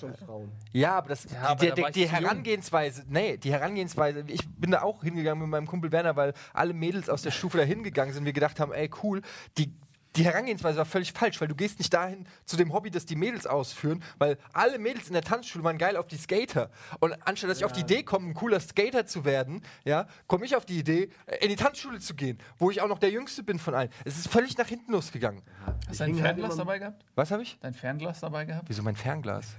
ja, 0.74 0.98
aber 0.98 1.10
das, 1.10 1.26
Ja, 1.32 1.44
aber 1.44 1.72
die, 1.72 1.92
die. 1.94 2.10
Herangehensweise, 2.10 3.04
nee, 3.08 3.38
die 3.38 3.52
Herangehensweise, 3.52 4.24
ich 4.28 4.48
bin 4.48 4.72
da 4.72 4.82
auch 4.82 5.02
hingegangen 5.04 5.42
mit 5.42 5.50
meinem 5.50 5.68
Kumpel 5.68 5.92
Werner, 5.92 6.16
weil 6.16 6.34
alle 6.54 6.74
Mädels 6.74 7.10
aus 7.10 7.22
der 7.22 7.32
Stufe 7.32 7.58
da 7.58 7.64
hingegangen 7.64 8.14
sind, 8.14 8.26
wir 8.26 8.34
gedacht 8.34 8.60
haben, 8.60 8.74
ey, 8.74 8.90
cool, 9.02 9.22
die, 9.58 9.74
die 10.20 10.26
Herangehensweise 10.26 10.78
war 10.78 10.86
völlig 10.86 11.14
falsch, 11.14 11.40
weil 11.40 11.48
du 11.48 11.56
gehst 11.56 11.80
nicht 11.80 11.94
dahin 11.94 12.28
zu 12.46 12.58
dem 12.58 12.74
Hobby, 12.74 12.92
das 12.92 13.06
die 13.06 13.16
Mädels 13.16 13.48
ausführen, 13.48 14.04
weil 14.18 14.38
alle 14.52 14.78
Mädels 14.78 15.08
in 15.08 15.14
der 15.14 15.22
Tanzschule 15.22 15.64
waren 15.64 15.78
geil 15.78 15.96
auf 15.96 16.08
die 16.08 16.18
Skater. 16.18 16.70
Und 17.00 17.14
anstatt 17.26 17.50
dass 17.50 17.60
ich 17.60 17.66
auf 17.66 17.72
die 17.72 17.82
Idee 17.82 18.04
komme, 18.04 18.28
ein 18.28 18.34
cooler 18.34 18.60
Skater 18.60 19.06
zu 19.06 19.24
werden, 19.24 19.64
ja, 19.86 20.08
komme 20.28 20.46
ich 20.46 20.56
auf 20.56 20.66
die 20.66 20.80
Idee, 20.80 21.10
äh, 21.26 21.38
in 21.38 21.50
die 21.50 21.56
Tanzschule 21.56 22.00
zu 22.00 22.16
gehen, 22.16 22.38
wo 22.58 22.70
ich 22.70 22.82
auch 22.82 22.90
noch 22.90 23.00
der 23.00 23.12
Jüngste 23.12 23.44
bin 23.44 23.60
von 23.60 23.74
allen. 23.74 23.90
Es 24.04 24.18
ist 24.18 24.28
völlig 24.28 24.58
nach 24.58 24.68
hinten 24.68 24.92
losgegangen. 24.92 25.42
Hast 25.88 26.00
du 26.00 26.04
dein 26.04 26.14
hing 26.16 26.24
halt 26.24 26.36
Fernglas 26.36 26.58
dabei 26.58 26.80
gehabt? 26.80 27.06
Was 27.16 27.32
habe 27.32 27.44
ich? 27.44 27.58
Dein 27.62 27.74
Fernglas 27.74 28.20
dabei 28.20 28.44
gehabt? 28.46 28.68
Wieso 28.68 28.84
mein 28.84 28.96
Fernglas? 28.98 29.56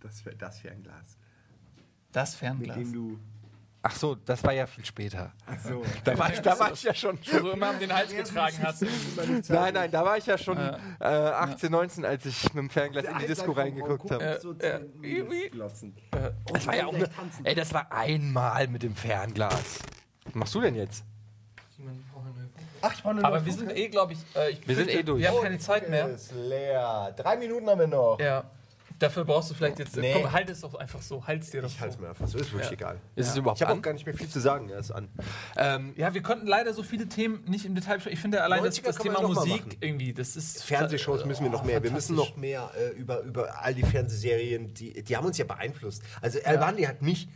Das 0.00 0.22
das 0.38 0.64
wär 0.64 0.72
ein 0.72 0.82
Glas. 0.82 1.16
Das 2.12 2.30
Mit 2.32 2.38
Fernglas. 2.38 2.76
dem 2.76 2.92
du. 2.92 3.18
Ach 3.80 3.94
so, 3.94 4.16
das 4.16 4.42
war 4.42 4.52
ja 4.52 4.66
viel 4.66 4.84
später. 4.84 5.32
So. 5.62 5.82
Da 6.04 6.18
war 6.18 6.32
ich, 6.32 6.40
da 6.40 6.58
war 6.58 6.72
ich 6.72 6.82
ja 6.82 6.94
schon. 6.94 7.18
Wo 7.30 7.38
du 7.38 7.50
immer 7.50 7.70
um 7.70 7.78
den 7.78 7.92
Hals 7.92 8.10
getragen 8.10 8.56
hast. 8.62 8.84
Nein, 9.48 9.74
nein, 9.74 9.90
da 9.90 10.04
war 10.04 10.16
ich 10.18 10.26
ja 10.26 10.36
schon 10.36 10.58
äh, 10.58 11.04
18, 11.04 11.70
19, 11.70 12.04
als 12.04 12.26
ich 12.26 12.42
mit 12.54 12.56
dem 12.56 12.70
Fernglas 12.70 13.04
in 13.04 13.18
die 13.18 13.26
Disco 13.26 13.52
reingeguckt 13.52 14.10
habe. 14.10 14.38
So 14.42 14.52
Äh. 14.52 14.80
Das 16.52 16.66
war 16.66 16.76
ja 16.76 16.86
auch 16.86 16.94
eine, 16.94 17.08
ey, 17.44 17.54
das 17.54 17.72
war 17.72 17.90
einmal 17.92 18.66
mit 18.68 18.82
dem 18.82 18.96
Fernglas. 18.96 19.78
Was 20.24 20.34
machst 20.34 20.54
du 20.54 20.60
denn 20.60 20.74
jetzt? 20.74 21.04
Ach, 22.80 22.92
ich 22.94 23.02
brauche 23.02 23.12
eine 23.16 23.24
Aber 23.24 23.44
wir 23.44 23.52
sind 23.52 23.76
eh, 23.76 23.88
glaube 23.88 24.12
ich, 24.12 24.18
äh, 24.36 24.50
ich 24.50 24.66
Wir 24.66 24.74
sind 24.76 24.90
eh 24.90 25.02
durch. 25.02 25.20
Wir 25.20 25.30
haben 25.30 25.42
keine 25.42 25.58
Zeit 25.58 25.88
mehr. 25.88 26.08
ist 26.08 26.32
leer. 26.32 27.14
Drei 27.16 27.36
Minuten 27.36 27.68
haben 27.68 27.80
wir 27.80 27.86
noch. 27.86 28.18
Ja. 28.20 28.44
Dafür 28.98 29.24
brauchst 29.24 29.50
du 29.50 29.54
vielleicht 29.54 29.78
jetzt. 29.78 29.96
Nee. 29.96 30.12
Komm, 30.12 30.32
halt 30.32 30.50
es 30.50 30.60
doch 30.60 30.74
einfach 30.74 31.00
so. 31.00 31.24
Halt's 31.26 31.50
dir 31.50 31.62
doch 31.62 31.68
Ich 31.68 31.80
halte 31.80 31.94
es 31.94 32.00
mir 32.00 32.08
einfach 32.08 32.26
so. 32.26 32.38
Ist 32.38 32.52
wirklich 32.52 32.72
egal. 32.72 32.98
Ist 33.14 33.28
es 33.28 33.36
überhaupt 33.36 33.60
Ich 33.60 33.66
habe 33.66 33.78
auch 33.78 33.82
gar 33.82 33.92
nicht 33.92 34.04
mehr 34.04 34.14
viel 34.14 34.28
zu 34.28 34.40
sagen. 34.40 34.70
Er 34.70 34.80
ist 34.80 34.90
an. 34.90 35.08
Ähm, 35.56 35.92
Ja, 35.96 36.12
wir 36.14 36.22
konnten 36.22 36.46
leider 36.46 36.74
so 36.74 36.82
viele 36.82 37.08
Themen 37.08 37.44
nicht 37.46 37.64
im 37.64 37.74
Detail 37.74 37.94
besprechen. 37.94 38.14
Ich 38.14 38.20
finde 38.20 38.42
allein 38.42 38.64
das, 38.64 38.78
90er 38.78 38.82
das 38.84 38.96
Thema 38.98 39.22
Musik 39.22 39.76
irgendwie, 39.80 40.12
das 40.12 40.36
ist. 40.36 40.64
Fernsehshows 40.64 41.24
müssen 41.24 41.44
wir 41.44 41.50
noch 41.50 41.62
Oh, 41.62 41.66
mehr. 41.66 41.82
Wir 41.82 41.90
müssen 41.90 42.16
noch 42.16 42.36
mehr 42.36 42.70
äh, 42.76 42.96
über, 42.98 43.20
über 43.20 43.62
all 43.62 43.74
die 43.74 43.82
Fernsehserien, 43.84 44.74
die, 44.74 45.02
die 45.02 45.16
haben 45.16 45.26
uns 45.26 45.38
ja 45.38 45.44
beeinflusst. 45.44 46.02
Also 46.20 46.38
Al 46.44 46.58
Bundy 46.58 46.82
hat 46.84 47.02
mich 47.02 47.28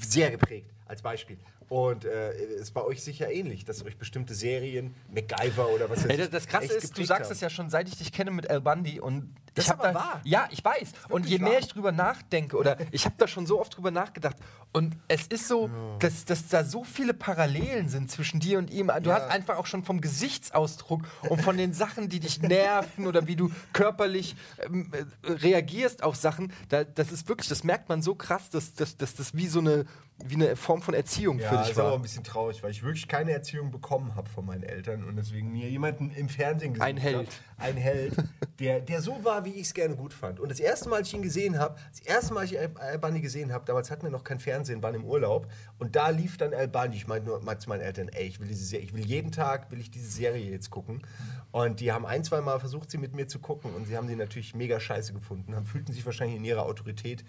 sehr 0.00 0.30
geprägt, 0.30 0.70
als 0.86 1.02
Beispiel. 1.02 1.38
Und 1.68 2.04
äh, 2.04 2.34
ist 2.56 2.72
bei 2.74 2.82
euch 2.82 3.02
sicher 3.02 3.30
ähnlich, 3.32 3.64
dass 3.64 3.82
euch 3.84 3.96
bestimmte 3.96 4.34
Serien, 4.34 4.94
MacGyver 5.08 5.68
oder 5.70 5.88
was 5.88 6.00
weiß 6.04 6.06
ey, 6.06 6.12
ich, 6.12 6.18
das, 6.18 6.30
das 6.30 6.46
Krasse 6.46 6.74
ist, 6.74 6.98
du 6.98 7.04
sagst 7.04 7.30
es 7.30 7.40
ja 7.40 7.48
schon, 7.48 7.70
seit 7.70 7.88
ich 7.88 7.96
dich 7.96 8.12
kenne 8.12 8.30
mit 8.30 8.50
Al 8.50 8.60
Bundy 8.60 9.00
und 9.00 9.34
Das 9.54 9.66
ich 9.66 9.70
ist 9.70 9.78
aber 9.78 9.88
da, 9.88 9.94
wahr. 9.94 10.20
Ja, 10.24 10.48
ich 10.50 10.64
weiß. 10.64 10.92
Und 11.10 11.26
je 11.26 11.40
wahr. 11.40 11.50
mehr 11.50 11.58
ich 11.58 11.68
drüber 11.68 11.92
nachdenke 11.92 12.56
oder 12.56 12.76
ich 12.90 13.04
habe 13.04 13.14
da 13.18 13.26
schon 13.28 13.46
so 13.46 13.60
oft 13.60 13.76
drüber 13.76 13.90
nachgedacht 13.90 14.36
und 14.72 14.96
es 15.08 15.26
ist 15.26 15.46
so, 15.48 15.68
dass, 15.98 16.24
dass 16.24 16.48
da 16.48 16.64
so 16.64 16.84
viele 16.84 17.12
Parallelen 17.12 17.88
sind 17.90 18.10
zwischen 18.10 18.40
dir 18.40 18.58
und 18.58 18.70
ihm. 18.70 18.90
Du 19.02 19.10
Ja. 19.10 19.16
hast 19.16 19.30
einfach 19.30 19.58
auch 19.58 19.66
schon 19.66 19.84
vom 19.84 20.00
Gesichtsausdruck 20.00 21.02
und 21.28 21.42
von 21.42 21.56
den 21.58 21.74
Sachen, 21.74 22.08
die 22.08 22.20
dich 22.20 22.40
nerven 22.40 23.06
oder 23.06 23.26
wie 23.26 23.36
du 23.36 23.50
körperlich 23.74 24.34
ähm, 24.64 24.90
äh, 24.92 25.30
reagierst 25.30 26.02
auf 26.02 26.16
Sachen, 26.16 26.52
da, 26.70 26.84
das 26.84 27.12
ist 27.12 27.28
wirklich, 27.28 27.48
das 27.48 27.64
merkt 27.64 27.88
man 27.88 28.00
so 28.02 28.14
krass, 28.14 28.48
dass, 28.50 28.72
dass, 28.74 28.96
dass 28.96 29.14
das 29.14 29.36
wie 29.36 29.46
so 29.48 29.58
eine, 29.60 29.84
wie 30.24 30.34
eine 30.36 30.56
Form 30.56 30.80
von 30.82 30.94
Erziehung 30.94 31.38
Ja, 31.40 31.48
für 31.48 31.54
das 31.56 31.62
dich 31.66 31.72
ist 31.72 31.78
aber 31.78 31.90
war. 31.90 31.96
ein 31.96 32.02
bisschen 32.02 32.24
traurig, 32.24 32.62
weil 32.62 32.70
ich 32.70 32.82
wirklich 32.82 33.08
keine 33.08 33.32
Erziehung 33.32 33.70
bekommen 33.70 34.14
habe 34.14 34.28
von 34.30 34.46
meinen 34.46 34.62
Eltern 34.62 35.04
und 35.04 35.16
deswegen 35.16 35.52
mir 35.52 35.68
jemanden 35.68 36.10
im 36.10 36.28
Fernsehen 36.30 36.72
gesehen 36.74 36.86
Ein 36.86 36.96
Held. 36.96 37.28
Hab, 37.58 37.66
ein 37.66 37.76
Held, 37.76 38.14
der, 38.58 38.80
der 38.80 39.02
so 39.02 39.22
war, 39.24 39.41
wie 39.44 39.50
ich 39.50 39.62
es 39.62 39.74
gerne 39.74 39.96
gut 39.96 40.12
fand. 40.12 40.40
Und 40.40 40.50
das 40.50 40.60
erste 40.60 40.88
Mal, 40.88 40.96
als 40.96 41.08
ich 41.08 41.14
ihn 41.14 41.22
gesehen 41.22 41.58
habe, 41.58 41.76
das 41.90 42.00
erste 42.00 42.34
Mal, 42.34 42.40
als 42.40 42.52
ich 42.52 42.58
Al 42.58 42.70
Al 42.76 42.98
Bundy 42.98 43.20
gesehen 43.20 43.52
habe, 43.52 43.64
damals 43.64 43.90
hatten 43.90 44.02
wir 44.02 44.10
noch 44.10 44.24
kein 44.24 44.38
Fernsehen, 44.38 44.82
waren 44.82 44.94
im 44.94 45.04
Urlaub 45.04 45.50
und 45.78 45.96
da 45.96 46.08
lief 46.10 46.36
dann 46.36 46.54
Al 46.54 46.68
Bundy. 46.68 46.96
Ich 46.96 47.06
meinte 47.06 47.28
nur 47.28 47.42
meinte 47.42 47.64
zu 47.64 47.68
meinen 47.68 47.80
Eltern, 47.80 48.08
ey, 48.08 48.26
ich 48.26 48.40
will 48.40 48.48
diese 48.48 48.64
Serie, 48.64 48.86
ich 48.86 48.94
will 48.94 49.04
jeden 49.04 49.32
Tag, 49.32 49.70
will 49.70 49.80
ich 49.80 49.90
diese 49.90 50.10
Serie 50.10 50.50
jetzt 50.50 50.70
gucken. 50.70 51.02
Und 51.50 51.80
die 51.80 51.92
haben 51.92 52.06
ein, 52.06 52.24
zwei 52.24 52.40
Mal 52.40 52.58
versucht, 52.60 52.90
sie 52.90 52.98
mit 52.98 53.14
mir 53.14 53.28
zu 53.28 53.38
gucken 53.38 53.74
und 53.74 53.86
sie 53.86 53.96
haben 53.96 54.08
sie 54.08 54.16
natürlich 54.16 54.54
mega 54.54 54.80
scheiße 54.80 55.12
gefunden, 55.12 55.54
haben, 55.54 55.66
fühlten 55.66 55.92
sich 55.92 56.04
wahrscheinlich 56.06 56.36
in 56.36 56.44
ihrer 56.44 56.64
Autorität 56.64 57.24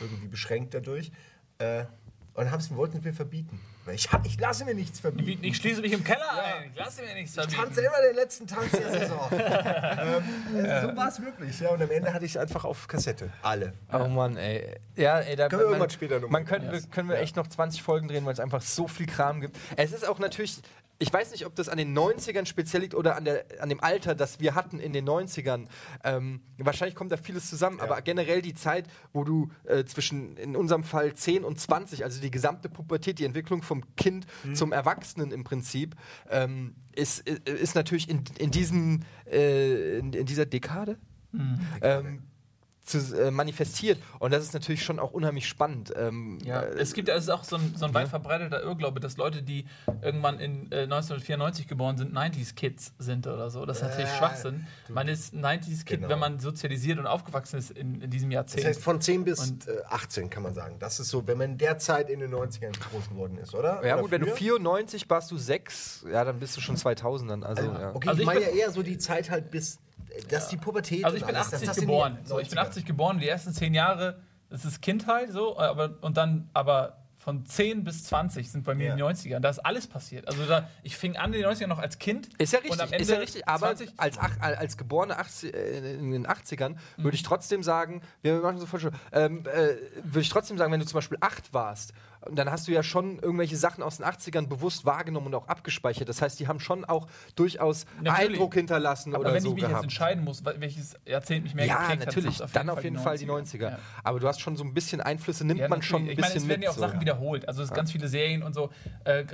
irgendwie 0.00 0.28
beschränkt 0.28 0.74
dadurch. 0.74 1.12
Äh, 1.58 1.84
und 2.36 2.50
haben 2.50 2.60
es 2.60 2.74
wollten 2.74 3.00
mir 3.02 3.12
verbieten. 3.12 3.60
Ich, 3.92 4.12
hab- 4.12 4.26
ich 4.26 4.38
lasse 4.38 4.64
mir 4.64 4.74
nichts 4.74 5.00
verbieten. 5.00 5.44
Ich 5.44 5.56
schließe 5.56 5.80
mich 5.80 5.92
im 5.92 6.04
Keller 6.04 6.30
ein. 6.32 6.70
Ich 6.72 6.78
lasse 6.78 7.02
mir 7.02 7.14
nichts 7.14 7.30
Ich 7.30 7.34
verbieten. 7.36 7.60
tanze 7.62 7.80
immer 7.80 8.00
den 8.08 8.16
letzten 8.16 8.46
Tanz 8.46 8.70
der 8.72 8.90
Saison. 8.90 9.28
ähm, 9.32 10.64
äh, 10.64 10.80
so 10.82 10.96
war 10.96 11.08
es 11.08 11.20
wirklich. 11.22 11.58
Ja, 11.60 11.70
und 11.70 11.82
am 11.82 11.90
Ende 11.90 12.12
hatte 12.12 12.24
ich 12.24 12.32
es 12.32 12.36
einfach 12.36 12.64
auf 12.64 12.88
Kassette. 12.88 13.30
Alle. 13.42 13.72
Oh 13.92 14.06
Mann, 14.08 14.36
ey. 14.36 14.76
Ja, 14.96 15.20
ey, 15.20 15.36
da 15.36 15.48
Können 15.48 15.60
wir 15.60 15.64
man, 15.66 15.72
irgendwann 15.74 15.90
später 15.90 16.20
noch 16.20 16.28
man 16.28 16.42
mal 16.42 16.48
können, 16.48 16.70
wir, 16.72 16.80
können 16.82 17.08
wir 17.08 17.18
echt 17.18 17.36
noch 17.36 17.46
20 17.46 17.82
Folgen 17.82 18.08
drehen, 18.08 18.24
weil 18.26 18.32
es 18.32 18.40
einfach 18.40 18.60
so 18.62 18.86
viel 18.88 19.06
Kram 19.06 19.40
gibt. 19.40 19.56
Es 19.76 19.92
ist 19.92 20.06
auch 20.06 20.18
natürlich, 20.18 20.58
ich 20.98 21.12
weiß 21.12 21.32
nicht, 21.32 21.44
ob 21.44 21.54
das 21.54 21.68
an 21.68 21.78
den 21.78 21.96
90ern 21.96 22.46
speziell 22.46 22.82
liegt 22.82 22.94
oder 22.94 23.16
an, 23.16 23.24
der, 23.24 23.44
an 23.60 23.68
dem 23.68 23.82
Alter, 23.82 24.14
das 24.14 24.40
wir 24.40 24.54
hatten 24.54 24.80
in 24.80 24.92
den 24.92 25.06
90ern. 25.06 25.66
Ähm, 26.04 26.40
wahrscheinlich 26.58 26.94
kommt 26.94 27.12
da 27.12 27.16
vieles 27.16 27.48
zusammen, 27.50 27.80
aber 27.80 28.00
generell 28.02 28.40
die 28.40 28.54
Zeit, 28.54 28.86
wo 29.12 29.24
du 29.24 29.50
äh, 29.64 29.84
zwischen, 29.84 30.36
in 30.36 30.56
unserem 30.56 30.84
Fall 30.84 31.14
10 31.14 31.44
und 31.44 31.60
20, 31.60 32.04
also 32.04 32.20
die 32.20 32.30
gesamte 32.30 32.68
Pubertät, 32.68 33.18
die 33.18 33.24
Entwicklung 33.24 33.62
vom 33.62 33.84
Kind 33.96 34.26
zum 34.54 34.72
Erwachsenen 34.72 35.32
im 35.32 35.44
Prinzip, 35.44 35.94
ähm, 36.30 36.74
ist, 36.92 37.20
ist, 37.28 37.46
ist 37.48 37.74
natürlich 37.74 38.08
in, 38.08 38.24
in, 38.38 38.50
diesen, 38.50 39.04
äh, 39.30 39.98
in, 39.98 40.12
in 40.12 40.26
dieser 40.26 40.46
Dekade. 40.46 40.98
Ähm, 41.82 42.22
zu, 42.86 42.98
äh, 43.20 43.30
manifestiert 43.30 43.98
und 44.20 44.32
das 44.32 44.44
ist 44.44 44.54
natürlich 44.54 44.82
schon 44.84 44.98
auch 44.98 45.12
unheimlich 45.12 45.46
spannend. 45.48 45.92
Ähm, 45.96 46.38
Ja, 46.44 46.60
äh, 46.62 46.78
es 46.78 46.94
gibt 46.94 47.10
also 47.10 47.32
auch 47.34 47.44
so 47.44 47.56
ein, 47.56 47.74
so 47.76 47.84
ein 47.84 47.92
weit 47.94 48.08
verbreiteter 48.08 48.62
Irrglaube, 48.62 49.00
dass 49.00 49.16
Leute, 49.16 49.42
die 49.42 49.66
irgendwann 50.02 50.38
in 50.38 50.70
äh, 50.72 50.82
1994 50.84 51.66
geboren 51.68 51.96
sind, 51.98 52.14
90s-Kids 52.14 52.92
sind 52.98 53.26
oder 53.26 53.50
so. 53.50 53.66
Das 53.66 53.78
ist 53.78 53.82
natürlich 53.82 54.08
Äh, 54.10 54.16
Schwachsinn. 54.18 54.66
Man 54.88 55.08
ist 55.08 55.34
90s-Kind, 55.34 55.86
Genau. 56.02 56.08
wenn 56.08 56.18
man 56.20 56.38
sozialisiert 56.38 56.98
und 56.98 57.06
aufgewachsen 57.06 57.58
ist 57.58 57.72
in, 57.72 58.00
in 58.00 58.10
diesem 58.10 58.30
Das 58.30 58.34
Jahrzehnt. 58.34 58.66
heißt 58.66 58.80
von 58.82 59.00
10 59.00 59.24
bis 59.24 59.40
Und- 59.40 59.66
äh, 59.66 59.82
18 59.88 60.30
kann 60.30 60.44
man 60.44 60.54
sagen. 60.54 60.76
Das 60.78 61.00
ist 61.00 61.08
so, 61.10 61.26
wenn 61.26 61.38
man 61.38 61.50
in 61.52 61.58
der 61.58 61.78
Zeit 61.78 62.08
in 62.08 62.20
den 62.20 62.30
90ern 62.32 62.72
groß 62.90 63.08
geworden 63.08 63.36
ist, 63.38 63.54
oder? 63.54 63.84
ja 63.84 63.94
oder 63.94 64.02
gut, 64.02 64.10
wenn 64.12 64.20
du 64.20 64.26
früher? 64.28 64.36
94 64.36 65.10
warst 65.10 65.30
du 65.32 65.36
6, 65.38 66.06
ja, 66.10 66.24
dann 66.24 66.38
bist 66.38 66.56
du 66.56 66.60
schon 66.60 66.76
2000 66.76 67.30
dann. 67.32 67.42
Also, 67.42 67.62
ja. 67.64 67.94
Okay, 67.94 68.08
Also 68.08 68.18
ich 68.18 68.20
ich 68.20 68.26
meine 68.26 68.40
ja 68.42 68.48
eher 68.48 68.70
so 68.70 68.82
die 68.82 68.98
Zeit 68.98 69.30
halt 69.30 69.50
bis, 69.50 69.76
äh, 69.76 69.78
dass 70.28 70.48
die 70.48 70.56
Pubertät 70.56 71.04
Also 71.04 71.16
ich 71.16 71.24
bin 71.24 71.34
alles, 71.34 71.50
dass 71.50 71.54
80 71.62 71.68
das 71.68 71.76
in 71.78 71.80
die 71.82 71.86
geboren. 71.86 72.18
So, 72.24 72.38
ich 72.38 72.48
bin 72.48 72.58
90er. 72.58 72.62
80 72.62 72.84
geboren. 72.84 73.18
Die 73.18 73.28
ersten 73.28 73.52
10 73.52 73.74
Jahre, 73.74 74.20
das 74.50 74.64
ist 74.64 74.80
Kindheit 74.82 75.30
so, 75.32 75.58
aber 75.58 75.94
und 76.00 76.16
dann 76.16 76.48
aber 76.52 76.98
von 77.18 77.44
10 77.44 77.82
bis 77.82 78.04
20 78.04 78.48
sind 78.52 78.62
bei 78.62 78.76
mir 78.76 78.84
Ja. 78.86 78.92
in 78.92 78.98
den 78.98 79.06
90ern. 79.06 79.40
Da 79.40 79.48
ist 79.48 79.58
alles 79.58 79.88
passiert. 79.88 80.28
Also 80.28 80.46
da, 80.46 80.68
ich 80.84 80.96
fing 80.96 81.16
an 81.16 81.32
in 81.34 81.42
den 81.42 81.50
90ern 81.50 81.66
noch 81.66 81.80
als 81.80 81.98
Kind. 81.98 82.28
Ist 82.38 82.52
ja 82.52 82.60
und 82.60 82.66
richtig, 82.66 82.80
am 82.82 82.92
Ende 82.92 83.02
ist 83.02 83.10
ja 83.10 83.18
richtig. 83.18 83.48
Aber 83.48 83.66
20 83.74 83.90
als, 83.96 84.16
ach, 84.18 84.30
als 84.40 84.76
geborene 84.76 85.18
80, 85.18 85.52
äh, 85.52 85.94
in 85.94 86.12
den 86.12 86.26
80ern 86.28 86.76
Mhm. 86.96 87.02
würde 87.02 87.16
ich 87.16 87.24
trotzdem 87.24 87.64
sagen, 87.64 88.00
wir 88.22 88.34
machen 88.36 88.58
so 88.58 88.66
ähm, 89.10 89.40
äh, 89.40 89.74
würde 90.04 90.20
ich 90.20 90.28
trotzdem 90.28 90.56
sagen, 90.56 90.70
wenn 90.72 90.78
du 90.78 90.86
zum 90.86 90.98
Beispiel 90.98 91.18
8 91.20 91.52
warst, 91.52 91.92
dann 92.32 92.50
hast 92.50 92.66
du 92.68 92.72
ja 92.72 92.82
schon 92.82 93.18
irgendwelche 93.18 93.56
Sachen 93.56 93.82
aus 93.82 93.98
den 93.98 94.06
80ern 94.06 94.46
bewusst 94.48 94.84
wahrgenommen 94.84 95.26
und 95.28 95.34
auch 95.34 95.48
abgespeichert. 95.48 96.08
Das 96.08 96.20
heißt, 96.22 96.38
die 96.40 96.48
haben 96.48 96.60
schon 96.60 96.84
auch 96.84 97.06
durchaus 97.36 97.86
Natürlich. 98.02 98.30
Eindruck 98.32 98.54
hinterlassen 98.54 99.14
aber 99.14 99.24
oder 99.24 99.34
wenn 99.34 99.42
so 99.42 99.48
ich 99.50 99.54
mich 99.54 99.62
jetzt 99.62 99.70
gehabt. 99.70 99.84
entscheiden 99.84 100.24
muss, 100.24 100.44
wel- 100.44 100.60
welches 100.60 100.94
Jahrzehnt 101.06 101.44
mich 101.44 101.54
mehr 101.54 101.66
ja, 101.66 101.74
geprägt 101.78 102.00
hat, 102.00 102.06
natürlich. 102.06 102.40
es 102.40 102.52
Dann 102.52 102.70
auf 102.70 102.82
jeden 102.82 102.98
Fall 102.98 103.18
die 103.18 103.26
90er. 103.26 103.62
Ja. 103.70 103.78
Aber 104.02 104.20
du 104.20 104.26
hast 104.28 104.40
schon 104.40 104.56
so 104.56 104.64
ein 104.64 104.74
bisschen 104.74 105.00
Einflüsse, 105.00 105.46
nimmt 105.46 105.60
Ja, 105.60 105.68
man 105.68 105.82
schon 105.82 106.02
ein 106.02 106.06
natürlich. 106.06 106.18
ich 106.18 106.22
meine, 106.22 106.34
bisschen 106.34 106.42
es 106.44 106.48
werden 106.48 106.62
ja 106.62 106.70
auch 106.70 106.76
Sachen 106.76 106.94
ja. 106.96 107.00
wiederholt. 107.00 107.48
Also 107.48 107.62
es 107.62 107.72
ganz 107.72 107.92
viele 107.92 108.08
Serien 108.08 108.42
und 108.42 108.54
so 108.54 108.70
äh, 109.04 109.24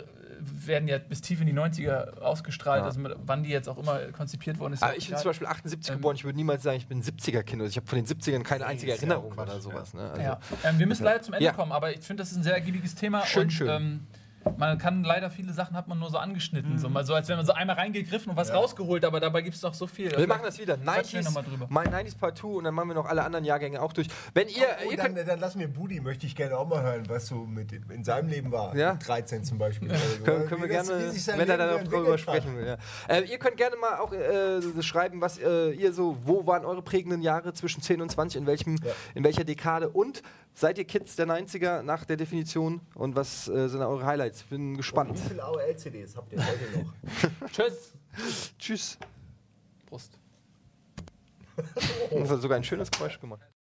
werden 0.66 0.88
ja 0.88 0.98
bis 0.98 1.20
tief 1.20 1.40
in 1.40 1.46
die 1.46 1.52
90er 1.54 2.18
ausgestrahlt. 2.20 2.80
Ja. 2.80 2.86
Also 2.86 3.00
wann 3.26 3.42
die 3.42 3.50
jetzt 3.50 3.68
auch 3.68 3.78
immer 3.78 3.98
konzipiert 4.12 4.58
worden 4.58 4.74
ist. 4.74 4.82
Aber 4.82 4.92
ja 4.92 4.98
ich 4.98 5.08
bin 5.08 5.16
zum 5.16 5.30
Beispiel 5.30 5.46
78 5.46 5.90
Ähm, 5.90 5.96
geboren, 5.98 6.16
ich 6.16 6.24
würde 6.24 6.36
niemals 6.36 6.62
sagen, 6.62 6.76
ich 6.76 6.86
bin 6.86 7.02
70er-Kind. 7.02 7.62
Also 7.62 7.70
ich 7.70 7.76
habe 7.76 7.86
von 7.86 7.96
den 7.98 8.06
70ern 8.06 8.42
keine 8.42 8.66
einzige 8.66 8.92
ja 8.92 8.96
Erinnerung 8.96 9.30
Quatsch, 9.32 9.48
oder 9.48 9.60
sowas. 9.60 9.94
Ne? 9.94 10.02
Also, 10.10 10.22
Ja. 10.22 10.38
Ähm, 10.64 10.78
wir 10.78 10.86
müssen 10.86 11.04
leider 11.04 11.22
zum 11.22 11.34
Ende 11.34 11.44
Ja. 11.46 11.52
kommen, 11.52 11.72
aber 11.72 11.90
ich 11.92 12.00
finde, 12.00 12.22
das 12.22 12.32
ist 12.32 12.38
ein 12.38 12.42
sehr 12.42 12.54
ergiebiges 12.54 12.94
Thema. 12.94 13.24
Schön, 13.26 13.42
und, 13.44 13.50
schön. 13.50 14.06
Man 14.56 14.78
kann 14.78 15.04
leider 15.04 15.30
viele 15.30 15.52
Sachen 15.52 15.76
hat 15.76 15.88
man 15.88 15.98
nur 15.98 16.10
so 16.10 16.18
angeschnitten, 16.18 16.72
Mhm. 16.74 16.78
so 16.78 16.88
mal 16.88 17.04
so 17.04 17.14
als 17.14 17.28
wenn 17.28 17.36
man 17.36 17.46
so 17.46 17.52
einmal 17.52 17.76
reingegriffen 17.76 18.30
und 18.30 18.36
was 18.36 18.52
rausgeholt, 18.52 19.04
aber 19.04 19.20
dabei 19.20 19.42
gibt 19.42 19.56
es 19.56 19.62
noch 19.62 19.74
so 19.74 19.86
viel. 19.86 20.10
Wir 20.16 20.26
machen 20.26 20.42
das 20.44 20.58
wieder. 20.58 20.76
Quatschen 20.76 21.12
wir 21.14 21.20
90s, 21.20 21.24
noch 21.24 21.34
mal 21.34 21.42
drüber. 21.42 21.66
My 21.70 21.80
90s 21.88 22.16
Part 22.16 22.38
2 22.38 22.48
und 22.48 22.64
dann 22.64 22.74
machen 22.74 22.88
wir 22.88 22.94
noch 22.94 23.06
alle 23.06 23.24
anderen 23.24 23.44
Jahrgänge 23.44 23.80
auch 23.80 23.92
durch. 23.92 24.08
Wenn 24.34 24.48
ihr, 24.48 24.66
Oh, 24.86 24.90
ihr 24.90 24.96
dann, 24.96 25.14
könnt, 25.14 25.28
dann 25.28 25.40
lassen 25.40 25.58
wir 25.60 25.68
Budi, 25.68 26.00
möchte 26.00 26.26
ich 26.26 26.34
gerne 26.36 26.56
auch 26.56 26.68
mal 26.68 26.82
hören, 26.82 27.08
was 27.08 27.26
so 27.26 27.36
mit 27.36 27.72
in 27.72 28.04
seinem 28.04 28.28
Leben 28.28 28.52
war. 28.52 28.74
Ja. 28.76 28.92
Mit 28.94 29.06
13 29.08 29.44
zum 29.44 29.58
Beispiel. 29.58 29.88
oder 29.90 29.98
so. 29.98 30.24
können, 30.24 30.48
können 30.48 30.60
wir 30.62 30.68
gerne, 30.68 30.88
wenn 30.88 30.96
er 30.98 31.36
Leben 31.36 31.48
dann 31.48 31.58
noch 31.58 31.58
darüber 31.58 31.78
entwickelt 31.80 32.08
hat. 32.12 32.20
sprechen 32.20 32.56
will. 32.56 32.66
Ja. 32.66 32.76
Äh, 33.08 33.22
ihr 33.24 33.38
könnt 33.38 33.56
gerne 33.56 33.76
mal 33.76 33.98
auch 33.98 34.12
äh, 34.12 34.82
schreiben, 34.82 35.20
was 35.20 35.38
äh, 35.38 35.70
ihr 35.72 35.92
so, 35.92 36.16
wo 36.24 36.46
waren 36.46 36.64
eure 36.64 36.82
prägenden 36.82 37.22
Jahre 37.22 37.52
zwischen 37.52 37.82
10 37.82 38.00
und 38.02 38.10
20, 38.10 38.40
in, 38.40 38.46
welchem, 38.46 38.76
Ja. 38.84 38.92
in 39.14 39.24
welcher 39.24 39.44
Dekade 39.44 39.88
und 39.88 40.22
seid 40.54 40.78
ihr 40.78 40.84
Kids 40.84 41.16
der 41.16 41.26
90er 41.26 41.82
nach 41.82 42.04
der 42.04 42.16
Definition 42.16 42.80
und 42.94 43.16
was 43.16 43.48
äh, 43.48 43.68
sind 43.68 43.80
eure 43.80 44.04
Highlights? 44.04 44.42
Bin 44.44 44.76
gespannt. 44.76 45.22
Wie 45.24 45.28
viele 45.28 45.44
AOL-CDs 45.44 46.16
habt 46.16 46.32
ihr 46.32 46.44
heute 46.44 46.78
noch? 46.78 47.50
Tschüss. 47.52 47.92
Tschüss. 48.58 48.98
Prost. 49.86 50.18
Das 52.10 52.30
hat 52.30 52.40
sogar 52.40 52.56
ein 52.56 52.64
schönes 52.64 52.90
Geräusch 52.90 53.20
gemacht. 53.20 53.42